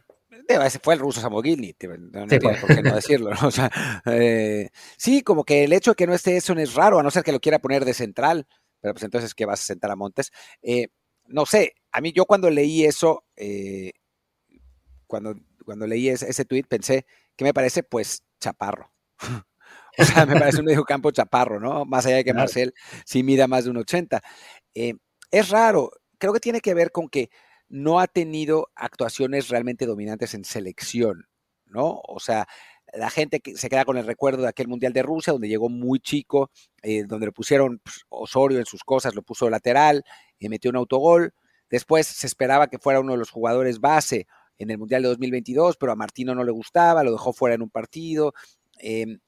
ese 0.49 0.79
fue 0.79 0.95
el 0.95 1.01
ruso 1.01 1.21
Samogilny, 1.21 1.75
no, 2.13 2.29
sí, 2.29 2.39
por 2.39 2.75
qué 2.75 2.83
no 2.83 2.95
decirlo, 2.95 3.31
¿no? 3.31 3.37
O 3.49 3.51
sea, 3.51 3.71
eh, 4.07 4.71
sí, 4.97 5.23
como 5.23 5.45
que 5.45 5.65
el 5.65 5.73
hecho 5.73 5.93
de 5.93 5.95
que 5.97 6.07
no 6.07 6.15
esté 6.15 6.37
eso 6.37 6.53
es 6.55 6.75
raro, 6.75 6.99
a 6.99 7.03
no 7.03 7.11
ser 7.11 7.23
que 7.23 7.33
lo 7.33 7.41
quiera 7.41 7.59
poner 7.59 7.85
de 7.85 7.95
central, 7.95 8.47
pero 8.81 8.95
pues 8.95 9.05
entonces, 9.05 9.35
¿qué 9.35 9.47
vas 9.47 9.61
a 9.61 9.65
sentar 9.65 9.91
a 9.91 9.97
Montes? 9.97 10.33
Eh, 10.63 10.89
no 11.27 11.47
sé, 11.47 11.75
a 11.93 12.01
mí 12.01 12.13
yo 12.13 12.27
cuando 12.27 12.51
leí 12.51 12.85
eso, 12.85 13.25
eh, 13.37 13.93
cuando, 15.07 15.35
cuando 15.65 15.87
leí 15.87 16.09
ese, 16.09 16.29
ese 16.29 16.45
tweet, 16.45 16.65
pensé 16.65 17.07
que 17.37 17.45
me 17.45 17.55
parece, 17.55 17.83
pues, 17.83 18.25
chaparro. 18.41 18.93
o 19.99 20.05
sea, 20.05 20.27
me 20.27 20.39
parece 20.39 20.61
un 20.61 20.67
medio 20.67 20.85
campo 20.85 21.11
chaparro, 21.11 21.61
¿no? 21.61 21.85
Más 21.85 22.07
allá 22.07 22.17
de 22.17 22.25
que 22.25 22.35
Marcel 22.35 22.75
sí 23.05 23.23
mida 23.23 23.47
más 23.47 23.65
de 23.65 23.71
un 23.71 23.79
80. 23.79 24.21
es 24.75 25.49
raro, 25.49 25.91
creo 26.19 26.33
que 26.33 26.41
tiene 26.41 26.61
que 26.61 26.75
ver 26.75 26.91
con 26.91 27.09
que 27.09 27.31
no 27.69 28.01
ha 28.01 28.07
tenido 28.07 28.69
actuaciones 28.75 29.49
realmente 29.49 29.87
dominantes 29.87 30.35
en 30.35 30.45
selección, 30.45 31.27
¿no? 31.67 32.01
O 32.07 32.21
sea, 32.21 32.47
la 32.93 33.11
gente 33.11 33.41
que 33.41 33.57
se 33.57 33.69
queda 33.69 33.85
con 33.85 33.97
el 33.97 34.07
recuerdo 34.07 34.43
de 34.43 34.49
aquel 34.49 34.69
Mundial 34.69 34.93
de 34.93 35.03
Rusia, 35.03 35.33
donde 35.33 35.49
llegó 35.49 35.69
muy 35.69 35.99
chico, 36.01 36.51
eh, 36.83 37.05
donde 37.05 37.27
le 37.27 37.33
pusieron 37.33 37.81
pues, 37.83 38.03
Osorio 38.09 38.59
en 38.59 38.67
sus 38.67 38.85
cosas, 38.85 39.15
lo 39.15 39.23
puso 39.23 39.51
lateral, 39.51 40.05
y 40.39 40.49
metió 40.49 40.71
un 40.71 40.77
autogol. 40.77 41.35
Después 41.71 42.07
se 42.07 42.27
esperaba 42.27 42.69
que 42.69 42.79
fuera 42.79 43.01
uno 43.01 43.13
de 43.13 43.19
los 43.19 43.31
jugadores 43.31 43.81
base 43.81 44.27
en 44.59 44.71
el 44.71 44.79
Mundial 44.79 45.03
de 45.03 45.09
2022, 45.09 45.77
pero 45.77 45.93
a 45.93 45.97
Martino 45.97 46.35
no 46.35 46.45
le 46.45 46.53
gustaba, 46.53 47.05
lo 47.05 47.13
dejó 47.13 47.33
fuera 47.33 47.55
en 47.55 47.63
un 47.63 47.71
partido. 47.71 48.35
Em, 48.79 49.19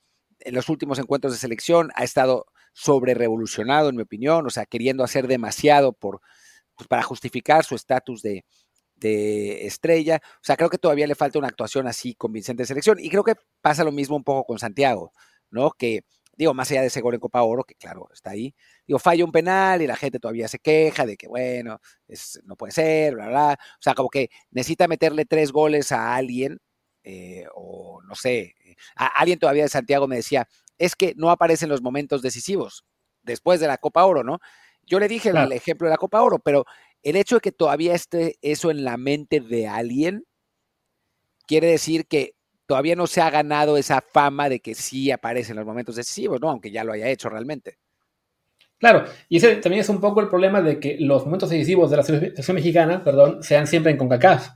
en 0.41 0.55
los 0.55 0.69
últimos 0.69 0.99
encuentros 0.99 1.33
de 1.33 1.39
selección 1.39 1.91
ha 1.95 2.05
estado 2.05 2.47
sobre 2.73 3.15
revolucionado, 3.15 3.89
en 3.89 3.97
mi 3.97 4.03
opinión, 4.03 4.47
o 4.47 4.51
sea, 4.51 4.67
queriendo 4.67 5.03
hacer 5.03 5.27
demasiado 5.27 5.93
por, 5.93 6.21
pues, 6.77 6.89
para 6.89 7.03
justificar 7.03 7.65
su 7.65 7.75
estatus 7.75 8.23
de, 8.23 8.45
estrella. 9.67 10.21
O 10.37 10.45
sea, 10.45 10.57
creo 10.57 10.71
que 10.71 10.79
todavía 10.79 11.07
le 11.07 11.15
falta 11.15 11.39
una 11.39 11.49
actuación 11.49 11.87
así 11.87 12.15
convincente 12.15 12.63
de 12.63 12.67
selección. 12.67 12.99
Y 12.99 13.11
creo 13.11 13.25
que 13.25 13.35
pasa 13.61 13.85
lo 13.85 13.93
mismo 13.93 14.17
un 14.17 14.25
poco 14.25 14.45
con 14.45 14.59
Santiago, 14.59 15.13
¿no? 15.51 15.71
Que, 15.71 16.05
digo, 16.37 16.55
más 16.55 16.71
allá 16.71 16.83
de 16.83 16.89
ese 16.89 17.01
gol 17.01 17.15
en 17.15 17.21
Copa 17.21 17.43
Oro, 17.43 17.65
que 17.65 17.75
claro, 17.75 18.09
está 18.13 18.31
ahí, 18.31 18.55
digo, 18.87 18.99
falla 18.99 19.25
un 19.25 19.33
penal 19.33 19.83
y 19.83 19.87
la 19.87 19.97
gente 19.97 20.21
todavía 20.21 20.49
se 20.49 20.59
queja 20.59 21.07
de 21.07 21.17
que, 21.17 21.29
bueno, 21.29 21.81
es, 22.07 22.41
no 22.45 22.57
puede 22.57 22.73
ser, 22.73 23.15
bla, 23.15 23.29
bla. 23.29 23.59
O 23.61 23.83
sea, 23.83 23.95
como 23.95 24.09
que 24.11 24.31
necesita 24.51 24.87
meterle 24.89 25.25
tres 25.25 25.53
goles 25.53 25.93
a 25.93 26.15
alguien, 26.15 26.59
eh, 27.03 27.47
o 27.55 28.01
no 28.03 28.15
sé, 28.15 28.55
a 28.97 29.07
alguien 29.07 29.39
todavía 29.39 29.63
de 29.65 29.69
Santiago 29.69 30.07
me 30.07 30.17
decía, 30.17 30.47
es 30.79 30.95
que 30.95 31.15
no 31.17 31.31
aparecen 31.31 31.69
los 31.69 31.83
momentos 31.83 32.23
decisivos 32.23 32.85
después 33.23 33.61
de 33.61 33.67
la 33.67 33.79
Copa 33.79 34.05
Oro, 34.05 34.23
¿no? 34.23 34.39
Yo 34.83 35.01
le 35.01 35.09
dije 35.09 35.31
el 35.31 35.53
ejemplo 35.53 35.89
de 35.89 35.91
la 35.93 35.99
Copa 35.99 36.23
Oro, 36.23 36.39
pero 36.39 36.65
el 37.03 37.17
hecho 37.17 37.37
de 37.37 37.41
que 37.41 37.53
todavía 37.53 37.95
esté 37.95 38.37
eso 38.41 38.71
en 38.71 38.85
la 38.85 38.97
mente 38.97 39.41
de 39.41 39.67
alguien 39.67 40.25
quiere 41.47 41.69
decir 41.69 42.07
que 42.07 42.36
todavía 42.67 42.97
no 42.97 43.07
se 43.07 43.21
ha 43.21 43.31
ganado 43.31 43.77
esa 43.77 44.01
fama 44.01 44.49
de 44.49 44.61
que 44.61 44.75
sí 44.75 45.11
aparece 45.11 45.53
en 45.53 45.59
los 45.59 45.67
momentos 45.67 45.97
decisivos, 45.97 46.41
¿no? 46.41 46.51
Aunque 46.51 46.71
ya 46.71 46.85
lo 46.85 46.93
haya 46.93 47.09
hecho 47.09 47.29
realmente. 47.29 47.79
Claro, 48.79 49.05
y 49.29 49.39
ese 49.39 49.57
también 49.57 49.81
es 49.81 49.89
un 49.89 50.01
poco 50.01 50.21
el 50.21 50.29
problema 50.29 50.61
de 50.61 50.79
que 50.79 50.99
los 51.01 51.25
momentos 51.25 51.49
decisivos 51.49 51.91
de 51.91 51.97
la 51.97 52.03
selección 52.03 52.55
mexicana, 52.57 53.03
perdón, 53.03 53.43
sean 53.43 53.67
siempre 53.67 53.93
en 53.93 53.99
CONCACAF. 53.99 54.49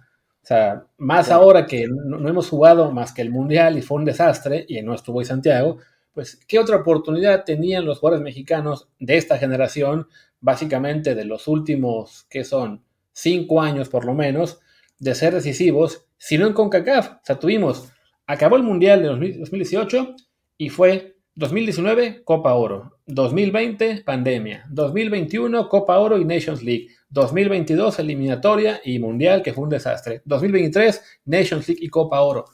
O 0.43 0.47
sea, 0.47 0.87
más 0.99 1.31
ahora 1.31 1.67
que 1.67 1.87
no, 1.89 2.29
hemos 2.29 2.49
jugado 2.49 2.91
más 2.93 3.13
que 3.13 3.23
el 3.23 3.31
Mundial 3.31 3.79
y 3.79 3.83
fue 3.83 3.99
un 3.99 4.05
desastre, 4.05 4.65
y 4.69 4.83
no 4.83 4.95
estuvo 4.95 5.21
en 5.21 5.27
Santiago, 5.27 5.79
pues, 6.13 6.37
¿qué 6.47 6.59
otra 6.59 6.77
oportunidad 6.77 7.45
tenían 7.45 7.87
los 7.87 7.99
jugadores 7.99 8.23
mexicanos 8.23 8.89
de 8.99 9.17
esta 9.17 9.39
generación, 9.39 10.09
básicamente 10.41 11.15
de 11.15 11.25
los 11.25 11.49
últimos, 11.49 12.27
que 12.29 12.45
son 12.45 12.85
cinco 13.13 13.63
años 13.63 13.89
por 13.89 14.05
lo 14.05 14.15
menos, 14.15 14.61
de 14.99 15.15
ser 15.15 15.33
decisivos, 15.35 16.07
si 16.19 16.37
no 16.37 16.47
en 16.47 16.53
CONCACAF? 16.53 17.13
O 17.13 17.21
sea, 17.23 17.39
tuvimos, 17.39 17.91
acabó 18.31 18.57
el 18.57 18.63
Mundial 18.63 19.03
de 19.03 19.09
2018 19.09 20.15
y 20.57 20.69
fue 20.69 21.17
2019 21.35 22.23
Copa 22.23 22.55
Oro, 22.55 22.99
2020 23.07 24.03
pandemia, 24.05 24.67
2021 24.71 25.69
Copa 25.69 25.99
Oro 25.99 26.17
y 26.17 26.25
Nations 26.25 26.63
League, 26.63 26.89
2022 27.09 27.99
eliminatoria 27.99 28.81
y 28.85 29.01
Mundial 29.01 29.43
que 29.43 29.53
fue 29.53 29.65
un 29.65 29.71
desastre, 29.71 30.23
2023 30.25 31.03
Nations 31.25 31.69
League 31.69 31.85
y 31.85 31.89
Copa 31.89 32.21
Oro. 32.21 32.45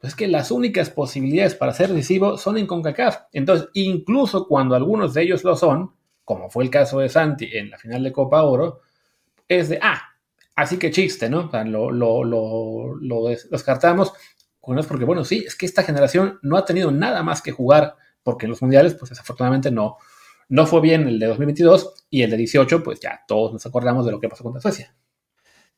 Pues 0.00 0.12
es 0.12 0.16
que 0.16 0.28
las 0.28 0.50
únicas 0.50 0.88
posibilidades 0.88 1.54
para 1.54 1.74
ser 1.74 1.90
decisivo 1.90 2.38
son 2.38 2.56
en 2.56 2.66
CONCACAF. 2.66 3.22
Entonces, 3.32 3.68
incluso 3.74 4.46
cuando 4.46 4.76
algunos 4.76 5.12
de 5.12 5.22
ellos 5.22 5.42
lo 5.44 5.56
son, 5.56 5.92
como 6.24 6.48
fue 6.48 6.64
el 6.64 6.70
caso 6.70 7.00
de 7.00 7.08
Santi 7.08 7.50
en 7.52 7.70
la 7.70 7.78
final 7.78 8.02
de 8.02 8.12
Copa 8.12 8.44
Oro, 8.44 8.80
es 9.48 9.68
de, 9.68 9.78
ah, 9.82 10.00
así 10.54 10.78
que 10.78 10.92
chiste, 10.92 11.28
¿no? 11.28 11.46
O 11.46 11.50
sea, 11.50 11.64
lo, 11.64 11.90
lo, 11.90 12.22
lo, 12.22 12.94
lo 12.94 13.28
descartamos. 13.28 14.12
Es 14.78 14.86
porque, 14.86 15.04
bueno, 15.04 15.24
sí, 15.24 15.44
es 15.46 15.56
que 15.56 15.64
esta 15.64 15.82
generación 15.82 16.38
no 16.42 16.56
ha 16.58 16.64
tenido 16.64 16.90
nada 16.90 17.22
más 17.22 17.40
que 17.40 17.52
jugar, 17.52 17.96
porque 18.22 18.46
en 18.46 18.50
los 18.50 18.60
mundiales, 18.60 18.94
pues 18.94 19.08
desafortunadamente 19.08 19.70
no, 19.70 19.96
no 20.48 20.66
fue 20.66 20.82
bien 20.82 21.08
el 21.08 21.18
de 21.18 21.26
2022 21.26 22.06
y 22.10 22.22
el 22.22 22.30
de 22.30 22.36
18, 22.36 22.82
pues 22.82 23.00
ya 23.00 23.22
todos 23.26 23.52
nos 23.52 23.64
acordamos 23.64 24.04
de 24.04 24.12
lo 24.12 24.20
que 24.20 24.28
pasó 24.28 24.44
contra 24.44 24.60
Suecia. 24.60 24.94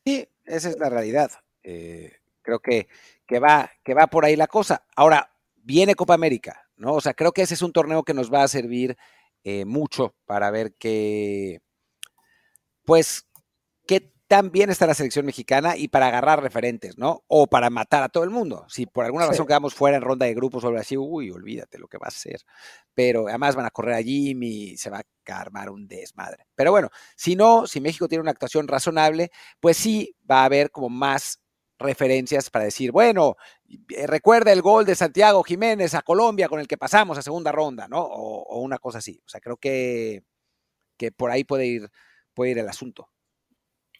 Sí, 0.05 0.27
esa 0.45 0.69
es 0.69 0.77
la 0.77 0.89
realidad. 0.89 1.31
Eh, 1.63 2.11
creo 2.41 2.59
que 2.59 2.87
que 3.31 3.39
va, 3.39 3.71
que 3.81 3.93
va 3.93 4.07
por 4.07 4.25
ahí 4.25 4.35
la 4.35 4.47
cosa. 4.47 4.85
Ahora, 4.93 5.31
viene 5.55 5.95
Copa 5.95 6.13
América, 6.13 6.67
¿no? 6.75 6.95
O 6.95 6.99
sea, 7.01 7.13
creo 7.13 7.31
que 7.31 7.43
ese 7.43 7.53
es 7.53 7.61
un 7.61 7.71
torneo 7.71 8.03
que 8.03 8.13
nos 8.13 8.31
va 8.31 8.43
a 8.43 8.47
servir 8.49 8.97
eh, 9.45 9.63
mucho 9.63 10.15
para 10.25 10.51
ver 10.51 10.73
qué, 10.77 11.61
pues, 12.83 13.29
bien 14.51 14.69
está 14.69 14.87
la 14.87 14.93
selección 14.93 15.25
mexicana 15.25 15.75
y 15.75 15.89
para 15.89 16.07
agarrar 16.07 16.41
referentes, 16.41 16.97
¿no? 16.97 17.23
O 17.27 17.47
para 17.47 17.69
matar 17.69 18.03
a 18.03 18.09
todo 18.09 18.23
el 18.23 18.29
mundo. 18.29 18.65
Si 18.69 18.85
por 18.85 19.03
alguna 19.03 19.27
razón 19.27 19.45
quedamos 19.45 19.73
fuera 19.73 19.97
en 19.97 20.03
ronda 20.03 20.25
de 20.25 20.33
grupos 20.33 20.63
o 20.63 20.67
algo 20.67 20.79
así, 20.79 20.95
uy, 20.95 21.31
olvídate 21.31 21.77
lo 21.77 21.87
que 21.87 21.97
va 21.97 22.07
a 22.07 22.11
ser. 22.11 22.41
Pero 22.93 23.27
además 23.27 23.55
van 23.55 23.65
a 23.65 23.71
correr 23.71 23.95
a 23.95 24.01
Jimmy 24.01 24.71
y 24.71 24.77
se 24.77 24.89
va 24.89 24.99
a 24.99 25.39
armar 25.39 25.69
un 25.69 25.87
desmadre. 25.87 26.47
Pero 26.55 26.71
bueno, 26.71 26.89
si 27.15 27.35
no, 27.35 27.67
si 27.67 27.81
México 27.81 28.07
tiene 28.07 28.21
una 28.21 28.31
actuación 28.31 28.67
razonable, 28.67 29.31
pues 29.59 29.77
sí 29.77 30.15
va 30.29 30.41
a 30.41 30.45
haber 30.45 30.71
como 30.71 30.89
más 30.89 31.41
referencias 31.77 32.49
para 32.49 32.65
decir, 32.65 32.91
bueno, 32.91 33.35
eh, 33.89 34.07
recuerda 34.07 34.53
el 34.53 34.61
gol 34.61 34.85
de 34.85 34.95
Santiago 34.95 35.43
Jiménez 35.43 35.93
a 35.93 36.03
Colombia 36.03 36.47
con 36.47 36.59
el 36.59 36.67
que 36.67 36.77
pasamos 36.77 37.17
a 37.17 37.21
segunda 37.21 37.51
ronda, 37.51 37.87
¿no? 37.87 38.01
O, 38.01 38.59
una 38.61 38.77
cosa 38.77 38.99
así. 38.99 39.19
O 39.25 39.29
sea, 39.29 39.41
creo 39.41 39.57
que, 39.57 40.23
que 40.97 41.11
por 41.11 41.31
ahí 41.31 41.43
puede 41.43 41.65
ir, 41.65 41.89
puede 42.33 42.51
ir 42.51 42.59
el 42.59 42.69
asunto. 42.69 43.09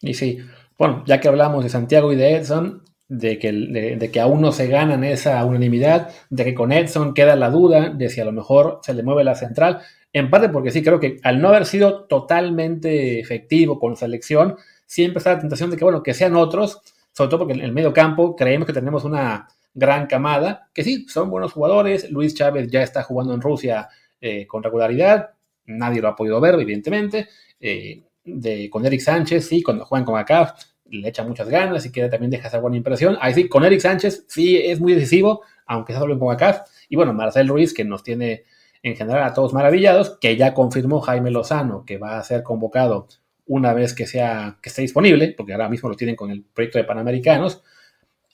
Y 0.02 0.14
sí, 0.14 0.38
bueno, 0.76 1.02
ya 1.06 1.20
que 1.20 1.28
hablamos 1.28 1.62
de 1.64 1.70
Santiago 1.70 2.12
y 2.12 2.16
de 2.16 2.36
Edson, 2.36 2.82
de 3.08 3.38
que, 3.38 3.52
de, 3.52 4.10
que 4.10 4.20
aún 4.20 4.40
no 4.40 4.52
se 4.52 4.66
ganan 4.66 5.04
esa 5.04 5.44
unanimidad, 5.44 6.10
de 6.28 6.44
que 6.44 6.54
con 6.54 6.72
Edson 6.72 7.14
queda 7.14 7.36
la 7.36 7.50
duda 7.50 7.90
de 7.90 8.08
si 8.08 8.20
a 8.20 8.24
lo 8.24 8.32
mejor 8.32 8.80
se 8.82 8.94
le 8.94 9.02
mueve 9.02 9.22
la 9.22 9.34
central, 9.34 9.80
en 10.12 10.28
parte 10.28 10.48
porque 10.48 10.70
sí 10.70 10.82
creo 10.82 10.98
que 10.98 11.18
al 11.22 11.40
no 11.40 11.48
haber 11.48 11.66
sido 11.66 12.04
totalmente 12.04 13.20
efectivo 13.20 13.78
con 13.78 13.96
selección, 13.96 14.56
siempre 14.86 15.18
está 15.18 15.34
la 15.34 15.40
tentación 15.40 15.70
de 15.70 15.76
que, 15.76 15.84
bueno, 15.84 16.02
que 16.02 16.14
sean 16.14 16.36
otros, 16.36 16.80
sobre 17.12 17.30
todo 17.30 17.40
porque 17.40 17.54
en 17.54 17.60
el 17.60 17.72
medio 17.72 17.92
campo 17.92 18.34
creemos 18.34 18.66
que 18.66 18.72
tenemos 18.72 19.04
una 19.04 19.48
gran 19.74 20.06
camada, 20.06 20.68
que 20.74 20.82
sí, 20.84 21.06
son 21.08 21.30
buenos 21.30 21.52
jugadores. 21.52 22.10
Luis 22.10 22.34
Chávez 22.34 22.68
ya 22.70 22.82
está 22.82 23.02
jugando 23.02 23.34
en 23.34 23.40
Rusia 23.40 23.88
eh, 24.20 24.46
con 24.46 24.62
regularidad, 24.62 25.30
nadie 25.66 26.02
lo 26.02 26.08
ha 26.08 26.16
podido 26.16 26.40
ver, 26.40 26.54
evidentemente. 26.54 27.28
Eh, 27.60 28.02
de, 28.24 28.68
con 28.70 28.84
Eric 28.86 29.00
Sánchez, 29.00 29.46
sí, 29.46 29.62
cuando 29.62 29.84
juegan 29.84 30.04
con 30.04 30.18
acá, 30.18 30.54
le 30.86 31.08
echa 31.08 31.24
muchas 31.24 31.48
ganas 31.48 31.86
y 31.86 31.92
que 31.92 32.08
también 32.08 32.30
deja 32.30 32.48
esa 32.48 32.60
buena 32.60 32.76
impresión. 32.76 33.16
Ahí 33.20 33.34
sí, 33.34 33.48
con 33.48 33.64
Eric 33.64 33.80
Sánchez 33.80 34.26
sí 34.28 34.56
es 34.56 34.80
muy 34.80 34.94
decisivo, 34.94 35.42
aunque 35.66 35.92
sea 35.92 36.00
solo 36.00 36.14
en 36.14 36.30
acá. 36.30 36.64
Y 36.88 36.96
bueno, 36.96 37.12
Marcel 37.14 37.48
Ruiz, 37.48 37.72
que 37.72 37.84
nos 37.84 38.02
tiene 38.02 38.44
en 38.82 38.96
general 38.96 39.22
a 39.22 39.32
todos 39.32 39.54
maravillados, 39.54 40.18
que 40.20 40.36
ya 40.36 40.54
confirmó 40.54 41.00
Jaime 41.00 41.30
Lozano 41.30 41.84
que 41.86 41.98
va 41.98 42.18
a 42.18 42.24
ser 42.24 42.42
convocado 42.42 43.08
una 43.46 43.72
vez 43.72 43.94
que, 43.94 44.06
sea, 44.06 44.58
que 44.62 44.68
esté 44.68 44.82
disponible, 44.82 45.34
porque 45.36 45.52
ahora 45.52 45.68
mismo 45.68 45.88
lo 45.88 45.96
tienen 45.96 46.16
con 46.16 46.30
el 46.30 46.42
proyecto 46.42 46.78
de 46.78 46.84
Panamericanos. 46.84 47.62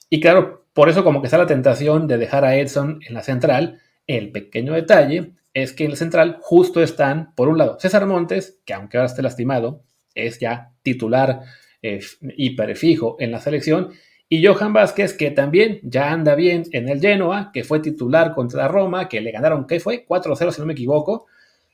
Y 0.09 0.19
claro, 0.19 0.65
por 0.73 0.89
eso 0.89 1.03
como 1.03 1.21
que 1.21 1.27
está 1.27 1.37
la 1.37 1.45
tentación 1.45 2.07
de 2.07 2.17
dejar 2.17 2.45
a 2.45 2.55
Edson 2.55 2.99
en 3.07 3.13
la 3.13 3.21
central. 3.21 3.81
El 4.07 4.31
pequeño 4.31 4.73
detalle 4.73 5.33
es 5.53 5.73
que 5.73 5.85
en 5.85 5.91
la 5.91 5.95
central 5.95 6.37
justo 6.41 6.81
están, 6.81 7.33
por 7.35 7.47
un 7.47 7.57
lado, 7.57 7.79
César 7.79 8.05
Montes, 8.05 8.59
que 8.65 8.73
aunque 8.73 8.97
ahora 8.97 9.07
esté 9.07 9.21
lastimado, 9.21 9.83
es 10.15 10.39
ya 10.39 10.71
titular 10.81 11.41
eh, 11.81 11.99
hiper 12.35 12.75
fijo 12.75 13.15
en 13.19 13.31
la 13.31 13.39
selección, 13.39 13.91
y 14.27 14.45
Johan 14.45 14.73
Vázquez, 14.73 15.13
que 15.13 15.31
también 15.31 15.79
ya 15.81 16.11
anda 16.11 16.35
bien 16.35 16.63
en 16.71 16.87
el 16.87 16.99
Genoa, 16.99 17.49
que 17.51 17.63
fue 17.63 17.79
titular 17.79 18.35
contra 18.35 18.67
Roma, 18.67 19.09
que 19.09 19.21
le 19.21 19.31
ganaron, 19.31 19.65
¿qué 19.65 19.79
fue? 19.79 20.05
4-0 20.07 20.51
si 20.51 20.61
no 20.61 20.67
me 20.67 20.73
equivoco. 20.73 21.25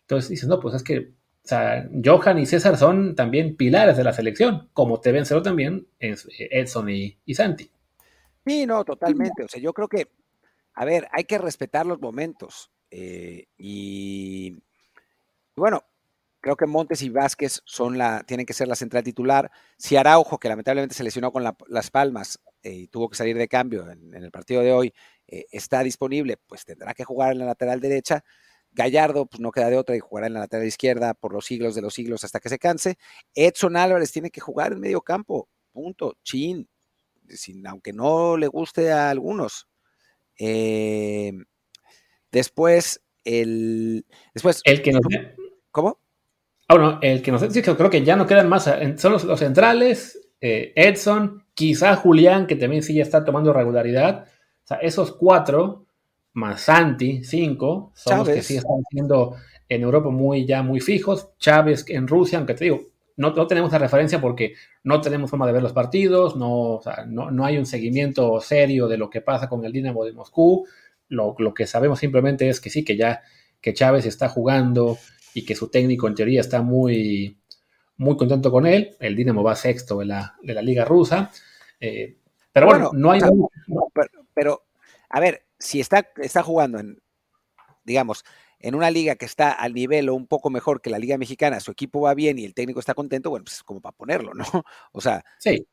Entonces 0.01 0.29
dicen, 0.29 0.47
no, 0.47 0.61
pues 0.61 0.75
es 0.75 0.83
que 0.83 1.11
o 1.45 1.47
sea, 1.47 1.87
Johan 2.03 2.39
y 2.39 2.47
César 2.47 2.75
son 2.75 3.15
también 3.15 3.55
pilares 3.55 3.97
de 3.97 4.03
la 4.03 4.13
selección, 4.13 4.67
como 4.73 4.99
te 4.99 5.25
cero 5.25 5.43
también 5.43 5.87
Edson 5.99 6.89
y, 6.89 7.19
Santi. 7.35 7.69
Sí, 8.43 8.65
no, 8.65 8.83
totalmente. 8.83 9.43
O 9.43 9.47
sea, 9.47 9.61
yo 9.61 9.71
creo 9.71 9.87
que, 9.87 10.07
a 10.73 10.85
ver, 10.85 11.07
hay 11.11 11.25
que 11.25 11.37
respetar 11.37 11.85
los 11.85 12.01
momentos. 12.01 12.71
Eh, 12.97 13.47
y 13.57 14.55
bueno, 15.53 15.83
creo 16.39 16.55
que 16.55 16.65
Montes 16.65 17.01
y 17.01 17.09
Vázquez 17.09 17.61
son 17.65 17.97
la, 17.97 18.23
tienen 18.23 18.45
que 18.45 18.53
ser 18.53 18.69
la 18.69 18.75
central 18.75 19.03
titular. 19.03 19.51
Si 19.77 19.97
Araujo, 19.97 20.39
que 20.39 20.47
lamentablemente 20.47 20.95
se 20.95 21.03
lesionó 21.03 21.33
con 21.33 21.43
las 21.43 21.91
palmas 21.91 22.39
eh, 22.63 22.71
y 22.71 22.87
tuvo 22.87 23.09
que 23.09 23.17
salir 23.17 23.37
de 23.37 23.49
cambio 23.49 23.91
en, 23.91 24.13
el 24.13 24.31
partido 24.31 24.61
de 24.61 24.71
hoy, 24.71 24.93
eh, 25.27 25.45
está 25.51 25.83
disponible, 25.83 26.37
pues 26.47 26.63
tendrá 26.63 26.93
que 26.93 27.03
jugar 27.03 27.33
en 27.33 27.39
la 27.39 27.45
lateral 27.45 27.81
derecha. 27.81 28.23
Gallardo, 28.71 29.25
pues 29.25 29.41
no 29.41 29.51
queda 29.51 29.69
de 29.69 29.77
otra 29.77 29.97
y 29.97 29.99
jugará 29.99 30.27
en 30.27 30.33
la 30.33 30.39
lateral 30.41 30.65
izquierda 30.65 31.13
por 31.15 31.33
los 31.33 31.45
siglos 31.45 31.75
de 31.75 31.81
los 31.81 31.93
siglos 31.93 32.23
hasta 32.23 32.39
que 32.39 32.49
se 32.49 32.59
canse. 32.59 32.97
Edson 33.33 33.75
Álvarez 33.75 34.11
tiene 34.13 34.31
que 34.31 34.39
jugar 34.39 34.71
en 34.71 34.79
medio 34.79 35.01
campo, 35.01 35.49
punto, 35.73 36.17
chin, 36.23 36.69
sin, 37.27 37.67
aunque 37.67 37.91
no 37.91 38.37
le 38.37 38.47
guste 38.47 38.93
a 38.93 39.09
algunos. 39.09 39.67
Eh, 40.39 41.33
después, 42.35 43.01
el. 43.23 44.05
Después. 44.33 44.61
El 44.65 44.81
que 44.81 44.91
nos. 44.91 45.01
¿Cómo? 45.71 45.99
Ah, 46.67 46.75
bueno, 46.75 46.99
el 47.01 47.21
que 47.21 47.31
nos. 47.31 47.41
Sí, 47.41 47.61
creo 47.61 47.89
que 47.89 48.03
ya 48.03 48.15
no 48.15 48.27
quedan 48.27 48.49
más. 48.49 48.69
Son 48.97 49.13
los, 49.13 49.39
centrales, 49.39 50.19
eh, 50.41 50.73
Edson, 50.75 51.45
quizá 51.53 51.95
Julián, 51.95 52.45
que 52.45 52.55
también 52.55 52.83
sí 52.83 52.93
ya 52.93 53.03
está 53.03 53.23
tomando 53.23 53.53
regularidad. 53.53 54.25
O 54.25 54.67
sea, 54.67 54.77
esos 54.77 55.13
cuatro 55.13 55.85
más 56.33 56.61
Santi, 56.61 57.23
5, 57.23 57.93
son 57.95 58.17
los 58.17 58.27
que 58.27 58.41
sí 58.41 58.57
están 58.57 58.83
siendo 58.89 59.35
en 59.69 59.81
Europa 59.81 60.09
muy 60.09 60.45
ya 60.45 60.61
muy 60.61 60.81
fijos. 60.81 61.29
Chávez 61.39 61.85
en 61.87 62.07
Rusia, 62.07 62.37
aunque 62.37 62.55
te 62.55 62.65
digo, 62.65 62.81
no, 63.15 63.31
no, 63.33 63.47
tenemos 63.47 63.71
la 63.71 63.77
referencia 63.77 64.19
porque 64.19 64.55
no 64.83 64.99
tenemos 64.99 65.29
forma 65.29 65.47
de 65.47 65.53
ver 65.53 65.63
los 65.63 65.71
partidos, 65.71 66.35
no, 66.35 66.81
no, 67.07 67.45
hay 67.45 67.57
un 67.57 67.65
seguimiento 67.65 68.41
serio 68.41 68.87
de 68.89 68.97
lo 68.97 69.09
que 69.09 69.21
pasa 69.21 69.47
con 69.47 69.63
el 69.63 69.71
Dinamo 69.71 70.03
de 70.03 70.11
Moscú. 70.11 70.67
Lo, 71.07 71.35
que 71.53 71.67
sabemos 71.67 71.99
simplemente 71.99 72.49
es 72.49 72.59
que 72.59 72.69
sí, 72.69 72.83
que 72.83 72.97
ya 72.97 73.23
que 73.61 73.73
Chávez 73.73 74.05
está 74.05 74.29
jugando 74.29 74.97
y 75.33 75.45
que 75.45 75.55
su 75.55 75.69
técnico 75.69 76.07
en 76.07 76.15
teoría 76.15 76.41
está 76.41 76.61
muy, 76.61 77.39
muy 77.97 78.17
contento 78.17 78.51
con 78.51 78.65
él. 78.65 78.95
El 78.99 79.15
Dinamo 79.15 79.43
va 79.43 79.55
sexto 79.55 79.99
de 79.99 80.05
la, 80.05 80.35
de 80.41 80.53
la 80.53 80.61
liga 80.61 80.85
rusa. 80.85 81.31
Eh, 81.79 82.17
pero 82.51 82.67
bueno, 82.67 82.91
no 82.93 83.11
hay... 83.11 83.21
pero, 84.33 84.65
a 85.09 85.19
ver, 85.19 85.45
si 85.59 85.79
está, 85.79 86.09
está 86.17 86.43
jugando 86.43 86.79
en, 86.79 87.01
digamos, 87.83 88.23
en 88.59 88.75
una 88.75 88.89
liga 88.89 89.15
que 89.15 89.25
está 89.25 89.51
al 89.51 89.73
nivel 89.73 90.09
o 90.09 90.15
un 90.15 90.27
poco 90.27 90.49
mejor 90.49 90.81
que 90.81 90.89
la 90.89 90.99
liga 90.99 91.17
mexicana, 91.17 91.59
su 91.59 91.71
equipo 91.71 92.01
va 92.01 92.13
bien 92.13 92.39
y 92.39 92.45
el 92.45 92.53
técnico 92.53 92.79
está 92.79 92.93
contento, 92.93 93.29
bueno, 93.29 93.43
pues 93.43 93.57
es 93.57 93.63
como 93.63 93.81
para 93.81 93.95
ponerlo, 93.95 94.33
¿no? 94.33 94.43
O 94.91 95.01
sea. 95.01 95.23
Sí. 95.37 95.67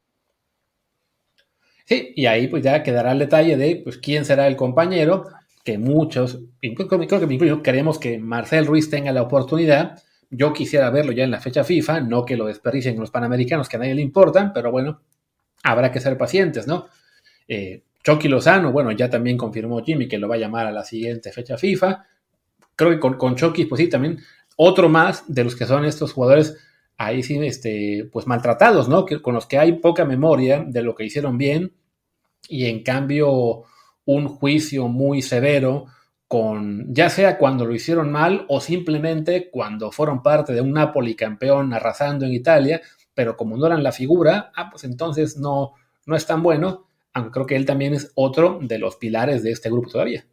Sí, 1.85 2.13
y 2.15 2.27
ahí 2.27 2.49
pues 2.49 2.63
ya 2.63 2.83
quedará 2.83 3.13
el 3.13 3.19
detalle 3.19 3.57
de 3.57 3.81
pues 3.83 3.99
quién 3.99 4.25
será 4.25 4.47
el 4.47 4.57
compañero, 4.57 5.27
que 5.65 5.79
muchos, 5.79 6.41
creo 6.61 6.89
que 6.89 7.35
incluyo, 7.35 7.63
queremos 7.63 7.99
que 7.99 8.19
Marcel 8.19 8.67
Ruiz 8.67 8.91
tenga 8.91 9.13
la 9.13 9.23
oportunidad. 9.23 10.03
Yo 10.31 10.53
quisiera 10.53 10.91
verlo 10.91 11.13
ya 11.13 11.25
en 11.25 11.31
la 11.31 11.41
fecha 11.41 11.63
FIFA, 11.63 12.01
no 12.01 12.25
que 12.25 12.37
lo 12.37 12.47
desperdicien 12.47 12.99
los 12.99 13.11
panamericanos, 13.11 13.69
que 13.69 13.77
a 13.77 13.81
nadie 13.81 13.95
le 13.95 14.03
importan, 14.03 14.53
pero 14.53 14.71
bueno, 14.71 15.03
habrá 15.63 15.93
que 15.93 16.01
ser 16.01 16.17
pacientes, 16.17 16.67
¿no? 16.67 16.87
Eh, 17.47 17.83
Chucky 18.03 18.29
Lozano, 18.29 18.73
bueno, 18.73 18.91
ya 18.93 19.09
también 19.09 19.37
confirmó 19.37 19.85
Jimmy 19.85 20.09
que 20.09 20.19
lo 20.19 20.29
va 20.29 20.35
a 20.35 20.39
llamar 20.39 20.67
a 20.67 20.73
la 20.73 20.85
siguiente 20.85 21.31
fecha 21.31 21.57
FIFA. 21.57 22.05
Creo 22.75 22.91
que 22.91 22.99
con, 22.99 23.15
con 23.15 23.37
Chucky, 23.37 23.67
pues 23.67 23.81
sí, 23.81 23.89
también 23.89 24.19
otro 24.57 24.89
más 24.89 25.25
de 25.29 25.45
los 25.45 25.55
que 25.55 25.67
son 25.67 25.85
estos 25.85 26.13
jugadores 26.13 26.57
ahí 26.97 27.23
sí, 27.23 27.39
este, 27.45 28.09
pues 28.13 28.27
maltratados, 28.27 28.89
¿no? 28.89 29.05
Que, 29.05 29.21
con 29.21 29.35
los 29.35 29.47
que 29.47 29.59
hay 29.59 29.75
poca 29.75 30.05
memoria 30.05 30.65
de 30.67 30.83
lo 30.83 30.95
que 30.95 31.05
hicieron 31.05 31.39
bien 31.39 31.73
y 32.49 32.67
en 32.67 32.83
cambio 32.83 33.65
un 34.05 34.29
juicio 34.29 34.89
muy 34.89 35.23
severo 35.23 35.87
con, 36.29 36.95
ya 36.95 37.11
sea 37.11 37.37
cuando 37.39 37.67
lo 37.67 37.75
hicieron 37.75 38.11
mal 38.11 38.47
o 38.49 38.61
simplemente 38.61 39.51
cuando 39.51 39.93
fueron 39.93 40.23
parte 40.23 40.53
de 40.53 40.61
un 40.61 40.73
Napoli 40.73 41.15
campeón 41.15 41.75
arrasando 41.75 42.25
en 42.25 42.33
Italia, 42.33 42.81
pero 43.15 43.37
como 43.37 43.57
no 43.57 43.67
eran 43.67 43.83
la 43.83 43.93
figura, 43.93 44.51
ah, 44.57 44.71
pues 44.71 44.85
entonces 44.85 45.37
no, 45.37 45.75
no 46.07 46.17
es 46.17 46.27
tan 46.27 46.43
bueno, 46.43 46.87
aunque 47.13 47.33
creo 47.33 47.47
que 47.47 47.57
él 47.57 47.67
también 47.67 47.93
es 47.93 48.13
otro 48.15 48.59
de 48.63 48.79
los 48.79 48.97
pilares 48.97 49.43
de 49.43 49.53
este 49.53 49.69
grupo 49.69 49.91
todavía. 49.91 50.27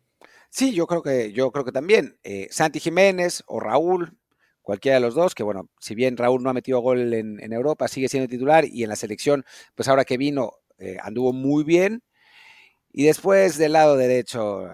Sí, 0.49 0.74
yo 0.74 0.88
creo 0.88 1.03
que, 1.03 1.32
yo 1.32 1.51
creo 1.51 1.66
que 1.66 1.72
también. 1.72 2.18
Eh, 2.24 2.47
Santi 2.49 2.80
Jiménez 2.80 3.43
o 3.45 3.60
Raúl, 3.60 4.18
cualquiera 4.62 4.95
de 4.95 5.01
los 5.01 5.16
dos, 5.16 5.36
que 5.36 5.43
bueno, 5.43 5.70
si 5.80 5.95
bien 5.95 6.18
Raúl 6.18 6.43
no 6.43 6.49
ha 6.49 6.53
metido 6.53 6.80
gol 6.80 7.14
en, 7.14 7.53
Europa, 7.53 7.88
sigue 7.88 8.07
siendo 8.07 8.30
titular 8.30 8.66
y 8.66 8.84
en 8.84 8.89
la 8.89 8.95
selección, 8.95 9.45
pues 9.76 9.88
ahora 9.88 10.05
que 10.05 10.18
vino, 10.18 10.53
eh, 10.78 10.97
anduvo 11.01 11.34
muy 11.34 11.64
bien. 11.64 12.03
Y 12.91 13.05
después 13.05 13.57
del 13.57 13.74
lado 13.74 13.97
derecho, 13.97 14.68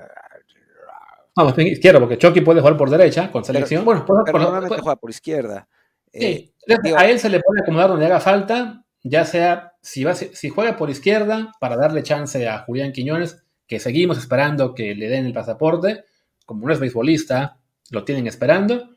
no, 1.38 1.54
pues 1.54 1.68
izquierda, 1.68 2.00
porque 2.00 2.18
Chucky 2.18 2.42
puede 2.42 2.62
jugar 2.62 2.78
por 2.78 2.90
derecha 2.90 3.30
con 3.30 3.44
selección. 3.44 3.84
bueno, 3.84 4.06
pero 4.06 4.40
normalmente 4.40 4.78
juega 4.82 4.96
por 4.96 5.10
izquierda. 5.10 5.68
Sí, 6.14 6.54
eh, 6.68 6.96
a 6.96 7.10
él 7.10 7.20
se 7.20 7.30
le 7.30 7.42
puede 7.42 7.62
acomodar 7.62 7.90
donde 7.90 8.06
haga 8.06 8.22
falta, 8.22 8.86
ya 9.04 9.26
sea 9.26 9.74
si, 9.82 10.06
va, 10.06 10.16
si 10.16 10.50
juega 10.50 10.78
por 10.78 10.90
izquierda 10.90 11.52
para 11.60 11.76
darle 11.76 12.04
chance 12.04 12.48
a 12.48 12.60
Julián 12.60 12.94
Quiñones, 12.94 13.44
que 13.68 13.82
seguimos 13.82 14.18
esperando 14.18 14.74
que 14.74 14.96
le 14.96 15.10
den 15.10 15.26
el 15.26 15.34
pasaporte, 15.34 16.06
como 16.46 16.66
no 16.68 16.74
es 16.74 16.80
beisbolista, 16.80 17.60
lo 17.92 18.06
tienen 18.06 18.28
esperando. 18.28 18.95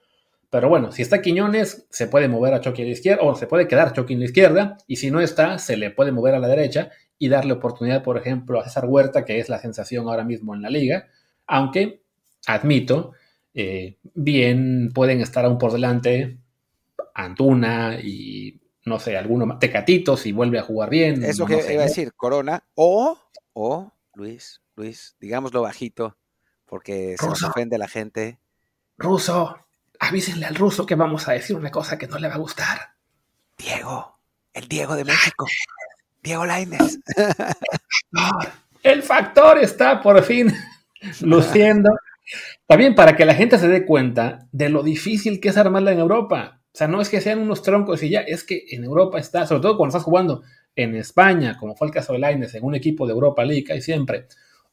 Pero 0.50 0.68
bueno, 0.68 0.92
si 0.92 1.02
está 1.02 1.20
Quiñones, 1.20 1.86
se 1.90 2.06
puede 2.06 2.28
mover 2.28 2.54
a 2.54 2.60
Chucky 2.60 2.82
a 2.82 2.84
la 2.86 2.90
izquierda, 2.92 3.22
o 3.22 3.34
se 3.34 3.46
puede 3.46 3.68
quedar 3.68 3.92
Chucky 3.92 4.14
en 4.14 4.20
la 4.20 4.24
izquierda, 4.26 4.78
y 4.86 4.96
si 4.96 5.10
no 5.10 5.20
está, 5.20 5.58
se 5.58 5.76
le 5.76 5.90
puede 5.90 6.12
mover 6.12 6.34
a 6.34 6.38
la 6.38 6.48
derecha 6.48 6.90
y 7.18 7.28
darle 7.28 7.52
oportunidad, 7.52 8.02
por 8.02 8.16
ejemplo, 8.16 8.60
a 8.60 8.64
César 8.64 8.86
Huerta, 8.86 9.24
que 9.24 9.40
es 9.40 9.48
la 9.48 9.58
sensación 9.58 10.08
ahora 10.08 10.24
mismo 10.24 10.54
en 10.54 10.62
la 10.62 10.70
liga, 10.70 11.08
aunque 11.46 12.02
admito, 12.46 13.12
eh, 13.52 13.98
bien 14.14 14.90
pueden 14.94 15.20
estar 15.20 15.44
aún 15.44 15.58
por 15.58 15.72
delante 15.72 16.38
Antuna 17.14 17.98
y 18.00 18.60
no 18.84 18.98
sé, 18.98 19.16
alguno 19.16 19.58
Tecatito 19.58 20.16
si 20.16 20.32
vuelve 20.32 20.58
a 20.58 20.62
jugar 20.62 20.90
bien. 20.90 21.22
Eso 21.24 21.44
que 21.44 21.54
iba 21.72 21.82
a 21.82 21.86
decir, 21.86 22.14
Corona, 22.14 22.64
o, 22.74 23.18
o, 23.52 23.92
Luis, 24.14 24.62
Luis, 24.76 25.16
digámoslo 25.20 25.60
bajito, 25.62 26.16
porque 26.64 27.16
se 27.18 27.26
nos 27.26 27.42
ofende 27.42 27.76
la 27.78 27.88
gente. 27.88 28.38
Ruso, 28.96 29.56
avísenle 29.98 30.46
al 30.46 30.54
ruso 30.54 30.86
que 30.86 30.94
vamos 30.94 31.28
a 31.28 31.32
decir 31.32 31.56
una 31.56 31.70
cosa 31.70 31.98
que 31.98 32.06
no 32.06 32.18
le 32.18 32.28
va 32.28 32.34
a 32.34 32.38
gustar. 32.38 32.94
Diego, 33.56 34.18
el 34.52 34.68
Diego 34.68 34.94
de 34.96 35.04
México. 35.04 35.46
Diego 36.22 36.44
Laines. 36.44 37.00
el 38.82 39.02
factor 39.02 39.58
está 39.58 40.00
por 40.00 40.22
fin 40.22 40.52
luciendo. 41.20 41.90
También 42.66 42.94
para 42.94 43.16
que 43.16 43.24
la 43.24 43.34
gente 43.34 43.58
se 43.58 43.68
dé 43.68 43.86
cuenta 43.86 44.46
de 44.52 44.68
lo 44.68 44.82
difícil 44.82 45.40
que 45.40 45.48
es 45.48 45.56
armarla 45.56 45.92
en 45.92 46.00
Europa. 46.00 46.60
O 46.66 46.76
sea, 46.78 46.86
no 46.86 47.00
es 47.00 47.08
que 47.08 47.20
sean 47.20 47.38
unos 47.40 47.62
troncos 47.62 48.02
y 48.02 48.10
ya, 48.10 48.20
es 48.20 48.44
que 48.44 48.66
en 48.70 48.84
Europa 48.84 49.18
está, 49.18 49.46
sobre 49.46 49.62
todo 49.62 49.76
cuando 49.76 49.96
estás 49.96 50.04
jugando 50.04 50.42
en 50.76 50.94
España, 50.94 51.56
como 51.58 51.74
fue 51.74 51.88
el 51.88 51.92
caso 51.92 52.12
de 52.12 52.20
Laines, 52.20 52.54
en 52.54 52.62
un 52.62 52.74
equipo 52.74 53.06
de 53.06 53.14
Europa 53.14 53.44
League 53.44 53.74
y 53.74 53.80
siempre, 53.80 54.26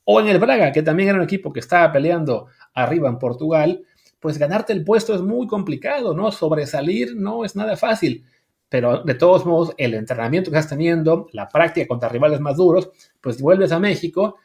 o 0.03 0.19
en 0.19 0.27
el 0.27 0.37
Braga, 0.37 0.71
que 0.71 0.83
también 0.83 1.09
era 1.09 1.17
un 1.17 1.23
equipo 1.23 1.51
que 1.51 1.61
estaba 1.61 1.91
peleando 1.91 2.47
arriba 2.73 3.09
en 3.09 3.17
Portugal, 3.17 3.83
pues 4.19 4.37
ganarte 4.37 4.73
el 4.73 4.83
puesto 4.83 5.13
es 5.13 5.21
muy 5.21 5.47
complicado, 5.47 6.13
¿no? 6.13 6.31
Sobresalir 6.31 7.15
no 7.15 7.45
es 7.45 7.55
nada 7.55 7.75
fácil. 7.77 8.25
Pero 8.69 9.03
de 9.03 9.13
todos 9.13 9.45
modos, 9.45 9.73
el 9.77 9.93
entrenamiento 9.93 10.51
que 10.51 10.57
estás 10.57 10.71
teniendo, 10.71 11.27
la 11.31 11.47
práctica 11.47 11.87
contra 11.87 12.09
rivales 12.09 12.39
más 12.39 12.57
duros, 12.57 12.89
pues 13.21 13.39
vuelves 13.39 13.71
a 13.71 13.79
México 13.79 14.37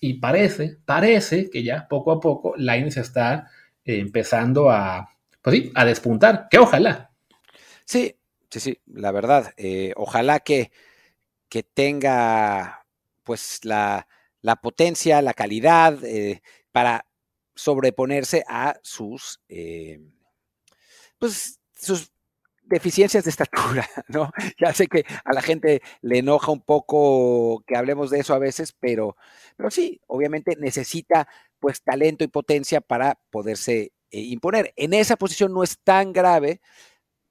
y 0.00 0.14
parece, 0.14 0.78
parece 0.84 1.50
que 1.50 1.62
ya 1.62 1.86
poco 1.88 2.12
a 2.12 2.20
poco 2.20 2.54
se 2.56 3.00
está 3.00 3.50
eh, 3.84 3.98
empezando 3.98 4.70
a, 4.70 5.08
pues 5.42 5.56
sí, 5.56 5.72
a 5.74 5.84
despuntar, 5.84 6.48
que 6.50 6.58
ojalá. 6.58 7.10
Sí, 7.84 8.16
sí, 8.50 8.60
sí, 8.60 8.80
la 8.86 9.12
verdad, 9.12 9.52
eh, 9.56 9.92
ojalá 9.96 10.40
que, 10.40 10.72
que 11.48 11.62
tenga 11.62 12.84
pues 13.22 13.64
la, 13.64 14.08
la, 14.40 14.56
potencia, 14.56 15.22
la 15.22 15.34
calidad 15.34 16.02
eh, 16.04 16.42
para 16.72 17.06
sobreponerse 17.56 18.44
a 18.46 18.78
sus, 18.82 19.40
pues, 21.18 21.58
sus 21.74 22.12
deficiencias 22.66 23.24
de 23.24 23.30
estatura, 23.30 23.88
¿no? 24.08 24.30
Ya 24.60 24.72
sé 24.72 24.86
que 24.86 25.04
a 25.24 25.32
la 25.32 25.42
gente 25.42 25.82
le 26.02 26.18
enoja 26.18 26.52
un 26.52 26.60
poco 26.60 27.62
que 27.66 27.76
hablemos 27.76 28.10
de 28.10 28.20
eso 28.20 28.34
a 28.34 28.38
veces, 28.38 28.72
pero, 28.78 29.16
pero 29.56 29.70
sí, 29.70 30.00
obviamente 30.06 30.56
necesita 30.58 31.28
pues 31.58 31.82
talento 31.82 32.24
y 32.24 32.28
potencia 32.28 32.80
para 32.80 33.18
poderse 33.30 33.92
eh, 34.10 34.20
imponer. 34.20 34.72
En 34.76 34.92
esa 34.94 35.16
posición 35.16 35.52
no 35.54 35.62
es 35.62 35.78
tan 35.78 36.12
grave, 36.12 36.60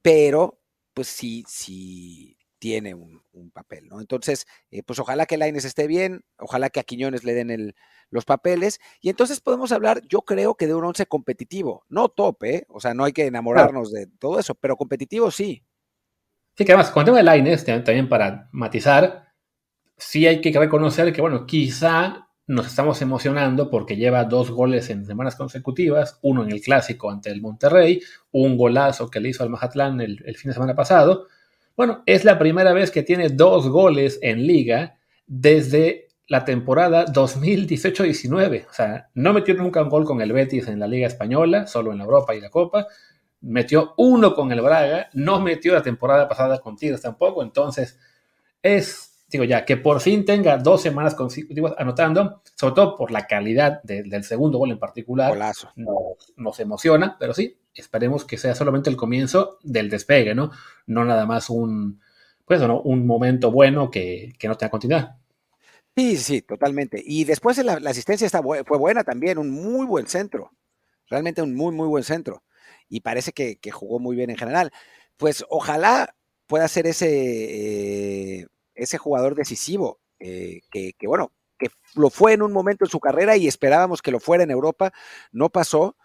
pero 0.01 0.59
pues 0.93 1.07
sí, 1.07 1.43
sí 1.47 2.34
tiene 2.59 2.93
un, 2.93 3.21
papel, 3.53 3.87
¿no? 3.87 4.01
Entonces, 4.01 4.47
eh, 4.71 4.81
pues 4.83 4.99
ojalá 4.99 5.25
que 5.25 5.37
Laines 5.37 5.65
esté 5.65 5.87
bien, 5.87 6.23
ojalá 6.37 6.69
que 6.69 6.79
a 6.79 6.83
Quiñones 6.83 7.23
le 7.23 7.33
den 7.33 7.51
el, 7.51 7.75
los 8.09 8.25
papeles, 8.25 8.79
y 9.01 9.09
entonces 9.09 9.39
podemos 9.39 9.71
hablar, 9.71 10.01
yo 10.07 10.21
creo 10.21 10.55
que 10.55 10.67
de 10.67 10.73
un 10.73 10.83
once 10.83 11.05
competitivo, 11.05 11.85
no 11.89 12.09
top, 12.09 12.43
¿eh? 12.43 12.65
O 12.69 12.79
sea, 12.79 12.93
no 12.93 13.03
hay 13.03 13.13
que 13.13 13.25
enamorarnos 13.25 13.91
de 13.91 14.07
todo 14.19 14.39
eso, 14.39 14.55
pero 14.55 14.75
competitivo 14.77 15.31
sí. 15.31 15.63
Sí, 16.57 16.65
que 16.65 16.71
además, 16.71 16.91
con 16.91 17.01
el 17.01 17.05
tema 17.05 17.17
de 17.17 17.23
Laines, 17.23 17.65
también 17.65 18.09
para 18.09 18.49
matizar, 18.51 19.33
sí 19.97 20.25
hay 20.25 20.41
que 20.41 20.51
reconocer 20.57 21.11
que, 21.13 21.21
bueno, 21.21 21.45
quizá 21.45 22.29
nos 22.47 22.67
estamos 22.67 23.01
emocionando 23.01 23.69
porque 23.69 23.95
lleva 23.95 24.23
dos 24.23 24.51
goles 24.51 24.89
en 24.89 25.05
semanas 25.05 25.35
consecutivas, 25.35 26.19
uno 26.21 26.43
en 26.43 26.51
el 26.51 26.61
clásico 26.61 27.09
ante 27.09 27.31
el 27.31 27.41
Monterrey, 27.41 28.01
un 28.31 28.57
golazo 28.57 29.09
que 29.09 29.19
le 29.19 29.29
hizo 29.29 29.43
al 29.43 29.49
Mazatlán 29.49 29.99
el, 30.01 30.23
el 30.25 30.35
fin 30.35 30.49
de 30.49 30.53
semana 30.53 30.75
pasado. 30.75 31.27
Bueno, 31.75 32.03
es 32.05 32.23
la 32.23 32.39
primera 32.39 32.73
vez 32.73 32.89
que 32.89 33.03
tiene 33.03 33.29
dos 33.29 33.67
goles 33.67 34.19
en 34.21 34.47
liga 34.47 34.97
desde 35.27 36.07
la 36.27 36.45
temporada 36.45 37.05
2018-19. 37.05 38.67
O 38.69 38.73
sea, 38.73 39.09
no 39.13 39.33
metió 39.33 39.53
nunca 39.55 39.83
un 39.83 39.89
gol 39.89 40.05
con 40.05 40.21
el 40.21 40.31
Betis 40.31 40.67
en 40.67 40.79
la 40.79 40.87
Liga 40.87 41.07
Española, 41.07 41.67
solo 41.67 41.91
en 41.91 41.99
la 41.99 42.05
Europa 42.05 42.33
y 42.33 42.41
la 42.41 42.49
Copa. 42.49 42.87
Metió 43.41 43.93
uno 43.97 44.33
con 44.33 44.51
el 44.51 44.61
Braga, 44.61 45.09
no 45.13 45.39
metió 45.39 45.73
la 45.73 45.83
temporada 45.83 46.27
pasada 46.27 46.59
con 46.59 46.77
Tigres 46.77 47.01
tampoco. 47.01 47.43
Entonces, 47.43 47.99
es, 48.61 49.25
digo 49.27 49.43
ya, 49.43 49.65
que 49.65 49.77
por 49.77 49.99
fin 49.99 50.25
tenga 50.25 50.57
dos 50.57 50.81
semanas 50.81 51.13
consecutivas 51.13 51.73
anotando, 51.77 52.41
sobre 52.55 52.73
todo 52.73 52.97
por 52.97 53.11
la 53.11 53.27
calidad 53.27 53.83
del 53.83 54.23
segundo 54.23 54.57
gol 54.57 54.71
en 54.71 54.79
particular. 54.79 55.37
Nos, 55.75 56.07
nos 56.37 56.59
emociona, 56.59 57.17
pero 57.19 57.33
sí, 57.33 57.59
esperemos 57.75 58.25
que 58.25 58.37
sea 58.37 58.55
solamente 58.55 58.89
el 58.89 58.97
comienzo 58.97 59.59
del 59.63 59.89
despegue, 59.89 60.33
¿no? 60.33 60.51
No 60.87 61.05
nada 61.05 61.25
más 61.25 61.49
un, 61.49 62.01
pues, 62.45 62.61
¿no? 62.61 62.81
un 62.81 63.05
momento 63.05 63.51
bueno 63.51 63.91
que, 63.91 64.33
que 64.39 64.47
no 64.47 64.55
tenga 64.55 64.71
continuidad. 64.71 65.17
Sí, 65.95 66.17
sí, 66.17 66.41
totalmente. 66.41 67.01
Y 67.05 67.23
después 67.23 67.57
la, 67.63 67.73
asistencia 67.89 68.25
está, 68.25 68.41
fue 68.41 68.77
buena 68.77 69.03
también, 69.03 69.37
un 69.37 69.49
muy 69.49 69.85
buen 69.85 70.07
centro. 70.07 70.51
Realmente 71.09 71.41
un 71.41 71.55
muy, 71.55 71.73
muy 71.73 71.87
buen 71.87 72.03
centro. 72.03 72.43
Y 72.89 73.01
parece 73.01 73.31
que, 73.31 73.57
jugó 73.71 73.99
muy 73.99 74.15
bien 74.15 74.29
en 74.29 74.37
general. 74.37 74.71
Pues 75.17 75.45
ojalá 75.49 76.15
pueda 76.47 76.67
ser 76.67 76.87
ese, 76.87 78.41
eh, 78.41 78.47
ese 78.75 78.97
jugador 78.97 79.35
decisivo, 79.35 79.99
eh, 80.19 80.61
que, 80.69 80.93
que, 80.97 81.07
bueno, 81.07 81.31
que 81.57 81.69
lo 81.95 82.09
fue 82.09 82.33
en 82.33 82.41
un 82.41 82.51
momento 82.51 82.85
en 82.85 82.91
su 82.91 82.99
carrera 82.99 83.37
y 83.37 83.47
esperábamos 83.47 84.01
que 84.01 84.11
lo 84.11 84.19
fuera 84.19 84.43
en 84.43 84.51
Europa, 84.51 84.91
no 85.31 85.49
pasó, 85.49 85.95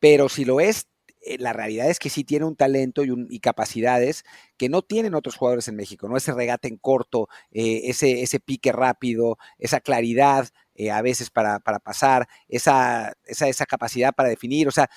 pero 0.00 0.28
si 0.28 0.44
lo 0.46 0.60
es, 0.60 0.86
eh, 1.24 1.38
la 1.38 1.52
realidad 1.52 1.88
es 1.88 1.98
que 1.98 2.10
sí 2.10 2.24
tiene 2.24 2.44
un 2.44 2.56
talento 2.56 3.02
y, 3.04 3.40
capacidades 3.40 4.24
que 4.56 4.68
no 4.68 4.82
tienen 4.82 5.14
otros 5.14 5.36
jugadores 5.36 5.68
en 5.68 5.76
México, 5.76 6.08
¿no? 6.08 6.16
Ese 6.16 6.32
regate 6.32 6.68
en 6.68 6.76
corto, 6.76 7.28
eh, 7.50 7.82
ese, 7.84 8.22
ese 8.22 8.40
pique 8.40 8.72
rápido, 8.72 9.38
esa 9.58 9.80
claridad 9.80 10.48
eh, 10.74 10.90
a 10.90 11.02
veces 11.02 11.30
para, 11.30 11.60
pasar, 11.60 12.28
esa, 12.48 13.14
esa, 13.24 13.48
esa, 13.48 13.66
capacidad 13.66 14.14
para 14.14 14.28
definir. 14.28 14.68
O 14.68 14.70
sea, 14.70 14.90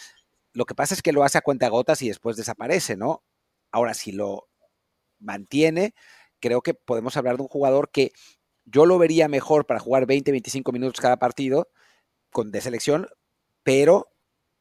lo 0.54 0.66
que 0.66 0.76
pasa 0.76 0.94
es 0.96 1.02
que 1.02 1.14
lo 1.14 1.24
hace 1.24 1.38
a 1.38 1.42
cuentagotas 1.42 2.02
y 2.02 2.10
después 2.10 2.36
desaparece, 2.36 2.98
¿no? 2.98 3.24
Ahora, 3.72 3.94
si 3.94 4.12
lo 4.12 4.50
mantiene, 5.20 5.94
creo 6.40 6.62
que 6.62 6.74
podemos 6.74 7.18
hablar 7.18 7.38
de 7.38 7.44
un 7.44 7.50
jugador 7.50 7.90
que 7.92 8.12
yo 8.66 8.86
lo 8.86 8.98
vería 8.98 9.28
mejor 9.30 9.66
para 9.66 9.80
jugar 9.80 10.06
20, 10.06 10.32
25 10.32 10.72
minutos 10.72 11.00
cada 11.02 11.18
partido 11.18 11.70
con, 12.32 12.52
de 12.52 12.62
selección, 12.62 13.08
pero 13.64 14.10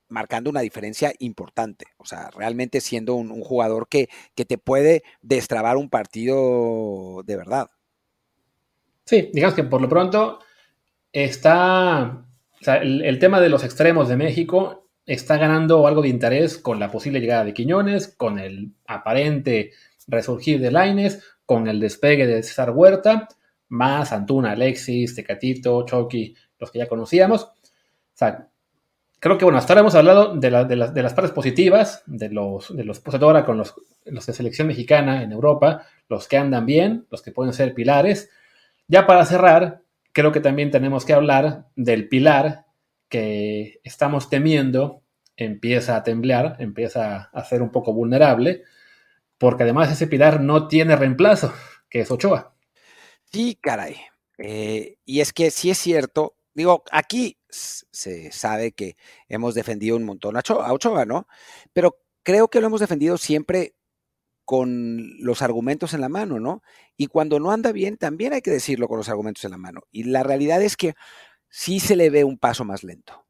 marcando 0.09 0.50
una 0.50 0.61
diferencia 0.61 1.12
importante. 1.18 1.86
O 1.98 2.04
sea, 2.04 2.30
realmente 2.30 2.80
siendo 2.80 3.14
un, 3.14 3.40
jugador 3.40 3.88
que, 3.88 4.09
que, 4.34 4.44
te 4.44 4.59
puede 4.59 5.02
destrabar 5.22 5.76
un 5.76 5.90
partido 5.90 7.22
de 7.24 7.36
verdad. 7.36 7.68
Sí, 9.04 9.30
digamos 9.32 9.54
que 9.54 9.64
por 9.64 9.80
lo 9.80 9.88
pronto 9.88 10.40
está. 11.12 12.24
el, 12.82 13.18
tema 13.18 13.40
de 13.40 13.48
los 13.48 13.64
extremos 13.64 14.09
de 14.09 14.16
México 14.16 14.88
está 15.07 15.38
ganando 15.38 15.86
algo 15.86 16.02
de 16.02 16.09
interés 16.09 16.59
con 16.59 16.80
la 16.80 16.90
posible 16.90 17.20
llegada 17.20 17.44
de 17.44 17.54
Quiñones, 17.54 18.09
con 18.09 18.38
el 18.38 18.72
aparente 18.86 19.70
resurgir 20.09 20.61
de 20.61 20.72
Laines, 20.72 21.22
con 21.44 21.68
el 21.68 21.80
despegue 21.80 22.26
de 22.26 22.42
César 22.42 22.70
Huerta, 22.70 23.28
más 23.68 24.12
Antuna, 24.12 24.52
Alexis, 24.52 25.14
Tecatito, 25.14 25.84
Chucky, 25.86 26.34
los 26.59 26.70
que 26.70 26.80
ya 26.80 26.88
conocíamos. 26.88 27.44
O 27.44 27.52
sea, 28.14 28.48
creo 29.20 29.38
que, 29.38 29.44
bueno, 29.44 29.58
hasta 29.58 29.72
ahora 29.72 29.80
hemos 29.80 29.94
hablado 29.94 30.34
de, 30.36 30.50
las 30.50 31.14
partes 31.14 31.32
positivas, 31.32 32.02
de 32.06 32.30
los, 32.30 32.74
de 32.74 32.84
los 32.84 33.00
pues, 33.00 33.20
ahora 33.20 33.44
con 33.44 33.58
los, 33.58 33.74
los 34.04 34.26
de 34.26 34.32
selección 34.32 34.68
mexicana 34.68 35.22
en 35.22 35.32
Europa, 35.32 35.86
los 36.08 36.28
que 36.28 36.36
andan 36.36 36.66
bien, 36.66 37.06
los 37.10 37.22
que 37.22 37.32
pueden 37.32 37.52
ser 37.52 37.74
pilares. 37.74 38.30
Ya 38.88 39.06
para 39.06 39.24
cerrar, 39.24 39.82
creo 40.12 40.32
que 40.32 40.40
también 40.40 40.70
tenemos 40.70 41.04
que 41.04 41.12
hablar 41.12 41.66
del 41.76 42.08
pilar 42.08 42.66
que 43.08 43.80
estamos 43.84 44.28
temiendo 44.28 45.02
empieza 45.36 45.96
a 45.96 46.02
temblar, 46.02 46.56
empieza 46.58 47.30
a 47.32 47.44
ser 47.44 47.62
un 47.62 47.70
poco 47.70 47.92
vulnerable, 47.92 48.62
porque 49.38 49.64
además 49.64 49.92
ese 49.92 50.06
pilar 50.06 50.40
no 50.40 50.66
tiene 50.66 50.96
reemplazo, 50.96 51.52
que 51.90 52.00
es 52.00 52.10
Ochoa. 52.10 52.54
Sí, 53.30 53.58
caray. 53.60 53.96
Eh, 54.38 54.96
y 55.04 55.20
es 55.20 55.32
que 55.32 55.50
sí 55.50 55.70
es 55.70 55.78
cierto, 55.78 56.36
digo, 56.54 56.84
aquí 56.90 57.36
se 57.49 58.32
sabe 58.32 58.72
que 58.72 58.97
hemos 59.28 59.55
defendido 59.55 59.97
un 59.97 60.05
montón 60.05 60.36
a 60.36 60.42
Ochoa, 60.72 61.05
¿no? 61.05 61.26
Pero 61.72 61.99
creo 62.22 62.49
que 62.49 62.61
lo 62.61 62.66
hemos 62.66 62.80
defendido 62.80 63.18
siempre 63.18 63.74
con 64.44 65.18
los 65.18 65.42
argumentos 65.42 65.92
en 65.92 66.01
la 66.01 66.09
mano, 66.09 66.38
¿no? 66.38 66.62
Y 66.97 67.09
cuando 67.09 67.40
no 67.40 67.51
anda 67.51 67.72
bien, 67.72 67.97
también 67.97 68.32
hay 68.32 68.42
que 68.42 68.53
decirlo 68.53 68.88
con 68.88 68.99
los 68.99 69.09
argumentos 69.09 69.44
en 69.44 69.51
la 69.51 69.59
mano. 69.59 69.82
Y 69.90 70.05
la 70.05 70.22
realidad 70.22 70.62
es 70.62 70.76
que 70.76 70.94
sí 71.49 71.80
se 71.80 71.97
le 71.97 72.11
ve 72.11 72.24
un 72.24 72.38
paso 72.38 72.64
más 72.64 72.84
lento. 72.84 73.26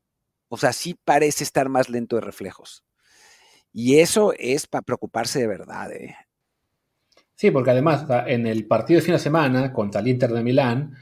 O 0.48 0.58
sea, 0.58 0.72
sí 0.72 0.94
parece 1.04 1.42
estar 1.42 1.68
más 1.68 1.88
lento 1.88 2.16
de 2.16 2.22
reflejos. 2.22 2.84
Y 3.72 3.98
eso 3.98 4.32
es 4.38 4.66
para 4.66 4.82
preocuparse 4.82 5.40
de 5.40 5.46
verdad. 5.46 5.90
¿eh? 5.92 6.16
Sí, 7.34 7.50
porque 7.50 7.70
además 7.70 8.06
en 8.26 8.46
el 8.46 8.66
partido 8.66 9.00
de 9.00 9.04
fin 9.04 9.14
de 9.14 9.18
semana 9.18 9.72
contra 9.72 10.00
el 10.00 10.08
Inter 10.08 10.30
de 10.30 10.42
Milán, 10.42 10.96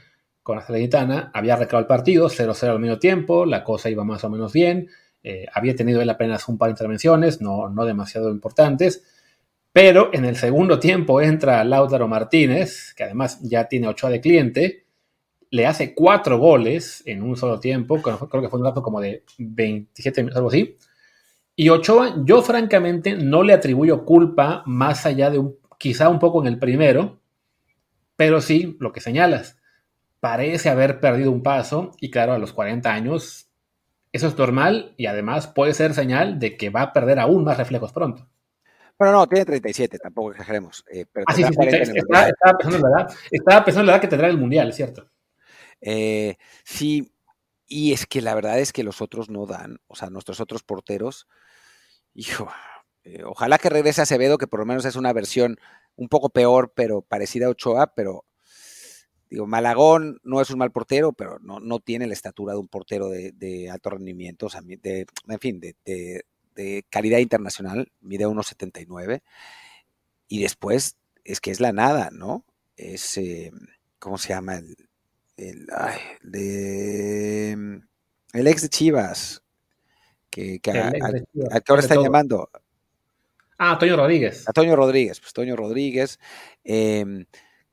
con 0.45 0.57
la 0.57 0.61
Salernitana, 0.61 1.31
había 1.33 1.55
recreado 1.55 1.79
el 1.79 1.87
partido 1.87 2.29
0-0 2.29 2.69
al 2.69 2.79
medio 2.79 2.99
tiempo, 2.99 3.47
la 3.47 3.63
cosa 3.63 3.89
iba 3.89 4.03
más 4.03 4.23
o 4.25 4.29
menos 4.29 4.53
bien, 4.53 4.87
eh, 5.23 5.47
había 5.51 5.75
tenido 5.75 6.03
él 6.03 6.09
apenas 6.11 6.47
un 6.47 6.59
par 6.59 6.67
de 6.67 6.73
intervenciones, 6.73 7.41
no, 7.41 7.67
no 7.67 7.83
demasiado 7.83 8.29
importantes, 8.29 9.03
pero 9.73 10.11
en 10.13 10.23
el 10.23 10.35
segundo 10.35 10.77
tiempo 10.77 11.19
entra 11.19 11.63
Lautaro 11.63 12.07
Martínez, 12.07 12.93
que 12.95 13.05
además 13.05 13.39
ya 13.41 13.67
tiene 13.67 13.87
8 13.87 14.07
de 14.07 14.21
cliente, 14.21 14.85
le 15.49 15.65
hace 15.65 15.95
cuatro 15.95 16.37
goles 16.37 17.01
en 17.07 17.23
un 17.23 17.35
solo 17.35 17.59
tiempo, 17.59 17.99
creo 17.99 18.43
que 18.43 18.47
fue 18.49 18.59
un 18.59 18.65
rato 18.65 18.83
como 18.83 19.01
de 19.01 19.23
27 19.39 20.21
minutos, 20.21 20.37
algo 20.37 20.49
así. 20.49 20.77
Y 21.55 21.69
Ochoa, 21.69 22.17
yo 22.23 22.43
francamente 22.43 23.15
no 23.15 23.41
le 23.41 23.53
atribuyo 23.53 24.05
culpa 24.05 24.61
más 24.67 25.07
allá 25.07 25.31
de 25.31 25.39
un, 25.39 25.57
quizá 25.79 26.07
un 26.07 26.19
poco 26.19 26.39
en 26.39 26.49
el 26.49 26.59
primero, 26.59 27.19
pero 28.15 28.41
sí, 28.41 28.77
lo 28.79 28.91
que 28.93 29.01
señalas, 29.01 29.57
parece 30.25 30.69
haber 30.69 30.99
perdido 30.99 31.31
un 31.31 31.43
paso 31.43 31.91
y 31.99 32.09
claro, 32.09 32.33
a 32.33 32.39
los 32.39 32.51
40 32.51 32.91
años, 32.91 33.51
eso 34.11 34.25
es 34.25 34.35
normal 34.35 34.95
y 34.97 35.05
además 35.05 35.45
puede 35.45 35.75
ser 35.75 35.93
señal 35.93 36.39
de 36.39 36.57
que 36.57 36.71
va 36.71 36.81
a 36.81 36.93
perder 36.93 37.19
aún 37.19 37.43
más 37.43 37.59
reflejos 37.59 37.93
pronto. 37.93 38.27
Bueno, 38.97 39.13
no, 39.13 39.27
tiene 39.27 39.45
37, 39.45 39.99
tampoco 39.99 40.31
exageremos. 40.31 40.83
Eh, 40.91 41.05
ah, 41.27 41.31
sí, 41.31 41.43
sí, 41.43 41.49
estaba, 41.51 42.57
pensando 42.57 42.77
en 42.77 42.81
la 42.81 42.89
edad, 42.89 43.15
estaba 43.29 43.63
pensando 43.63 43.81
en 43.81 43.85
la 43.85 43.91
edad 43.93 44.01
que 44.01 44.07
tendrá 44.07 44.27
el 44.27 44.39
Mundial, 44.39 44.73
¿cierto? 44.73 45.07
Eh, 45.79 46.37
sí, 46.63 47.13
y 47.67 47.93
es 47.93 48.07
que 48.07 48.23
la 48.23 48.33
verdad 48.33 48.57
es 48.57 48.73
que 48.73 48.83
los 48.83 49.03
otros 49.03 49.29
no 49.29 49.45
dan, 49.45 49.77
o 49.85 49.95
sea, 49.95 50.09
nuestros 50.09 50.39
otros 50.39 50.63
porteros, 50.63 51.27
hijo, 52.15 52.49
eh, 53.03 53.21
ojalá 53.23 53.59
que 53.59 53.69
regrese 53.69 54.01
Acevedo, 54.01 54.39
que 54.39 54.47
por 54.47 54.59
lo 54.59 54.65
menos 54.65 54.85
es 54.85 54.95
una 54.95 55.13
versión 55.13 55.59
un 55.95 56.09
poco 56.09 56.29
peor, 56.29 56.73
pero 56.75 57.03
parecida 57.03 57.45
a 57.45 57.49
Ochoa, 57.49 57.93
pero 57.93 58.25
digo, 59.35 59.47
Malagón 59.47 60.19
no 60.23 60.39
es 60.39 60.49
un 60.49 60.59
mal 60.59 60.71
portero, 60.71 61.11
pero 61.11 61.39
no, 61.39 61.59
no 61.59 61.79
tiene 61.79 62.07
la 62.07 62.13
estatura 62.13 62.53
de 62.53 62.59
un 62.59 62.69
portero 62.69 63.09
de, 63.09 63.69
alto 63.69 63.89
rendimiento, 63.89 64.45
o 64.45 64.49
sea, 64.49 64.61
de, 64.61 65.05
en 65.27 65.39
fin, 65.39 65.59
de, 65.59 65.75
de 66.55 66.85
calidad 66.89 67.19
internacional, 67.19 67.91
mide 67.99 68.25
1,79, 68.25 69.21
y 70.29 70.41
después 70.41 70.95
es 71.25 71.41
que 71.41 71.51
es 71.51 71.59
la 71.59 71.73
nada, 71.73 72.09
¿no? 72.11 72.45
Es, 72.77 73.17
eh, 73.17 73.51
¿cómo 73.99 74.17
se 74.17 74.29
llama? 74.29 74.55
El, 74.55 74.77
el, 75.35 75.67
de, 76.23 77.81
el 78.31 78.47
ex 78.47 78.61
de 78.61 78.69
Chivas, 78.69 79.43
que, 80.29 80.59
que 80.59 80.71
a, 80.71 80.93
ahora 81.67 81.81
están 81.81 82.01
llamando. 82.01 82.49
Ah, 83.57 83.77
Toño 83.77 83.97
Rodríguez. 83.97 84.47
A 84.47 84.53
Toño 84.53 84.75
Rodríguez, 84.75 85.19
pues 85.19 85.33
Toño 85.33 85.55
Rodríguez. 85.55 86.19
Em, 86.63 87.25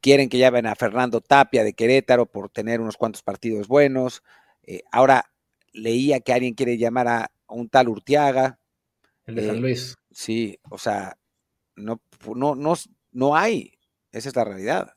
quieren 0.03 0.28
que 0.28 0.38
llamen 0.38 0.66
a 0.66 0.74
Fernando 0.74 1.22
Tapia 1.22 1.64
de 1.64 1.72
Querétaro 1.72 2.26
por 2.26 2.50
tener 2.50 2.80
unos 2.80 2.98
cuantos 2.98 3.22
partidos 3.22 3.68
buenos. 3.68 4.22
Eh, 4.64 4.82
ahora 4.90 5.32
leía 5.72 6.20
que 6.20 6.34
alguien 6.34 6.55
quiere 6.55 6.76
llamar 6.76 7.09
a, 7.09 7.32
un 7.48 7.68
tal 7.68 7.88
Urtiaga. 7.88 8.59
El 9.24 9.36
de 9.36 9.46
San 9.46 9.57
eh, 9.57 9.61
Luis. 9.61 9.96
Sí, 10.11 10.59
o 10.68 10.76
sea, 10.76 11.16
no, 11.76 12.03
no, 12.34 12.55
no, 12.55 12.74
no 13.12 13.36
hay. 13.36 13.72
Esa 14.11 14.28
es 14.28 14.36
la 14.36 14.44
realidad. 14.44 14.94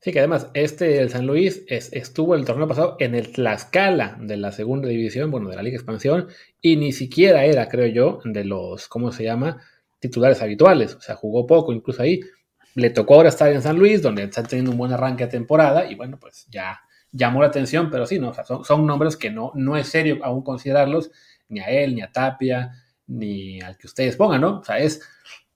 Sí, 0.00 0.12
que 0.12 0.20
además 0.20 0.48
este 0.54 1.00
el 1.00 1.10
San 1.10 1.26
Luis 1.26 1.64
estuvo 1.68 2.34
el 2.34 2.44
torneo 2.44 2.68
pasado 2.68 2.96
en 3.00 3.14
el 3.14 3.32
Tlaxcala 3.32 4.16
de 4.20 4.36
la 4.36 4.52
segunda 4.52 4.88
división, 4.88 5.30
bueno, 5.30 5.50
de 5.50 5.56
la 5.56 5.62
Liga 5.62 5.76
Expansión, 5.76 6.28
y 6.62 6.76
ni 6.76 6.92
siquiera 6.92 7.44
era, 7.44 7.68
creo 7.68 7.86
yo, 7.86 8.20
de 8.24 8.44
los, 8.44 8.88
¿cómo 8.88 9.12
se 9.12 9.24
llama? 9.24 9.60
Titulares 9.98 10.40
habituales. 10.40 10.94
O 10.94 11.00
sea, 11.00 11.16
jugó 11.16 11.46
poco 11.46 11.72
incluso 11.72 12.02
ahí. 12.02 12.20
Le 12.74 12.90
tocó 12.90 13.14
ahora 13.14 13.28
estar 13.28 13.50
en 13.52 13.62
San 13.62 13.78
Luis, 13.78 14.02
donde 14.02 14.24
está 14.24 14.42
teniendo 14.42 14.72
un 14.72 14.78
buen 14.78 14.92
arranque 14.92 15.24
de 15.24 15.30
temporada, 15.30 15.90
y 15.90 15.94
bueno, 15.94 16.18
pues 16.18 16.46
ya 16.50 16.80
llamó 17.12 17.40
la 17.40 17.48
atención, 17.48 17.90
pero 17.90 18.06
sí, 18.06 18.18
no, 18.18 18.30
o 18.30 18.34
sea, 18.34 18.44
son, 18.44 18.64
son 18.64 18.86
nombres 18.86 19.16
que 19.16 19.30
no, 19.30 19.52
no 19.54 19.76
es 19.76 19.88
serio 19.88 20.18
aún 20.22 20.42
considerarlos, 20.42 21.10
ni 21.48 21.60
a 21.60 21.66
él, 21.66 21.94
ni 21.94 22.02
a 22.02 22.10
Tapia, 22.10 22.72
ni 23.06 23.60
al 23.60 23.76
que 23.76 23.86
ustedes 23.86 24.16
pongan, 24.16 24.40
¿no? 24.40 24.58
O 24.60 24.64
sea, 24.64 24.78
es 24.78 25.00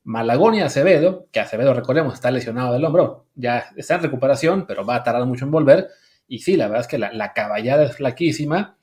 Malagón 0.05 0.55
y 0.55 0.61
Acevedo, 0.63 1.29
que 1.33 1.41
Acevedo, 1.41 1.75
recordemos, 1.75 2.15
está 2.15 2.31
lesionado 2.31 2.73
del 2.73 2.85
hombro, 2.85 3.27
ya 3.35 3.67
está 3.77 3.97
en 3.97 4.03
recuperación, 4.03 4.67
pero 4.67 4.85
va 4.85 4.97
a 4.97 5.03
tardar 5.03 5.27
mucho 5.27 5.45
en 5.45 5.51
volver. 5.51 5.89
Y 6.27 6.39
sí, 6.39 6.57
la 6.57 6.67
verdad 6.67 6.81
es 6.83 6.89
que 6.89 6.99
la, 6.99 7.33
caballada 7.35 7.85
es 7.85 7.97
flaquísima. 7.97 8.79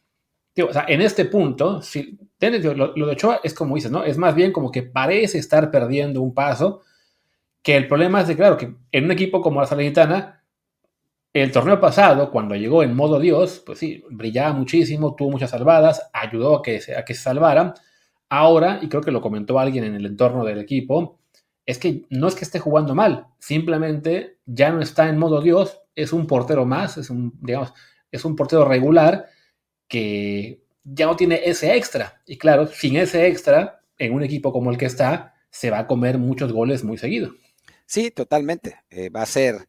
o 0.62 0.74
sea, 0.74 0.86
en 0.88 1.02
este 1.02 1.26
punto, 1.26 1.82
si, 1.82 2.20
lo, 2.40 2.94
de 2.94 3.02
Ochoa 3.04 3.40
es 3.44 3.54
como 3.54 3.76
dices, 3.76 3.92
¿no? 3.92 4.04
Es 4.04 4.18
más 4.18 4.36
bien 4.36 4.52
como 4.52 4.72
que 4.72 4.84
parece 4.84 5.40
estar 5.40 5.72
perdiendo 5.72 6.22
un 6.22 6.34
paso, 6.34 6.84
que 7.66 7.76
el 7.76 7.88
problema 7.88 8.22
es 8.22 8.28
de, 8.28 8.36
claro, 8.36 8.58
que 8.58 8.76
en 8.92 9.06
un 9.06 9.12
equipo 9.12 9.42
como 9.42 9.60
la 9.60 9.66
Salernitana, 9.66 10.44
el 11.34 11.52
torneo 11.52 11.80
pasado, 11.80 12.30
cuando 12.30 12.54
llegó 12.56 12.84
en 12.84 12.96
modo 12.96 13.20
Dios, 13.20 13.64
pues 13.66 13.80
sí, 13.80 14.04
brillaba 14.12 14.54
muchísimo, 14.54 15.16
tuvo 15.16 15.32
muchas 15.32 15.50
salvadas, 15.50 16.08
ayudó 16.14 16.58
a 16.58 16.62
que, 16.62 16.80
a 16.96 17.04
que 17.04 17.16
se 17.16 17.30
Ahora, 18.30 18.80
y 18.84 18.88
creo 18.88 19.02
que 19.02 19.10
lo 19.10 19.20
comentó 19.20 19.58
alguien 19.58 19.84
en 19.84 19.96
el 19.96 20.06
entorno 20.06 20.46
del 20.46 20.60
equipo, 20.60 21.18
es 21.66 21.80
que 21.80 22.04
no 22.12 22.28
es 22.28 22.36
que 22.36 22.44
esté 22.44 22.60
jugando 22.60 22.94
mal, 22.94 23.26
simplemente 23.40 24.38
ya 24.46 24.72
no 24.72 24.80
está 24.80 25.10
en 25.10 25.18
modo 25.18 25.42
Dios, 25.42 25.82
es 25.96 26.14
un 26.14 26.28
portero 26.28 26.68
más, 26.68 26.98
es 26.98 27.10
un, 27.10 27.34
digamos, 27.42 27.74
es 28.12 28.24
un 28.26 28.36
portero 28.36 28.64
regular 28.64 29.26
que 29.88 30.62
ya 30.84 31.08
no 31.08 31.16
tiene 31.16 31.42
ese 31.44 31.76
extra. 31.76 32.22
Y 32.28 32.38
claro, 32.38 32.68
sin 32.68 32.96
ese 32.96 33.26
extra, 33.26 33.82
en 33.98 34.14
un 34.14 34.22
equipo 34.22 34.54
como 34.54 34.70
el 34.70 34.78
que 34.78 34.86
está, 34.86 35.34
se 35.50 35.72
va 35.72 35.80
a 35.80 35.88
comer 35.88 36.20
muchos 36.20 36.54
goles 36.54 36.84
muy 36.84 37.00
seguido. 37.00 37.32
Sí, 37.86 38.12
totalmente. 38.12 38.84
Eh, 38.90 39.10
va 39.10 39.22
a 39.22 39.26
ser 39.26 39.68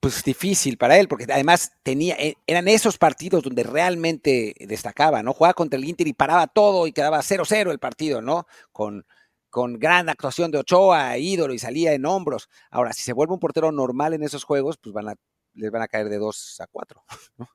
pues 0.00 0.22
difícil 0.22 0.78
para 0.78 0.96
él, 0.98 1.08
porque 1.08 1.26
además 1.30 1.72
tenía, 1.82 2.14
eh, 2.16 2.36
eran 2.46 2.68
esos 2.68 2.98
partidos 2.98 3.42
donde 3.42 3.64
realmente 3.64 4.54
destacaba, 4.60 5.22
¿no? 5.22 5.32
Jugaba 5.32 5.54
contra 5.54 5.76
el 5.76 5.84
Inter 5.84 6.06
y 6.06 6.12
paraba 6.12 6.46
todo 6.46 6.86
y 6.86 6.92
quedaba 6.92 7.20
0-0 7.22 7.72
el 7.72 7.80
partido, 7.80 8.22
¿no? 8.22 8.46
Con, 8.70 9.04
con 9.50 9.78
gran 9.78 10.08
actuación 10.08 10.50
de 10.52 10.58
Ochoa, 10.58 11.18
ídolo 11.18 11.52
y 11.52 11.58
salía 11.58 11.92
en 11.94 12.06
hombros. 12.06 12.48
Ahora, 12.70 12.92
si 12.92 13.02
se 13.02 13.12
vuelve 13.12 13.34
un 13.34 13.40
portero 13.40 13.72
normal 13.72 14.14
en 14.14 14.22
esos 14.22 14.44
juegos, 14.44 14.78
pues 14.78 14.92
van 14.92 15.08
a, 15.08 15.14
les 15.54 15.70
van 15.70 15.82
a 15.82 15.88
caer 15.88 16.08
de 16.08 16.18
2 16.18 16.60
a 16.60 16.66
4, 16.68 17.04
¿no? 17.38 17.48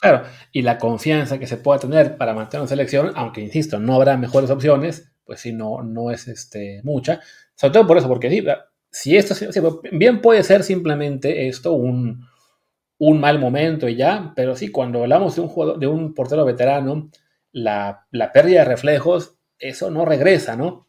Claro, 0.00 0.24
y 0.50 0.62
la 0.62 0.78
confianza 0.78 1.38
que 1.38 1.46
se 1.46 1.58
pueda 1.58 1.78
tener 1.78 2.16
para 2.16 2.34
mantener 2.34 2.62
una 2.62 2.68
selección, 2.68 3.12
aunque 3.14 3.40
insisto, 3.40 3.78
no 3.78 3.94
habrá 3.94 4.16
mejores 4.16 4.50
opciones, 4.50 5.12
pues 5.24 5.40
sí, 5.40 5.52
no, 5.52 5.82
no 5.82 6.10
es 6.10 6.26
este, 6.26 6.80
mucha. 6.82 7.20
Sobre 7.54 7.72
todo 7.74 7.86
por 7.86 7.98
eso, 7.98 8.08
porque 8.08 8.28
sí, 8.28 8.44
si 8.92 9.16
esto, 9.16 9.34
bien 9.90 10.20
puede 10.20 10.42
ser 10.42 10.62
simplemente 10.62 11.48
esto 11.48 11.72
un, 11.72 12.28
mal 13.00 13.40
momento 13.40 13.88
y 13.88 13.96
ya, 13.96 14.32
pero 14.36 14.54
sí, 14.54 14.68
cuando 14.68 15.02
hablamos 15.02 15.34
de 15.34 15.40
un, 15.40 15.48
jugador, 15.48 15.78
de 15.78 15.88
un 15.88 16.14
portero 16.14 16.44
veterano, 16.44 17.10
la, 17.50 18.06
pérdida 18.32 18.60
de 18.60 18.66
reflejos, 18.66 19.38
eso 19.58 19.90
no 19.90 20.04
regresa, 20.04 20.56
¿no? 20.56 20.86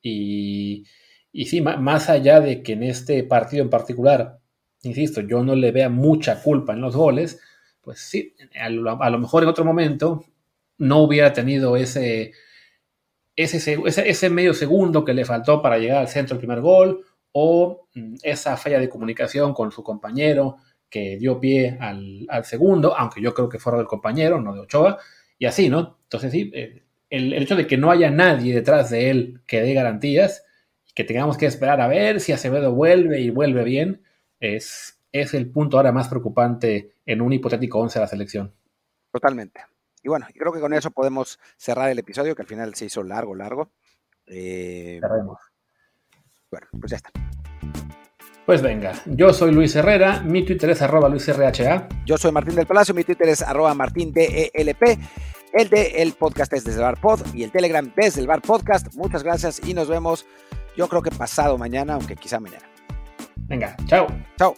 y, 0.00 0.84
y 1.32 1.46
sí, 1.46 1.60
más 1.60 2.08
allá 2.08 2.40
de 2.40 2.62
que 2.62 2.74
en 2.74 2.84
este 2.84 3.24
partido 3.24 3.64
en 3.64 3.70
particular, 3.70 4.38
insisto, 4.82 5.20
yo 5.22 5.42
no 5.42 5.56
le 5.56 5.72
vea 5.72 5.88
mucha 5.88 6.40
culpa 6.42 6.74
en 6.74 6.80
los 6.80 6.94
goles, 6.94 7.40
pues 7.80 7.98
sí, 8.00 8.34
a 8.54 8.70
lo 8.70 9.18
mejor 9.18 9.42
en 9.42 9.48
otro 9.48 9.64
momento 9.64 10.24
no 10.78 10.98
hubiera 10.98 11.32
tenido 11.32 11.76
ese 11.76 12.32
ese, 13.36 13.78
ese, 13.86 14.30
medio 14.30 14.54
segundo 14.54 15.04
que 15.04 15.14
le 15.14 15.24
faltó 15.24 15.60
para 15.60 15.78
llegar 15.78 15.98
al 15.98 16.08
centro 16.08 16.34
del 16.34 16.40
primer 16.40 16.60
gol, 16.60 17.04
o 17.32 17.88
mm, 17.94 18.16
esa 18.22 18.56
falla 18.56 18.80
de 18.80 18.88
comunicación 18.88 19.52
con 19.52 19.70
su 19.70 19.82
compañero 19.82 20.56
que 20.88 21.18
dio 21.18 21.38
pie 21.38 21.76
al, 21.80 22.26
segundo, 22.44 22.96
aunque 22.96 23.20
yo 23.20 23.34
creo 23.34 23.48
que 23.48 23.58
fuera 23.58 23.78
del 23.78 23.86
compañero, 23.86 24.40
no 24.40 24.54
de 24.54 24.60
Ochoa, 24.60 24.98
y 25.38 25.46
así, 25.46 25.68
¿no? 25.68 25.98
Entonces 26.04 26.32
sí, 26.32 26.50
eh, 26.54 26.82
el, 27.10 27.34
el, 27.34 27.42
hecho 27.42 27.56
de 27.56 27.66
que 27.66 27.76
no 27.76 27.90
haya 27.90 28.10
nadie 28.10 28.54
detrás 28.54 28.90
de 28.90 29.10
él 29.10 29.40
que 29.46 29.60
dé 29.60 29.74
garantías, 29.74 30.44
que 30.94 31.04
tengamos 31.04 31.36
que 31.36 31.44
esperar 31.44 31.80
a 31.82 31.88
ver 31.88 32.20
si 32.20 32.32
Acevedo 32.32 32.72
vuelve 32.72 33.20
y 33.20 33.28
vuelve 33.28 33.64
bien, 33.64 34.02
es, 34.40 34.98
es 35.12 35.34
el 35.34 35.50
punto 35.50 35.76
ahora 35.76 35.92
más 35.92 36.08
preocupante 36.08 36.94
en 37.04 37.20
un 37.20 37.32
hipotético 37.32 37.80
11 37.80 37.98
de 37.98 38.02
la 38.02 38.08
selección. 38.08 38.54
Totalmente. 39.12 39.60
Y 40.06 40.08
bueno, 40.08 40.24
creo 40.32 40.52
que 40.52 40.60
con 40.60 40.72
eso 40.72 40.92
podemos 40.92 41.36
cerrar 41.56 41.90
el 41.90 41.98
episodio, 41.98 42.36
que 42.36 42.42
al 42.42 42.46
final 42.46 42.72
se 42.76 42.84
hizo 42.84 43.02
largo, 43.02 43.34
largo. 43.34 43.72
Eh, 44.28 45.00
Cerremos. 45.00 45.40
bueno, 46.48 46.68
pues 46.78 46.92
ya 46.92 46.98
está. 46.98 47.10
Pues 48.46 48.62
venga, 48.62 48.92
yo 49.06 49.32
soy 49.32 49.50
Luis 49.50 49.74
Herrera, 49.74 50.20
mi 50.20 50.44
Twitter 50.44 50.70
es 50.70 50.80
arroba 50.80 51.08
luisrha. 51.08 51.88
Yo 52.04 52.16
soy 52.16 52.30
Martín 52.30 52.54
del 52.54 52.66
Palacio, 52.66 52.94
mi 52.94 53.02
Twitter 53.02 53.28
es 53.28 53.42
arroba 53.42 53.74
martindelp. 53.74 54.80
El 55.52 55.68
de 55.70 55.86
el 55.96 56.12
podcast 56.12 56.52
es 56.52 56.62
desde 56.62 56.78
el 56.78 56.84
Bar 56.84 57.00
Pod 57.00 57.22
y 57.34 57.42
el 57.42 57.50
Telegram 57.50 57.92
desde 57.96 58.20
el 58.20 58.28
Bar 58.28 58.42
Podcast. 58.42 58.94
Muchas 58.94 59.24
gracias 59.24 59.60
y 59.66 59.74
nos 59.74 59.88
vemos, 59.88 60.24
yo 60.76 60.86
creo 60.86 61.02
que 61.02 61.10
pasado 61.10 61.58
mañana, 61.58 61.94
aunque 61.94 62.14
quizá 62.14 62.38
mañana. 62.38 62.64
Venga, 63.34 63.76
chao. 63.86 64.06
Chao. 64.38 64.54